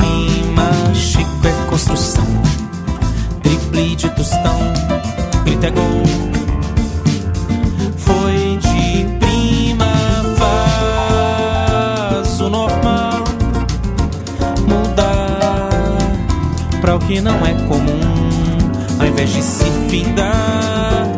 rima, 0.00 0.68
Chico 0.92 1.46
é 1.46 1.52
construção, 1.68 2.26
drible 3.44 3.94
de 3.94 4.10
tostão, 4.10 4.58
grita 5.44 5.68
é 5.68 5.70
gol. 5.70 6.02
Foi 7.96 8.58
de 8.58 9.06
prima, 9.20 9.86
faz 12.16 12.40
o 12.40 12.50
normal, 12.50 13.22
mudar 14.66 15.70
pra 16.80 16.96
o 16.96 16.98
que 16.98 17.20
não 17.20 17.46
é 17.46 17.54
comum, 17.68 18.00
ao 18.98 19.06
invés 19.06 19.30
de 19.30 19.40
se 19.40 19.70
findar 19.88 21.09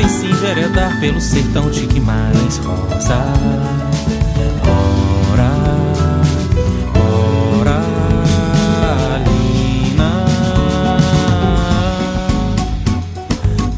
vem 0.00 0.08
se 0.08 0.26
enveredar 0.26 0.98
pelo 0.98 1.20
sertão 1.20 1.70
de 1.70 1.86
Guimarães 1.86 2.56
Rosa. 2.58 3.22
Ora, 5.32 5.50
ora, 7.60 7.82
Lina. 9.26 10.26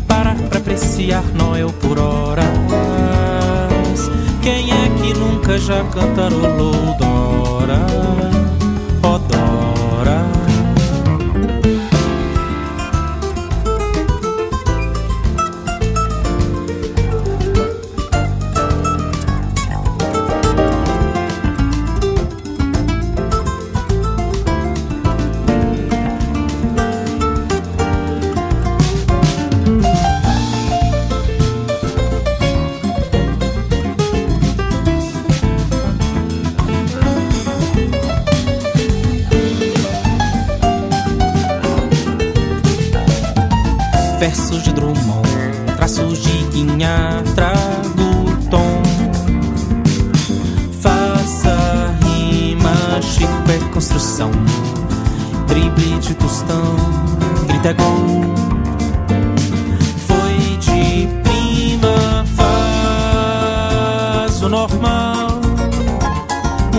Para 0.07 0.35
pra 0.35 0.59
apreciar 0.59 1.25
Noel 1.35 1.73
por 1.73 1.99
horas. 1.99 2.47
Quem 4.43 4.71
é 4.71 4.89
que 5.01 5.19
nunca 5.19 5.59
já 5.59 5.83
cantarolou 5.85 6.97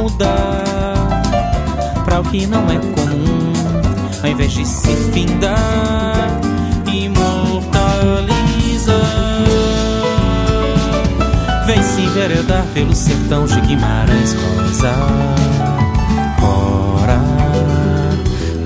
mudar 0.04 1.22
para 2.04 2.20
o 2.20 2.24
que 2.26 2.45
não 2.45 2.70
é 2.70 2.76
comum, 2.76 3.54
ao 4.22 4.30
invés 4.30 4.51
de 4.51 4.66
se 4.66 4.93
findar 5.14 6.28
imortaliza. 6.86 8.22
Vem 11.66 11.82
se 11.82 12.01
enveredar 12.01 12.66
pelo 12.74 12.93
sertão 12.93 13.45
de 13.45 13.62
Guimarães 13.62 14.34
Rosa. 14.34 14.93
Cora, 16.41 17.22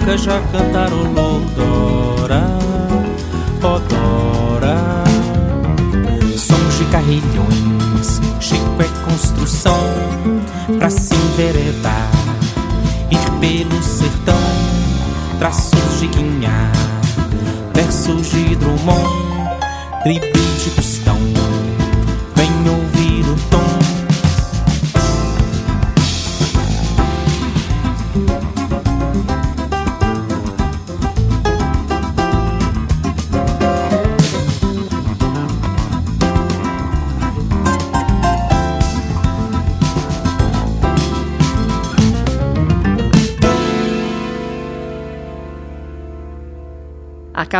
Nunca 0.09 0.17
já 0.23 0.41
cantarolou 0.51 1.41
Dora? 1.55 2.41
Oh, 3.61 3.77
Dora 3.77 5.03
carrilhões. 6.91 8.19
Chico 8.39 8.81
é 8.81 8.87
construção 9.05 9.77
pra 10.79 10.89
se 10.89 11.13
enveredar, 11.13 12.09
ir 13.11 13.31
pelo 13.39 13.83
sertão, 13.83 14.33
traços 15.37 15.99
de 15.99 16.07
guinhar, 16.07 16.71
versos 17.75 18.31
de 18.31 18.55
Drummond, 18.55 19.03
drible 20.03 20.48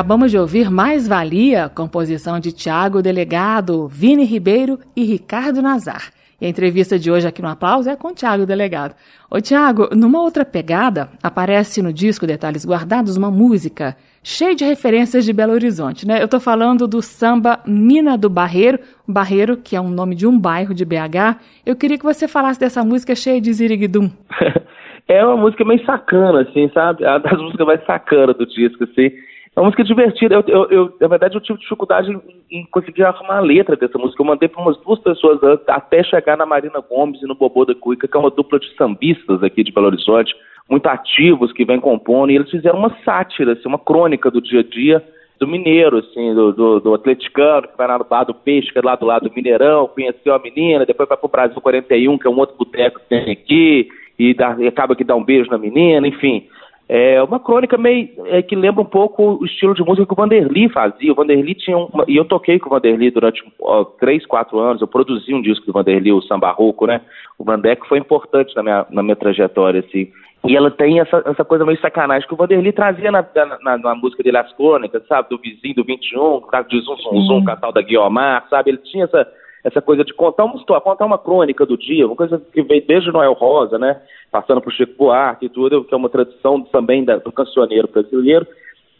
Acabamos 0.10 0.32
de 0.32 0.39
ouvir 0.39 0.72
Mais 0.72 1.07
Valia, 1.07 1.70
composição 1.70 2.39
de 2.39 2.51
Tiago 2.51 2.99
Delegado, 2.99 3.88
Vini 3.88 4.24
Ribeiro 4.26 4.80
e 4.95 5.03
Ricardo 5.03 5.62
Nazar. 5.62 6.10
E 6.41 6.47
a 6.47 6.49
entrevista 6.49 6.97
de 6.97 7.12
hoje 7.12 7.28
aqui 7.28 7.43
no 7.43 7.47
Aplauso 7.47 7.88
é 7.88 7.95
com 7.95 8.07
o 8.07 8.16
Tiago 8.16 8.43
Delegado. 8.43 8.95
Ô 9.30 9.39
Tiago, 9.39 9.88
numa 9.95 10.20
outra 10.20 10.43
pegada, 10.43 11.10
aparece 11.22 11.84
no 11.84 11.93
disco 11.93 12.26
Detalhes 12.26 12.66
Guardados 12.66 13.18
uma 13.18 13.30
música 13.30 13.95
cheia 14.24 14.55
de 14.55 14.66
referências 14.66 15.24
de 15.24 15.32
Belo 15.32 15.53
Horizonte, 15.53 16.07
né? 16.07 16.20
Eu 16.20 16.28
tô 16.28 16.39
falando 16.39 16.88
do 16.88 17.03
samba 17.03 17.60
Mina 17.64 18.18
do 18.18 18.32
Barreiro, 18.32 18.80
Barreiro, 19.07 19.57
que 19.57 19.76
é 19.76 19.80
um 19.80 19.91
nome 19.91 20.16
de 20.16 20.26
um 20.26 20.39
bairro 20.39 20.74
de 20.74 20.84
BH. 20.84 21.38
Eu 21.64 21.76
queria 21.76 21.99
que 21.99 22.03
você 22.03 22.28
falasse 22.28 22.60
dessa 22.60 22.84
música 22.84 23.14
cheia 23.14 23.39
de 23.39 23.53
ziriguidum. 23.53 24.10
é 25.07 25.24
uma 25.24 25.38
música 25.38 25.64
meio 25.64 25.86
sacana, 25.86 26.41
assim, 26.41 26.68
sabe? 26.74 27.03
É 27.03 27.10
uma 27.12 27.20
das 27.20 27.39
músicas 27.39 27.68
mais 27.68 27.86
sacanas 27.86 28.36
do 28.36 28.47
disco, 28.47 28.86
assim. 28.86 29.12
É 29.56 29.60
uma 29.60 29.66
música 29.66 29.84
divertida. 29.84 30.36
Eu, 30.36 30.43
eu, 30.47 30.70
eu, 30.70 30.97
na 31.00 31.08
verdade, 31.08 31.36
eu 31.36 31.41
tive 31.41 31.60
dificuldade 31.60 32.12
em, 32.12 32.60
em, 32.60 32.66
conseguir 32.66 33.04
arrumar 33.04 33.38
a 33.38 33.41
letra 33.41 33.76
dessa 33.76 33.97
música. 33.97 34.22
Eu 34.22 34.28
mandei 34.28 34.47
para 34.47 34.62
umas 34.62 34.78
duas 34.78 35.00
pessoas 35.00 35.39
até 35.68 36.04
chegar 36.04 36.38
na 36.38 36.45
Marina 36.45 36.80
Gomes 36.80 37.22
e 37.22 37.26
no 37.26 37.36
Bobô 37.36 37.66
da 37.66 37.76
Cuica, 37.76 38.08
que 38.08 38.16
é 38.16 38.20
uma 38.20 38.30
dupla 38.30 38.60
de 38.60 38.74
sambistas 38.76 39.43
aqui 39.43 39.64
de 39.64 39.72
Belo 39.72 39.88
Horizonte, 39.88 40.34
muito 40.70 40.86
ativos, 40.88 41.52
que 41.52 41.66
vem 41.66 41.80
compondo, 41.80 42.32
e 42.32 42.36
eles 42.36 42.50
fizeram 42.50 42.78
uma 42.78 42.95
sátira, 43.04 43.54
assim, 43.54 43.68
uma 43.68 43.80
crônica 43.80 44.30
do 44.30 44.41
dia 44.41 44.60
a 44.60 44.64
dia 44.64 45.04
do 45.39 45.47
mineiro, 45.47 45.97
assim, 45.97 46.34
do, 46.34 46.52
do, 46.52 46.80
do, 46.82 46.93
atleticano, 46.93 47.68
que 47.68 47.78
vai 47.78 47.88
lá 47.88 47.97
no 47.97 48.04
bar 48.04 48.26
do 48.26 48.34
Peixe, 48.34 48.72
que 48.72 48.78
é 48.78 48.82
lá 48.84 48.95
do 48.95 49.06
lado 49.06 49.30
do 49.30 49.34
Mineirão, 49.34 49.88
conheceu 49.88 50.36
a 50.36 50.39
menina, 50.39 50.86
depois 50.86 51.08
vai 51.08 51.18
pro 51.18 51.30
Brasil 51.30 51.60
41, 51.62 52.18
que 52.18 52.28
é 52.28 52.30
um 52.30 52.38
outro 52.38 52.58
boteco 52.58 53.00
que 53.00 53.08
tem 53.08 53.32
aqui, 53.32 53.88
e, 54.20 54.34
dá, 54.34 54.56
e 54.60 54.68
acaba 54.68 54.97
que 54.97 55.04
dá 55.04 55.16
um 55.16 55.24
beijo 55.24 55.50
na 55.50 55.58
menina, 55.58 56.06
enfim. 56.06 56.45
É 56.92 57.22
uma 57.22 57.40
crônica 57.40 57.78
meio 57.78 58.10
é, 58.26 58.42
que 58.42 58.56
lembra 58.56 58.82
um 58.82 58.86
pouco 58.86 59.38
o 59.40 59.46
estilo 59.46 59.76
de 59.76 59.84
música 59.84 60.08
que 60.08 60.14
o 60.14 60.16
Vanderly 60.16 60.70
fazia. 60.70 61.12
O 61.12 61.16
Vanderly 61.16 61.54
tinha 61.54 61.78
uma, 61.78 62.04
e 62.08 62.16
eu 62.16 62.26
toquei 62.26 62.58
com 62.58 62.66
o 62.66 62.72
Vanderly 62.72 63.12
durante 63.12 63.44
ó, 63.62 63.84
três, 63.84 64.26
quatro 64.26 64.58
anos. 64.58 64.82
Eu 64.82 64.88
produzi 64.88 65.32
um 65.32 65.42
disco 65.42 65.68
do 65.68 65.72
Vanderly, 65.72 66.12
o 66.12 66.22
Samba 66.24 66.50
Rouco, 66.50 66.88
né? 66.88 67.02
O 67.38 67.44
Vandeck 67.44 67.88
foi 67.88 68.00
importante 68.00 68.56
na 68.56 68.64
minha, 68.64 68.88
na 68.90 69.04
minha 69.04 69.16
trajetória, 69.16 69.82
assim. 69.82 70.12
E 70.48 70.58
ela 70.58 70.72
tem 70.72 71.00
essa, 71.00 71.22
essa 71.28 71.46
coisa 71.46 71.64
meio 71.64 71.80
sacanagem 71.80 72.28
que 72.28 72.34
o 72.34 72.38
Vanderly 72.38 72.72
trazia 72.72 73.12
na, 73.12 73.24
na, 73.62 73.78
na, 73.78 73.94
música 73.94 74.24
dele, 74.24 74.38
as 74.38 74.52
crônicas, 74.54 75.06
sabe? 75.06 75.30
Do 75.30 75.38
vizinho 75.38 75.76
do 75.76 75.84
21, 75.84 76.42
de 76.68 76.80
Zum 76.82 76.96
Zum 76.96 77.22
Zum, 77.22 77.46
Catal 77.46 77.72
da 77.72 77.84
Guiomar, 77.84 78.48
sabe? 78.50 78.72
Ele 78.72 78.80
tinha 78.80 79.04
essa, 79.04 79.28
essa 79.64 79.82
coisa 79.82 80.03
de 80.03 80.14
contar 80.14 80.45
uma 80.45 80.55
história, 80.55 80.82
contar 80.82 81.05
uma 81.05 81.18
crônica 81.18 81.66
do 81.66 81.78
dia, 81.78 82.05
uma 82.05 82.16
coisa 82.16 82.41
que 82.53 82.62
veio 82.62 82.86
desde 82.86 83.12
Noel 83.12 83.34
Rosa, 83.34 83.78
né? 83.78 84.01
Passando 84.32 84.62
por 84.62 84.72
Chico 84.72 84.93
Buarque 84.97 85.47
e 85.47 85.49
tudo, 85.49 85.84
que 85.84 85.93
é 85.93 85.97
uma 85.97 86.10
tradição 86.10 86.62
também 86.64 87.03
da, 87.03 87.18
do 87.18 87.32
cancioneiro 87.32 87.88
brasileiro. 87.88 88.47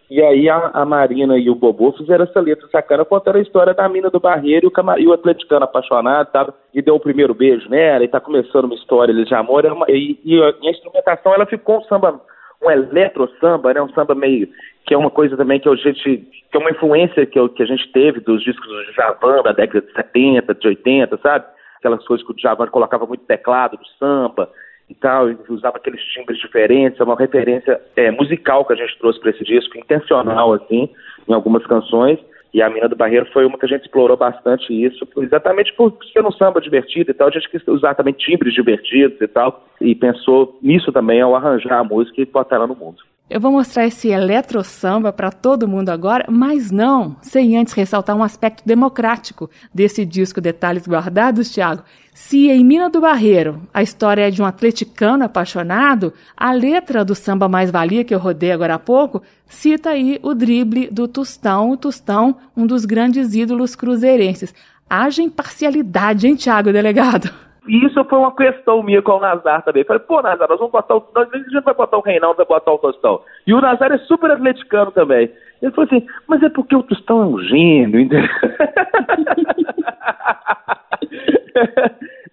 E 0.10 0.22
aí 0.24 0.50
a, 0.50 0.72
a, 0.74 0.86
Marina 0.86 1.38
e 1.38 1.52
o 1.52 1.56
Bobô 1.56 1.92
fizeram 1.92 2.26
essa 2.26 2.40
letra 2.40 2.68
sacana 2.70 3.06
contando 3.06 3.36
a 3.36 3.42
história 3.42 3.76
da 3.76 3.88
mina 3.88 4.10
do 4.10 4.20
Barreiro 4.20 4.66
e 4.66 4.68
o, 4.68 4.98
e 4.98 5.08
o 5.08 5.14
atleticano 5.14 5.66
apaixonado, 5.66 6.52
e 6.74 6.82
deu 6.82 6.96
o 6.96 7.00
primeiro 7.00 7.34
beijo 7.36 7.70
nela, 7.70 8.04
e 8.04 8.08
tá 8.08 8.20
começando 8.20 8.66
uma 8.66 8.74
história 8.74 9.14
de 9.14 9.36
amor, 9.36 9.66
uma, 9.68 9.86
e, 9.88 10.20
e, 10.26 10.36
e, 10.36 10.44
a 10.44 10.72
instrumentação 10.72 11.32
ela 11.34 11.46
ficou 11.46 11.78
um 11.78 11.84
samba, 11.84 12.20
um 12.62 12.70
eletro 12.70 13.30
samba, 13.40 13.74
né? 13.74 13.82
Um 13.82 13.90
samba 13.90 14.14
meio 14.14 14.50
que 14.86 14.94
é 14.96 14.98
uma 14.98 15.12
coisa 15.12 15.38
também 15.38 15.60
que 15.60 15.70
a 15.70 15.76
gente 15.76 16.28
que 16.52 16.58
é 16.58 16.60
uma 16.60 16.72
influência 16.72 17.24
que, 17.26 17.50
que 17.50 17.64
a 17.64 17.66
gente 17.66 17.92
teve 17.92 18.20
dos 18.22 18.44
discos 18.44 18.68
do 18.68 18.94
Javan 18.94 19.44
da 19.44 19.52
década 19.52 19.86
de 19.86 19.94
70, 19.94 20.56
de 20.56 20.68
80, 20.68 21.20
sabe? 21.22 21.46
Aquelas 21.78 22.04
coisas 22.06 22.26
que 22.26 22.34
o 22.34 22.40
Javan 22.40 22.66
colocava 22.68 23.06
muito 23.06 23.24
teclado 23.26 23.78
do 23.78 23.86
samba 24.00 24.50
e 24.90 24.96
tal, 24.96 25.30
e 25.30 25.38
usava 25.50 25.78
aqueles 25.78 26.02
timbres 26.06 26.40
diferentes, 26.40 27.00
é 27.00 27.04
uma 27.04 27.16
referência 27.16 27.80
é, 27.96 28.10
musical 28.10 28.66
que 28.66 28.74
a 28.74 28.76
gente 28.76 28.98
trouxe 28.98 29.20
para 29.20 29.30
esse 29.30 29.44
disco, 29.44 29.78
intencional, 29.78 30.54
assim, 30.54 30.90
em 31.28 31.34
algumas 31.34 31.64
canções. 31.68 32.18
E 32.54 32.62
a 32.62 32.70
Mina 32.70 32.88
do 32.88 32.96
Barreiro 32.96 33.28
foi 33.32 33.46
uma 33.46 33.58
que 33.58 33.66
a 33.66 33.70
gente 33.70 33.84
explorou 33.84 34.18
bastante 34.18 34.74
isso, 34.74 35.08
exatamente 35.18 35.74
por 35.74 35.96
ser 36.12 36.26
um 36.26 36.32
samba 36.32 36.60
divertido 36.60 37.12
e 37.12 37.14
tal, 37.14 37.28
a 37.28 37.32
gente 37.32 37.50
quis 37.50 37.68
usar 37.68 37.94
também 37.94 38.14
timbres 38.14 38.54
divertidos 38.54 39.22
e 39.22 39.28
tal, 39.28 39.64
e 39.80 39.94
pensou 39.94 40.58
nisso 40.62 40.92
também 40.92 41.22
ao 41.22 41.36
arranjar 41.36 41.80
a 41.80 41.84
música 41.84 42.22
e 42.22 42.26
botar 42.26 42.56
ela 42.56 42.68
no 42.68 42.76
mundo. 42.76 42.98
Eu 43.30 43.40
vou 43.40 43.52
mostrar 43.52 43.86
esse 43.86 44.08
eletro 44.08 44.64
samba 44.64 45.14
para 45.14 45.30
todo 45.30 45.68
mundo 45.68 45.90
agora, 45.90 46.26
mas 46.28 46.72
não 46.72 47.16
sem 47.22 47.56
antes 47.58 47.76
ressaltar 47.76 48.16
um 48.16 48.24
aspecto 48.24 48.64
democrático 48.66 49.48
desse 49.72 50.04
disco 50.04 50.42
Detalhes 50.42 50.88
Guardados, 50.88 51.52
Tiago. 51.52 51.84
Se 52.12 52.50
em 52.50 52.66
Mina 52.66 52.90
do 52.90 53.00
Barreiro 53.00 53.62
a 53.72 53.84
história 53.84 54.28
é 54.28 54.32
de 54.32 54.42
um 54.42 54.46
atleticano 54.46 55.24
apaixonado, 55.24 56.12
a 56.36 56.52
letra 56.52 57.06
do 57.06 57.14
samba 57.14 57.48
Mais 57.48 57.70
Valia, 57.70 58.04
que 58.04 58.16
eu 58.16 58.20
rodei 58.20 58.52
agora 58.52 58.74
há 58.74 58.80
pouco, 58.80 59.22
cita 59.48 59.92
aí 59.92 60.20
o 60.24 60.34
drible 60.34 60.90
do 60.92 61.08
Tostão, 61.08 61.70
o 61.70 61.78
Tostão, 61.78 62.36
um 62.58 62.66
dos 62.66 62.84
grandes 62.84 63.36
ídolos 63.36 63.76
cruzeirenses. 63.76 64.56
Haja 64.90 65.22
imparcialidade, 65.22 66.28
hein, 66.28 66.36
Tiago, 66.36 66.74
delegado? 66.74 67.32
E 67.70 67.86
isso 67.86 68.04
foi 68.06 68.18
uma 68.18 68.36
questão 68.36 68.82
minha 68.82 69.00
com 69.00 69.12
o 69.12 69.20
Nazar 69.20 69.62
também. 69.62 69.84
Falei, 69.84 70.02
pô, 70.02 70.24
Nazar, 70.24 70.50
nós 70.50 70.58
vamos 70.58 70.72
botar 70.72 70.96
o. 70.96 71.08
Nós, 71.14 71.30
a 71.32 71.38
gente 71.38 71.62
vai 71.62 71.76
botar 71.76 72.00
o 72.00 72.02
Reinaldo, 72.02 72.38
vai 72.38 72.48
botar 72.48 72.74
o 72.74 72.80
Tostão. 72.80 73.22
E 73.46 73.54
o 73.54 73.62
Nazar 73.62 73.92
é 73.92 74.00
super 74.00 74.32
atleticano 74.32 74.90
também. 74.92 75.32
Ele 75.62 75.72
falou 75.72 75.86
assim, 75.86 76.04
mas 76.28 76.42
é 76.42 76.50
porque 76.50 76.76
o 76.76 76.82
Tostão 76.82 77.22
é 77.22 77.26
um 77.28 77.38
gênio, 77.44 78.00
entendeu? 78.00 78.28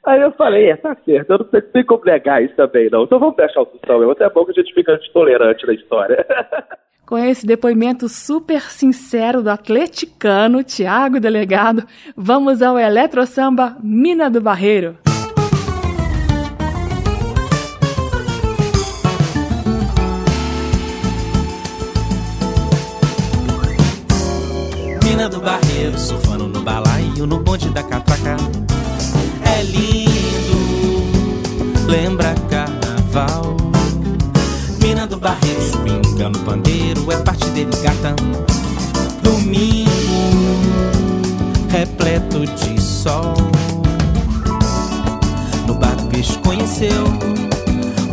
Aí 0.07 0.22
eu 0.22 0.32
falei, 0.32 0.70
é, 0.70 0.76
tá 0.76 0.97
certo, 1.05 1.30
eu 1.30 1.39
não 1.39 1.47
sei, 1.51 1.61
tem 1.61 1.84
como 1.84 2.05
negar 2.07 2.43
isso 2.43 2.55
também, 2.55 2.89
não. 2.91 3.03
Então 3.03 3.18
vamos 3.18 3.37
deixar 3.37 3.61
o 3.61 3.66
Tostão 3.66 3.99
mesmo. 3.99 4.12
Até 4.12 4.24
é 4.24 4.30
bom 4.30 4.43
que 4.47 4.53
a 4.53 4.62
gente 4.62 4.72
fica 4.72 4.99
tolerante 5.12 5.66
na 5.66 5.74
história. 5.74 6.24
Com 7.05 7.18
esse 7.18 7.47
depoimento 7.47 8.09
super 8.09 8.62
sincero 8.62 9.43
do 9.43 9.51
atleticano 9.51 10.64
Tiago 10.64 11.20
Delegado, 11.20 11.84
vamos 12.16 12.62
ao 12.62 12.78
Eletro 12.78 13.24
Samba 13.26 13.76
Mina 13.82 14.30
do 14.30 14.41
Barreiro. 14.41 14.97
Mina 25.27 25.39
do 25.39 25.45
Barreiro, 25.45 25.99
surfando 25.99 26.47
no 26.47 26.62
balaio, 26.62 27.27
no 27.27 27.41
bonde 27.41 27.68
da 27.70 27.83
catraca. 27.83 28.37
É 29.43 29.62
lindo, 29.64 30.57
lembra 31.89 32.33
carnaval 32.49 33.57
Mina 34.81 35.05
do 35.05 35.16
barreiro, 35.16 35.61
swinga 35.62 36.29
no 36.29 36.39
pandeiro, 36.39 37.11
é 37.11 37.16
parte 37.16 37.45
dele 37.47 37.72
gata. 37.83 38.14
Domingo, 39.20 39.91
repleto 41.70 42.47
de 42.47 42.81
sol. 42.81 43.35
No 45.66 45.74
bar 45.74 45.97
do 45.97 46.07
peixe 46.07 46.39
conheceu 46.39 47.05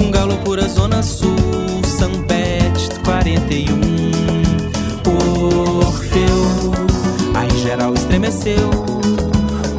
um 0.02 0.10
galo 0.10 0.36
por 0.38 0.60
a 0.60 0.68
zona 0.68 1.04
sul, 1.04 1.36
São 1.86 2.10
Bete 2.24 2.90
41. 3.06 3.93
Estremeceu, 8.24 8.70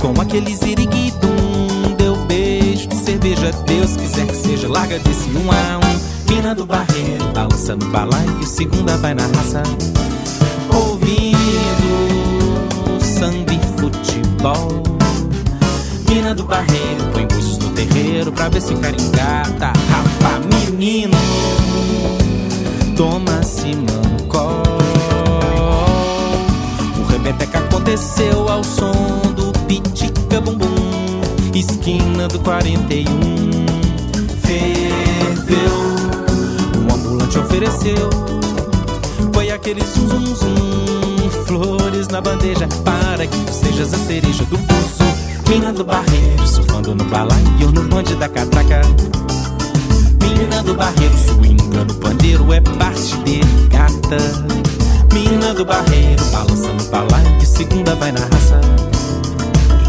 como 0.01 0.21
aquele 0.21 0.55
ziriguidum. 0.55 1.95
Deu 1.97 2.17
beijo 2.27 2.89
de 2.89 2.97
cerveja, 2.97 3.51
Deus 3.67 3.97
quiser 3.97 4.27
que 4.27 4.37
seja, 4.37 4.69
larga 4.69 4.99
desse 4.99 5.31
um 5.31 5.51
a 5.51 5.79
um. 5.79 6.33
Mina 6.33 6.55
do 6.55 6.67
barreiro, 6.67 7.33
balança 7.33 7.75
no 7.77 7.87
balaio, 7.87 8.47
segunda 8.47 8.97
vai 8.99 9.15
na 9.15 9.27
raça. 9.27 9.63
Ouvindo 10.73 11.39
samba 13.01 13.53
e 13.53 13.61
futebol. 13.79 14.83
Mina 16.09 16.35
do 16.35 16.45
barreiro, 16.45 17.05
põe 17.13 17.27
buzos 17.27 17.59
no 17.59 17.71
terreiro 17.71 18.31
pra 18.33 18.49
ver 18.49 18.61
se 18.61 18.75
engata. 18.75 19.73
Rapa, 19.91 20.41
menino, 20.71 21.17
toma-se 22.97 23.75
mancó. 23.77 24.74
Rebeteca 27.15 27.61
aconteceu 27.61 28.49
ao 28.49 28.65
som 28.65 28.93
do 29.37 29.53
pitica 29.69 30.41
bumbum. 30.41 30.67
Esquina 31.55 32.27
do 32.27 32.41
41, 32.41 33.05
ferveu 34.43 35.95
te 37.31 37.39
ofereceu 37.39 38.11
foi 39.33 39.49
aquele 39.53 39.81
zum 39.85 40.09
zum 40.09 40.35
zum. 40.35 41.31
Flores 41.47 42.09
na 42.09 42.21
bandeja 42.21 42.67
para 42.85 43.29
que 43.29 43.39
tu 43.39 43.53
sejas 43.53 43.95
a 43.95 43.99
cereja 43.99 44.45
do 44.47 44.59
buzo. 44.59 45.05
Mina 45.49 45.73
do 45.73 45.85
barreiro 45.85 46.45
surfando 46.49 46.97
no 46.97 47.05
balaio 47.05 47.71
no 47.73 47.83
bonde 47.85 48.17
da 48.17 48.29
catraca. 48.29 48.81
Mina 50.21 50.65
do 50.65 50.75
barreiro 50.75 51.17
swinga 51.17 51.85
no 51.85 51.95
pandeiro 51.95 52.53
é 52.53 52.61
parte 52.61 53.17
dele 53.19 53.69
gata 53.71 54.74
mina 55.15 55.55
do 55.55 55.65
barreiro 55.65 56.25
balança 56.33 56.73
no 56.73 56.85
balaio 56.91 57.35
segunda 57.47 57.95
vai 57.95 58.11
na 58.11 58.21
raça 58.21 58.61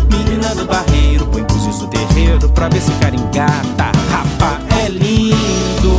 Menina 0.10 0.54
do 0.56 0.66
barreiro, 0.66 1.26
põe 1.28 1.44
búzios 1.44 1.82
no 1.82 1.88
terreiro 1.88 2.48
pra 2.50 2.70
ver 2.70 2.82
se 2.82 2.92
o 2.92 2.96
cara 2.96 3.16
engata. 3.16 3.92
Rapa 4.10 4.60
é 4.84 4.88
lindo 4.88 5.96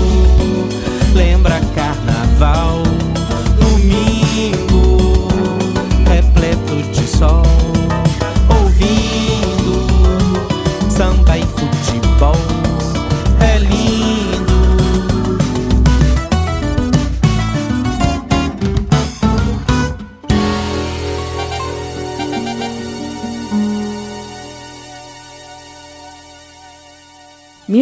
lembra 1.15 1.61
carnaval. 1.75 2.66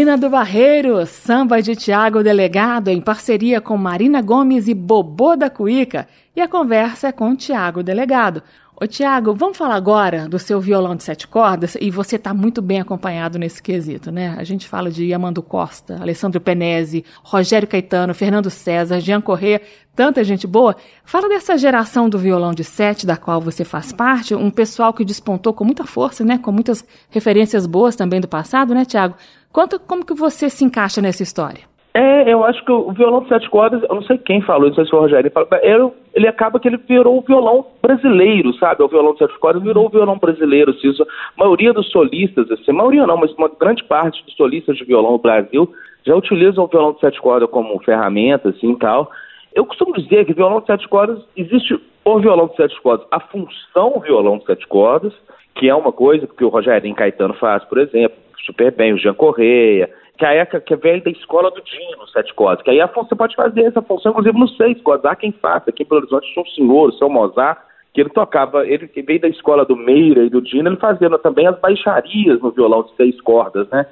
Menina 0.05 0.19
do 0.19 0.29
Barreiro, 0.29 1.07
samba 1.07 1.63
de 1.63 1.75
Tiago 1.75 2.23
Delegado 2.23 2.89
em 2.89 3.01
parceria 3.01 3.59
com 3.59 3.75
Marina 3.79 4.21
Gomes 4.21 4.69
e 4.69 4.75
Bobô 4.75 5.35
da 5.35 5.49
Cuíca. 5.49 6.07
E 6.37 6.43
a 6.43 6.47
conversa 6.47 7.09
é 7.09 7.13
com 7.13 7.35
Tiago 7.35 7.83
Delegado. 7.83 8.43
Ô 8.77 8.89
Tiago, 8.89 9.33
vamos 9.33 9.57
falar 9.57 9.77
agora 9.77 10.29
do 10.29 10.37
seu 10.37 10.61
violão 10.61 10.97
de 10.97 11.05
sete 11.05 11.29
cordas 11.29 11.77
e 11.81 11.93
você 11.93 12.17
está 12.17 12.35
muito 12.35 12.61
bem 12.61 12.81
acompanhado 12.81 13.39
nesse 13.39 13.63
quesito, 13.63 14.11
né? 14.11 14.35
A 14.37 14.43
gente 14.43 14.69
fala 14.69 14.91
de 14.91 15.05
Yamando 15.05 15.41
Costa, 15.41 15.97
Alessandro 16.01 16.41
Penese, 16.41 17.05
Rogério 17.23 17.69
Caetano, 17.69 18.13
Fernando 18.13 18.51
César, 18.51 18.99
Jean 18.99 19.21
Corrêa, 19.21 19.63
tanta 19.95 20.25
gente 20.25 20.45
boa. 20.45 20.75
Fala 21.05 21.29
dessa 21.29 21.57
geração 21.57 22.09
do 22.09 22.19
violão 22.19 22.53
de 22.53 22.65
sete 22.65 23.07
da 23.07 23.17
qual 23.17 23.41
você 23.41 23.65
faz 23.65 23.93
parte, 23.93 24.35
um 24.35 24.51
pessoal 24.51 24.93
que 24.93 25.05
despontou 25.05 25.55
com 25.55 25.65
muita 25.65 25.85
força, 25.85 26.25
né? 26.25 26.37
Com 26.37 26.51
muitas 26.51 26.85
referências 27.11 27.67
boas 27.67 27.95
também 27.95 28.21
do 28.21 28.27
passado, 28.27 28.75
né, 28.75 28.85
Tiago? 28.85 29.15
Conta 29.53 29.79
como 29.79 30.05
que 30.05 30.15
você 30.15 30.51
se 30.51 30.65
encaixa 30.65 31.01
nessa 31.01 31.23
história. 31.23 31.74
É, 31.97 32.33
eu 32.33 32.45
acho 32.45 32.65
que 32.65 32.73
o 32.73 32.91
violão 32.91 33.23
de 33.23 33.29
sete 33.29 33.49
cordas, 33.49 33.81
eu 33.89 33.95
não 33.95 34.03
sei 34.03 34.19
quem 34.19 34.41
falou, 34.41 34.67
não 34.67 34.75
sei 34.75 34.85
se 34.85 34.91
foi 34.91 34.99
o 34.99 35.03
Rogério, 35.03 35.31
ele, 35.63 35.91
ele 36.13 36.27
acaba 36.27 36.59
que 36.59 36.67
ele 36.67 36.77
virou 36.77 37.19
o 37.19 37.21
violão 37.21 37.65
brasileiro, 37.81 38.53
sabe? 38.55 38.83
O 38.83 38.89
violão 38.89 39.13
de 39.13 39.21
sete 39.21 39.39
cordas 39.39 39.63
virou 39.63 39.87
o 39.87 39.91
violão 39.91 40.19
brasileiro. 40.19 40.73
Assim, 40.73 40.93
a 41.01 41.41
maioria 41.41 41.73
dos 41.73 41.89
solistas, 41.91 42.51
assim, 42.51 42.73
a 42.73 42.75
maioria 42.75 43.07
não, 43.07 43.17
mas 43.17 43.33
uma 43.35 43.49
grande 43.49 43.85
parte 43.85 44.25
dos 44.25 44.35
solistas 44.35 44.77
de 44.77 44.85
violão 44.85 45.13
no 45.13 45.19
Brasil 45.19 45.73
já 46.05 46.17
utilizam 46.17 46.65
o 46.65 46.67
violão 46.67 46.95
de 46.95 47.01
sete 47.01 47.21
cordas 47.21 47.49
como 47.49 47.79
ferramenta, 47.85 48.49
assim, 48.49 48.75
tal. 48.75 49.09
Eu 49.55 49.65
costumo 49.65 49.95
dizer 49.95 50.25
que 50.27 50.35
violão 50.35 50.61
de 50.61 50.67
sete 50.67 50.89
cordas, 50.89 51.25
existe 51.37 51.81
o 52.05 52.19
violão 52.19 52.49
de 52.49 52.57
sete 52.57 52.81
cordas, 52.83 53.07
a 53.13 53.21
função 53.21 54.01
violão 54.01 54.39
de 54.39 54.47
sete 54.47 54.67
cordas, 54.67 55.13
que 55.55 55.69
é 55.69 55.75
uma 55.75 55.93
coisa 55.93 56.27
que 56.27 56.45
o 56.45 56.49
Rogerinho 56.49 56.97
Caetano 56.97 57.35
faz, 57.35 57.65
por 57.67 57.79
exemplo, 57.79 58.24
super 58.45 58.73
bem, 58.73 58.93
o 58.93 58.99
Jean 58.99 59.15
Correia, 59.15 59.91
que 60.17 60.25
é, 60.25 60.45
que 60.45 60.77
velho 60.77 61.03
da 61.03 61.11
escola 61.11 61.51
do 61.51 61.63
Dino, 61.63 62.07
sete 62.13 62.33
cordas, 62.35 62.63
que 62.63 62.71
aí 62.71 62.81
a 62.81 62.89
função, 62.89 63.09
você 63.09 63.17
pode 63.17 63.37
fazer 63.37 63.63
essa 63.63 63.83
função, 63.83 64.13
inclusive, 64.13 64.39
nos 64.39 64.57
seis 64.57 64.81
cordas. 64.83 65.05
Há 65.05 65.17
quem 65.17 65.33
faça, 65.33 65.71
aqui 65.71 65.83
em 65.83 65.87
Belo 65.87 66.03
Horizonte 66.03 66.33
tinha 66.33 66.43
um 66.43 66.49
senhor, 66.49 66.89
o 66.89 66.93
seu 66.93 67.09
Mozart, 67.09 67.59
que 67.93 68.01
ele 68.01 68.11
tocava, 68.11 68.67
ele 68.67 68.89
que 68.89 69.03
veio 69.03 69.21
da 69.21 69.29
escola 69.29 69.65
do 69.65 69.77
Meira 69.77 70.25
e 70.25 70.31
do 70.31 70.43
Dino, 70.43 70.69
ele 70.69 70.77
fazia 70.77 71.11
também 71.19 71.47
as 71.47 71.59
baixarias 71.59 72.41
no 72.41 72.51
violão 72.51 72.83
de 72.83 72.95
seis 72.97 73.21
cordas, 73.21 73.69
né? 73.71 73.87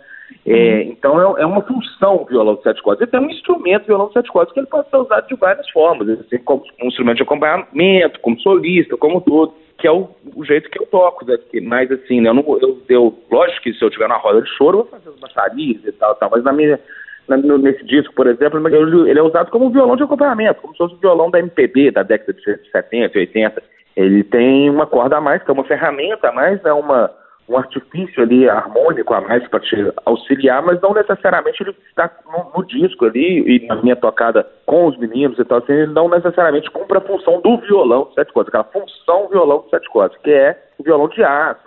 É, 0.46 0.53
uhum. 0.53 0.80
então 0.92 1.36
é, 1.36 1.42
é, 1.42 1.46
uma 1.46 1.61
função 1.62 2.22
o 2.22 2.24
violão 2.24 2.55
de 2.57 2.62
sete 2.62 2.82
cordas. 2.82 3.03
Ele 3.03 3.11
tem 3.11 3.20
um 3.20 3.30
instrumento, 3.30 3.86
violão 3.86 4.09
de 4.09 4.14
sete 4.14 4.30
cordas, 4.30 4.53
que 4.53 4.61
ele 4.61 4.66
pode 4.66 4.88
ser 4.88 4.96
usado 4.96 5.26
de 5.28 5.34
várias 5.36 5.68
formas, 5.70 6.09
assim, 6.09 6.38
como 6.38 6.64
um 6.82 6.86
instrumento 6.86 7.18
de 7.18 7.22
acompanhamento, 7.22 8.20
como 8.20 8.40
solista, 8.40 8.96
como 8.96 9.20
tudo 9.20 9.55
que 9.82 9.88
é 9.88 9.90
o, 9.90 10.08
o, 10.36 10.44
jeito 10.44 10.70
que 10.70 10.80
eu 10.80 10.86
toco, 10.86 11.26
né? 11.26 11.36
mas 11.64 11.90
assim, 11.90 12.20
né? 12.20 12.28
eu, 12.28 12.34
não, 12.34 12.44
eu, 12.60 12.80
eu, 12.88 13.18
lógico 13.28 13.62
que 13.62 13.74
se 13.74 13.84
eu 13.84 13.90
tiver 13.90 14.08
na 14.08 14.16
roda 14.16 14.40
de 14.40 14.48
choro, 14.56 14.78
eu 14.78 14.82
vou 14.84 14.90
fazer 14.92 15.08
as 15.08 15.18
baixarias 15.18 15.84
e 15.84 15.90
tal, 15.90 16.14
tal 16.14 16.30
mas 16.30 16.44
na 16.44 16.52
minha, 16.52 16.78
na, 17.26 17.36
no, 17.36 17.58
nesse 17.58 17.84
disco, 17.84 18.14
por 18.14 18.28
exemplo, 18.28 18.64
ele 19.08 19.18
é 19.18 19.22
usado 19.22 19.50
como 19.50 19.70
violão 19.70 19.96
de 19.96 20.04
acompanhamento, 20.04 20.60
como 20.60 20.72
se 20.72 20.78
fosse 20.78 20.94
o 20.94 20.98
violão 20.98 21.32
da 21.32 21.40
MPB 21.40 21.90
da 21.90 22.04
década 22.04 22.32
de 22.32 22.70
70, 22.70 23.18
80. 23.18 23.60
Ele 23.96 24.22
tem 24.22 24.70
uma 24.70 24.86
corda 24.86 25.16
a 25.16 25.20
mais, 25.20 25.42
que 25.42 25.50
é 25.50 25.52
uma 25.54 25.64
ferramenta 25.64 26.28
a 26.28 26.32
mais, 26.32 26.64
é 26.64 26.72
uma 26.72 27.10
um 27.49 27.57
artifício 27.57 28.22
ali 28.22 28.49
harmônico 28.49 29.12
a 29.12 29.20
mais 29.20 29.47
para 29.49 29.61
te 29.61 29.93
auxiliar, 30.07 30.62
mas 30.62 30.80
não 30.80 30.95
necessariamente 30.95 31.62
ele 31.62 31.76
está 31.88 32.11
no, 32.26 32.53
no, 32.57 32.66
disco 32.66 33.05
ali 33.05 33.40
e 33.47 33.66
na 33.66 33.76
minha 33.76 33.97
tocada 33.97 34.47
com 34.64 34.86
os 34.86 34.97
meninos 34.97 35.38
e 35.38 35.45
tal, 35.45 35.59
assim, 35.59 35.72
ele 35.72 35.93
não 35.93 36.09
necessariamente 36.09 36.70
cumpre 36.70 36.99
a 36.99 37.01
função 37.01 37.40
do 37.40 37.59
violão 37.59 38.07
de 38.09 38.14
sete 38.14 38.32
cordas, 38.32 38.49
aquela 38.49 38.64
função 38.64 39.28
violão 39.28 39.62
de 39.64 39.70
sete 39.70 39.88
cordas, 39.90 40.16
que 40.18 40.30
é 40.30 40.57
o 40.78 40.82
violão 40.82 41.09
de 41.09 41.22
aço, 41.22 41.61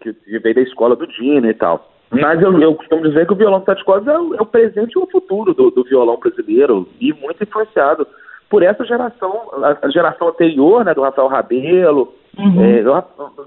que, 0.00 0.12
que 0.12 0.38
veio 0.38 0.54
da 0.54 0.62
escola 0.62 0.96
do 0.96 1.06
Dino 1.06 1.48
e 1.48 1.54
tal. 1.54 1.90
Mas 2.10 2.40
eu, 2.40 2.58
eu, 2.58 2.74
costumo 2.74 3.02
dizer 3.02 3.26
que 3.26 3.32
o 3.32 3.36
violão 3.36 3.60
de 3.60 3.66
sete 3.66 3.84
cordas 3.84 4.14
é 4.14 4.18
o, 4.18 4.34
é 4.34 4.40
o 4.40 4.46
presente 4.46 4.92
e 4.92 4.98
o 4.98 5.06
futuro 5.10 5.52
do, 5.52 5.70
do 5.70 5.84
violão 5.84 6.16
brasileiro 6.16 6.88
e 7.00 7.12
muito 7.12 7.42
influenciado 7.42 8.06
por 8.50 8.62
essa 8.62 8.84
geração, 8.84 9.50
a 9.82 9.88
geração 9.90 10.28
anterior, 10.28 10.84
né, 10.84 10.94
do 10.94 11.02
Rafael 11.02 11.28
Rabelo, 11.28 12.14
uhum. 12.38 12.64
é, 12.64 12.82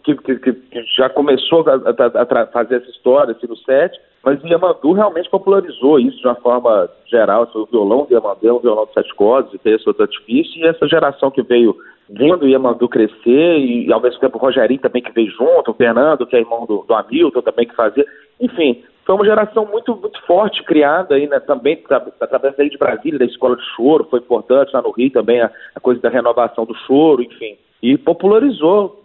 que, 0.04 0.16
que, 0.16 0.36
que, 0.36 0.84
já 0.95 1.10
começou 1.10 1.66
a, 1.68 1.74
a, 1.74 2.41
a, 2.41 2.47
fazer 2.47 2.76
essa 2.76 2.89
história 2.89 3.32
assim, 3.32 3.47
no 3.47 3.58
set, 3.58 3.99
mas 4.24 4.41
o 4.43 4.47
Yamandu 4.47 4.93
realmente 4.93 5.30
popularizou 5.30 5.99
isso 5.99 6.20
de 6.20 6.28
uma 6.28 6.36
forma 6.36 6.88
geral, 7.08 7.43
assim, 7.43 7.58
o 7.58 7.66
violão 7.66 8.06
do 8.06 8.14
Yamandu 8.14 8.47
é 8.47 8.54
um 8.54 8.60
violão 8.60 8.86
de 8.86 8.93
sete 8.93 9.14
cordas, 9.16 9.52
e 9.54 9.58
tem 9.58 9.74
esse 9.74 9.88
outro 9.88 10.04
artifício, 10.04 10.60
e 10.60 10.68
essa 10.68 10.88
geração 10.88 11.32
que 11.32 11.41
veio 11.41 11.76
vendo 12.08 12.43
o 12.43 12.47
Yamandu 12.47 12.88
crescer, 12.88 13.58
e, 13.58 13.91
ao 13.91 14.02
mesmo 14.02 14.20
tempo 14.20 14.38
o 14.38 14.41
Rogerinho 14.41 14.82
também 14.82 15.02
que 15.02 15.12
veio 15.12 15.32
junto, 15.32 15.72
o 15.72 15.74
Fernando, 15.74 16.28
que 16.28 16.36
é 16.36 16.39
irmão 16.39 16.66
do, 16.68 16.84
do 16.88 16.93
Hamilton 16.93 17.41
também 17.41 17.68
que 17.68 17.76
fazia, 17.76 18.06
enfim, 18.39 18.84
foi 19.12 19.16
uma 19.16 19.26
geração 19.26 19.66
muito, 19.66 19.93
muito 19.95 20.22
forte 20.26 20.64
criada 20.64 21.16
aí, 21.16 21.28
né, 21.28 21.39
também 21.41 21.84
através 22.22 22.55
de 22.55 22.78
Brasília, 22.78 23.20
da 23.20 23.26
escola 23.26 23.57
de 23.57 23.64
choro, 23.76 24.07
foi 24.09 24.20
importante 24.20 24.72
lá 24.74 24.82
no 24.82 24.91
Rio 24.91 25.12
também 25.12 25.41
a, 25.41 25.51
a 25.76 25.80
coisa 25.82 25.99
da 26.01 26.09
renovação 26.09 26.66
do 26.66 26.74
choro, 26.88 27.22
enfim, 27.22 27.57
e 27.84 27.97
popularizou 27.97 29.03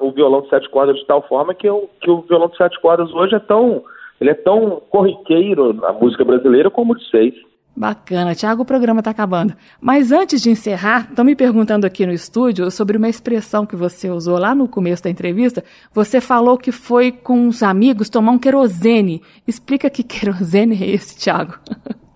o 0.00 0.10
violão 0.10 0.40
de 0.40 0.48
sete 0.48 0.68
cordas 0.68 0.96
de 0.96 1.06
tal 1.06 1.22
forma 1.28 1.54
que, 1.54 1.68
eu, 1.68 1.88
que 2.00 2.10
o 2.10 2.22
violão 2.22 2.48
de 2.48 2.56
sete 2.56 2.80
cordas 2.80 3.12
hoje 3.14 3.36
é 3.36 3.38
tão 3.38 3.84
ele 4.20 4.30
é 4.30 4.34
tão 4.34 4.82
corriqueiro 4.90 5.74
na 5.74 5.92
música 5.92 6.24
brasileira 6.24 6.70
como 6.70 6.94
o 6.94 6.96
de 6.96 7.08
seis. 7.10 7.34
Bacana, 7.76 8.34
Tiago, 8.34 8.62
o 8.62 8.64
programa 8.64 9.00
está 9.00 9.10
acabando. 9.10 9.52
Mas 9.78 10.10
antes 10.10 10.40
de 10.40 10.48
encerrar, 10.48 11.08
estão 11.10 11.22
me 11.22 11.36
perguntando 11.36 11.86
aqui 11.86 12.06
no 12.06 12.12
estúdio 12.12 12.70
sobre 12.70 12.96
uma 12.96 13.08
expressão 13.08 13.66
que 13.66 13.76
você 13.76 14.08
usou 14.08 14.38
lá 14.38 14.54
no 14.54 14.66
começo 14.66 15.04
da 15.04 15.10
entrevista. 15.10 15.62
Você 15.92 16.18
falou 16.18 16.56
que 16.56 16.72
foi 16.72 17.12
com 17.12 17.46
os 17.48 17.62
amigos 17.62 18.08
tomar 18.08 18.32
um 18.32 18.38
querosene. 18.38 19.20
Explica 19.46 19.90
que 19.90 20.02
querosene 20.04 20.82
é 20.82 20.86
esse, 20.86 21.18
Tiago. 21.18 21.58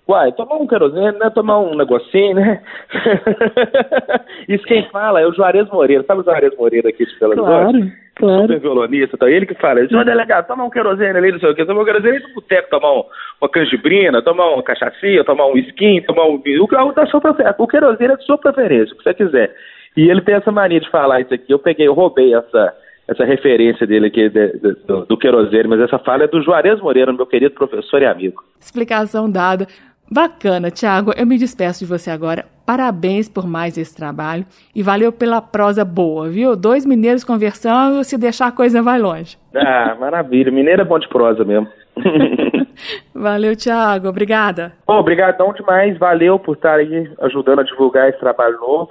Uai, 0.09 0.31
tomar 0.31 0.55
um 0.55 0.65
querosene, 0.65 1.17
né? 1.19 1.29
Tomar 1.29 1.59
um 1.59 1.75
negocinho, 1.75 2.35
né? 2.35 2.61
Isso 4.49 4.63
quem 4.65 4.89
fala 4.89 5.21
é 5.21 5.27
o 5.27 5.33
Juarez 5.33 5.69
Moreira. 5.69 6.03
Sabe 6.07 6.21
o 6.21 6.23
Juarez 6.23 6.57
Moreira 6.57 6.89
aqui 6.89 7.05
de 7.05 7.19
Belo 7.19 7.35
Claro, 7.35 7.91
claro. 8.21 8.41
Super 8.43 8.59
violonista, 8.59 9.17
tá? 9.17 9.29
ele 9.29 9.45
que 9.45 9.55
fala. 9.55 9.85
Senhor 9.87 10.05
delegado, 10.05 10.47
tomar 10.47 10.63
um 10.63 10.69
querosene 10.69 11.17
ali, 11.17 11.31
não 11.31 11.39
sei 11.39 11.49
o 11.49 11.55
quê. 11.55 11.65
Tomar 11.65 11.81
um 11.81 11.85
querosene 11.85 12.19
no 12.19 12.33
boteco, 12.33 12.69
tomar 12.69 12.93
um, 12.93 13.03
uma 13.41 13.49
canjibrina, 13.49 14.21
tomar 14.21 14.53
uma 14.53 14.63
cachaçinha, 14.63 15.23
tomar 15.23 15.47
um 15.47 15.57
skin, 15.57 16.01
tomar 16.03 16.27
um 16.27 16.37
vinho. 16.39 16.63
O, 16.63 16.91
da 16.93 17.05
sua 17.07 17.19
preferência. 17.19 17.55
o 17.57 17.67
querosene 17.67 18.13
é 18.13 18.17
de 18.17 18.25
sua 18.25 18.37
preferência, 18.37 18.93
o 18.93 18.97
que 18.97 19.03
você 19.03 19.13
quiser. 19.13 19.53
E 19.97 20.09
ele 20.09 20.21
tem 20.21 20.35
essa 20.35 20.51
mania 20.51 20.79
de 20.79 20.89
falar 20.89 21.19
isso 21.19 21.33
aqui. 21.33 21.51
Eu 21.51 21.59
peguei, 21.59 21.87
eu 21.87 21.93
roubei 21.93 22.33
essa 22.33 22.73
essa 23.07 23.25
referência 23.25 23.85
dele 23.85 24.07
aqui 24.07 24.29
de, 24.29 24.53
de, 24.53 24.73
do, 24.85 25.05
do 25.05 25.17
querosene, 25.17 25.67
mas 25.67 25.81
essa 25.81 25.99
fala 25.99 26.23
é 26.23 26.27
do 26.27 26.41
Juarez 26.41 26.79
Moreira, 26.79 27.11
meu 27.11 27.25
querido 27.25 27.53
professor 27.53 28.01
e 28.01 28.05
amigo. 28.05 28.41
Explicação 28.57 29.29
dada. 29.29 29.67
Bacana, 30.11 30.69
Tiago. 30.69 31.13
Eu 31.15 31.25
me 31.25 31.37
despeço 31.37 31.79
de 31.79 31.85
você 31.85 32.11
agora. 32.11 32.43
Parabéns 32.65 33.29
por 33.29 33.47
mais 33.47 33.77
esse 33.77 33.95
trabalho 33.95 34.45
e 34.75 34.83
valeu 34.83 35.09
pela 35.09 35.41
prosa 35.41 35.85
boa, 35.85 36.27
viu? 36.27 36.53
Dois 36.53 36.85
mineiros 36.85 37.23
conversando, 37.23 38.03
se 38.03 38.17
deixar 38.17 38.47
a 38.47 38.51
coisa 38.51 38.81
vai 38.81 38.99
longe. 38.99 39.37
Ah, 39.55 39.95
maravilha. 39.97 40.51
Mineiro 40.51 40.81
é 40.81 40.85
bom 40.85 40.99
de 40.99 41.07
prosa 41.07 41.45
mesmo. 41.45 41.67
Valeu, 43.15 43.55
Tiago. 43.55 44.09
Obrigada. 44.09 44.73
Bom, 44.85 44.99
obrigadão 44.99 45.53
demais. 45.53 45.97
Valeu 45.97 46.37
por 46.37 46.55
estar 46.55 46.75
aí 46.75 47.09
ajudando 47.21 47.59
a 47.59 47.63
divulgar 47.63 48.09
esse 48.09 48.19
trabalho 48.19 48.59
novo. 48.59 48.89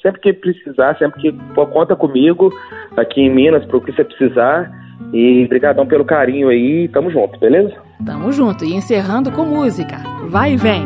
Sempre 0.00 0.20
que 0.20 0.32
precisar, 0.32 0.96
sempre 0.98 1.20
que 1.20 1.32
conta 1.54 1.96
comigo 1.96 2.52
aqui 2.96 3.22
em 3.22 3.30
Minas 3.30 3.64
para 3.64 3.76
o 3.76 3.80
que 3.80 3.90
você 3.90 4.04
precisar. 4.04 4.70
E 5.12 5.46
brigadão 5.48 5.86
pelo 5.86 6.04
carinho 6.04 6.48
aí. 6.48 6.88
Tamo 6.88 7.10
junto, 7.10 7.38
beleza? 7.38 7.74
Tamo 8.04 8.32
junto. 8.32 8.64
E 8.64 8.74
encerrando 8.74 9.30
com 9.32 9.44
música. 9.44 9.98
Vai 10.28 10.54
e 10.54 10.56
vem. 10.56 10.82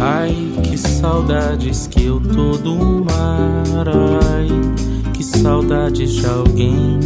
Ai, 0.00 0.32
que 0.62 0.78
saudades 0.78 1.86
que 1.86 2.06
eu 2.06 2.20
tô 2.20 2.52
do 2.58 3.04
mar. 3.04 3.88
Ai, 3.88 4.48
que 5.12 5.24
saudades 5.24 6.12
de 6.12 6.26
alguém. 6.26 6.98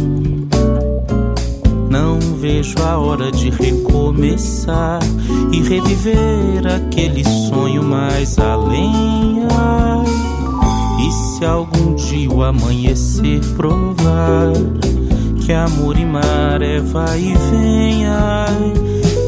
Não 1.89 2.19
vejo 2.19 2.75
a 2.83 2.97
hora 2.97 3.31
de 3.31 3.49
recomeçar 3.49 4.99
e 5.51 5.61
reviver 5.61 6.65
aquele 6.65 7.23
sonho 7.23 7.83
mais 7.83 8.37
além. 8.39 9.45
Ai, 9.51 10.42
e 11.03 11.11
se 11.11 11.45
algum 11.45 11.95
dia 11.95 12.31
o 12.31 12.43
amanhecer 12.43 13.41
provar 13.55 14.53
que 15.45 15.51
amor 15.51 15.97
e 15.97 16.05
maré 16.05 16.79
vai 16.79 17.19
e 17.19 17.33
vem, 17.51 18.07
ai, 18.07 18.73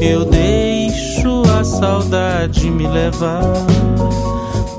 eu 0.00 0.24
deixo 0.24 1.42
a 1.58 1.62
saudade 1.62 2.70
me 2.70 2.86
levar. 2.86 3.66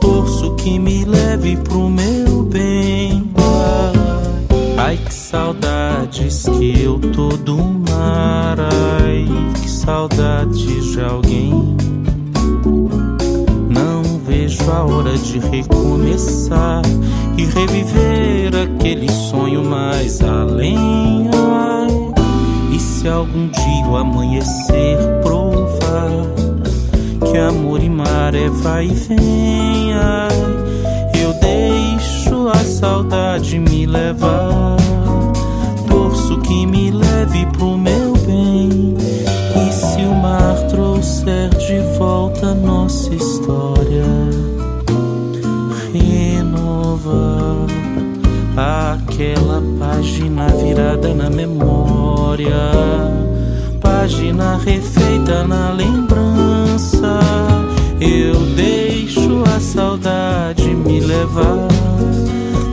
Torço 0.01 0.55
que 0.55 0.79
me 0.79 1.05
leve 1.05 1.55
pro 1.57 1.87
meu 1.89 2.41
bem. 2.43 3.29
Ai, 3.37 4.77
ai 4.77 4.97
que 4.97 5.13
saudades 5.13 6.43
que 6.57 6.81
eu 6.81 6.99
tô 6.99 7.29
do 7.29 7.57
mar, 7.57 8.57
ai, 8.59 9.27
que 9.61 9.69
saudades 9.69 10.85
de 10.85 11.01
alguém. 11.01 11.77
A 14.71 14.83
hora 14.83 15.17
de 15.17 15.39
recomeçar 15.39 16.81
e 17.37 17.45
reviver 17.45 18.51
aquele 18.55 19.09
sonho 19.11 19.63
mais 19.63 20.21
além. 20.21 21.29
Ai, 21.33 22.07
se 22.97 23.07
algum 23.07 23.47
dia 23.47 23.85
o 23.87 23.95
amanhecer 23.95 24.97
provar 25.21 26.09
que 27.31 27.37
amor 27.37 27.81
e 27.81 27.89
maré 27.89 28.49
vai 28.49 28.87
e 28.87 28.93
vem, 28.93 29.93
ai, 29.93 30.35
eu 31.21 31.33
deixo 31.39 32.49
a 32.49 32.55
saudade 32.55 33.59
me 33.59 33.85
levar. 33.85 34.77
Torço 35.87 36.39
que 36.39 36.65
me 36.65 36.86
aquela 48.57 49.61
página 49.77 50.47
virada 50.47 51.13
na 51.13 51.29
memória, 51.29 52.71
página 53.79 54.57
refeita 54.57 55.45
na 55.47 55.71
lembrança. 55.71 57.19
Eu 58.01 58.35
deixo 58.55 59.43
a 59.55 59.59
saudade 59.59 60.73
me 60.73 60.99
levar, 60.99 61.67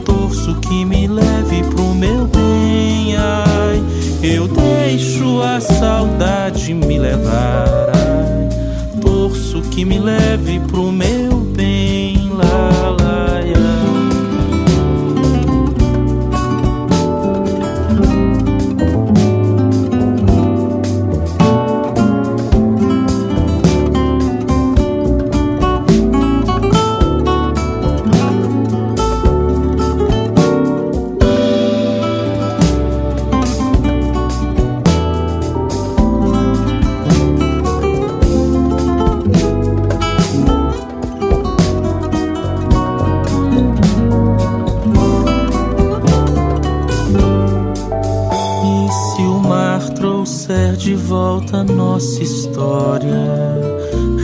torço 0.07 0.55
que 0.57 0.87
me 0.87 1.07
leve 1.07 1.62
pro 1.74 1.95
meu 1.95 2.26
bem. 2.26 3.14
Ai, 3.16 3.82
eu 4.22 4.49
deixo 4.49 5.43
a 5.43 5.61
saudade 5.61 6.72
me 6.72 6.99
levar, 6.99 7.91
ai, 7.95 9.01
torço 9.03 9.61
que 9.70 9.85
me 9.85 9.99
leve 9.99 10.61
pro 10.61 10.91
meu 10.91 11.23
de 50.24 50.94
volta 50.94 51.62
nossa 51.62 52.22
história, 52.22 53.12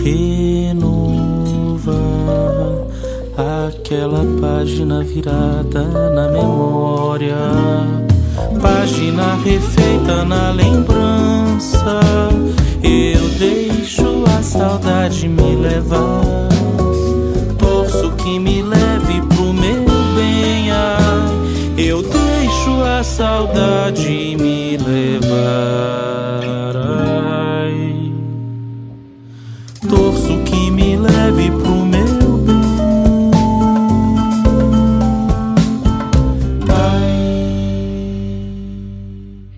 renova 0.03 1.93
aquela 3.69 4.25
página 4.41 5.05
virada 5.05 5.83
na 6.15 6.29
memória, 6.29 7.37
página 8.63 9.35
refeita 9.45 10.25
na 10.25 10.53
lembrança. 10.53 12.01
Eu 12.83 13.29
deixo 13.39 14.25
a 14.39 14.43
saudade 14.43 15.29
me 15.29 15.55
levar, 15.55 16.49
torço 17.59 18.11
que 18.13 18.39
me 18.39 18.60
saudade 23.21 24.35
me 24.39 24.79
levar. 24.79 26.41
leve 30.97 31.51
pro 31.51 31.85
meu 31.85 32.39
bem. 36.65 36.81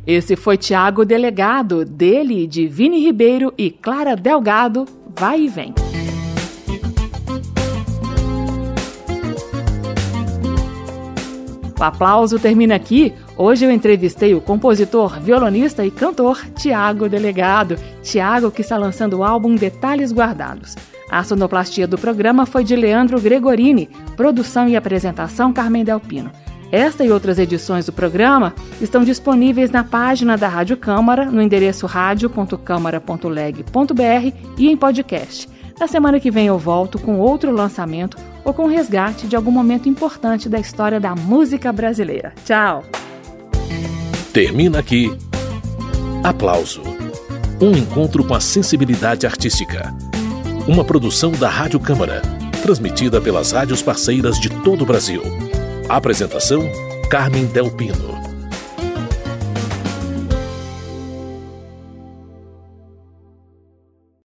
Esse 0.04 0.34
foi 0.34 0.56
Tiago 0.56 1.04
Delegado, 1.04 1.84
dele 1.84 2.48
de 2.48 2.66
Vini 2.66 2.98
Ribeiro 2.98 3.54
e 3.56 3.70
Clara 3.70 4.16
Delgado, 4.16 4.86
Vai 5.14 5.42
e 5.42 5.48
Vem. 5.48 5.81
O 11.82 11.84
aplauso 11.84 12.38
termina 12.38 12.76
aqui. 12.76 13.12
Hoje 13.36 13.64
eu 13.64 13.70
entrevistei 13.72 14.36
o 14.36 14.40
compositor, 14.40 15.18
violonista 15.18 15.84
e 15.84 15.90
cantor 15.90 16.40
Tiago 16.54 17.08
Delegado. 17.08 17.74
Tiago 18.04 18.52
que 18.52 18.60
está 18.60 18.76
lançando 18.76 19.14
o 19.14 19.24
álbum 19.24 19.56
Detalhes 19.56 20.12
Guardados. 20.12 20.76
A 21.10 21.24
sonoplastia 21.24 21.88
do 21.88 21.98
programa 21.98 22.46
foi 22.46 22.62
de 22.62 22.76
Leandro 22.76 23.20
Gregorini, 23.20 23.90
produção 24.16 24.68
e 24.68 24.76
apresentação 24.76 25.52
Carmen 25.52 25.82
Delpino. 25.82 26.30
Esta 26.70 27.04
e 27.04 27.10
outras 27.10 27.36
edições 27.36 27.84
do 27.84 27.92
programa 27.92 28.54
estão 28.80 29.02
disponíveis 29.02 29.72
na 29.72 29.82
página 29.82 30.38
da 30.38 30.46
Rádio 30.46 30.76
Câmara, 30.76 31.24
no 31.24 31.42
endereço 31.42 31.86
radio.câmara.leg.br 31.86 34.36
e 34.56 34.70
em 34.70 34.76
podcast. 34.76 35.48
Na 35.80 35.88
semana 35.88 36.20
que 36.20 36.30
vem 36.30 36.46
eu 36.46 36.60
volto 36.60 37.00
com 37.00 37.18
outro 37.18 37.50
lançamento 37.50 38.16
ou 38.44 38.52
com 38.52 38.66
resgate 38.66 39.26
de 39.26 39.36
algum 39.36 39.50
momento 39.50 39.88
importante 39.88 40.48
da 40.48 40.58
história 40.58 40.98
da 40.98 41.14
música 41.14 41.72
brasileira. 41.72 42.32
Tchau! 42.44 42.84
Termina 44.32 44.78
aqui. 44.78 45.10
Aplauso. 46.24 46.82
Um 47.60 47.72
encontro 47.72 48.24
com 48.24 48.34
a 48.34 48.40
sensibilidade 48.40 49.26
artística 49.26 49.94
uma 50.66 50.84
produção 50.84 51.32
da 51.32 51.48
Rádio 51.48 51.80
Câmara, 51.80 52.22
transmitida 52.62 53.20
pelas 53.20 53.50
rádios 53.50 53.82
parceiras 53.82 54.38
de 54.38 54.48
todo 54.62 54.82
o 54.82 54.86
Brasil. 54.86 55.22
Apresentação: 55.88 56.62
Carmen 57.10 57.46
Del 57.46 57.70
Pino. 57.70 58.21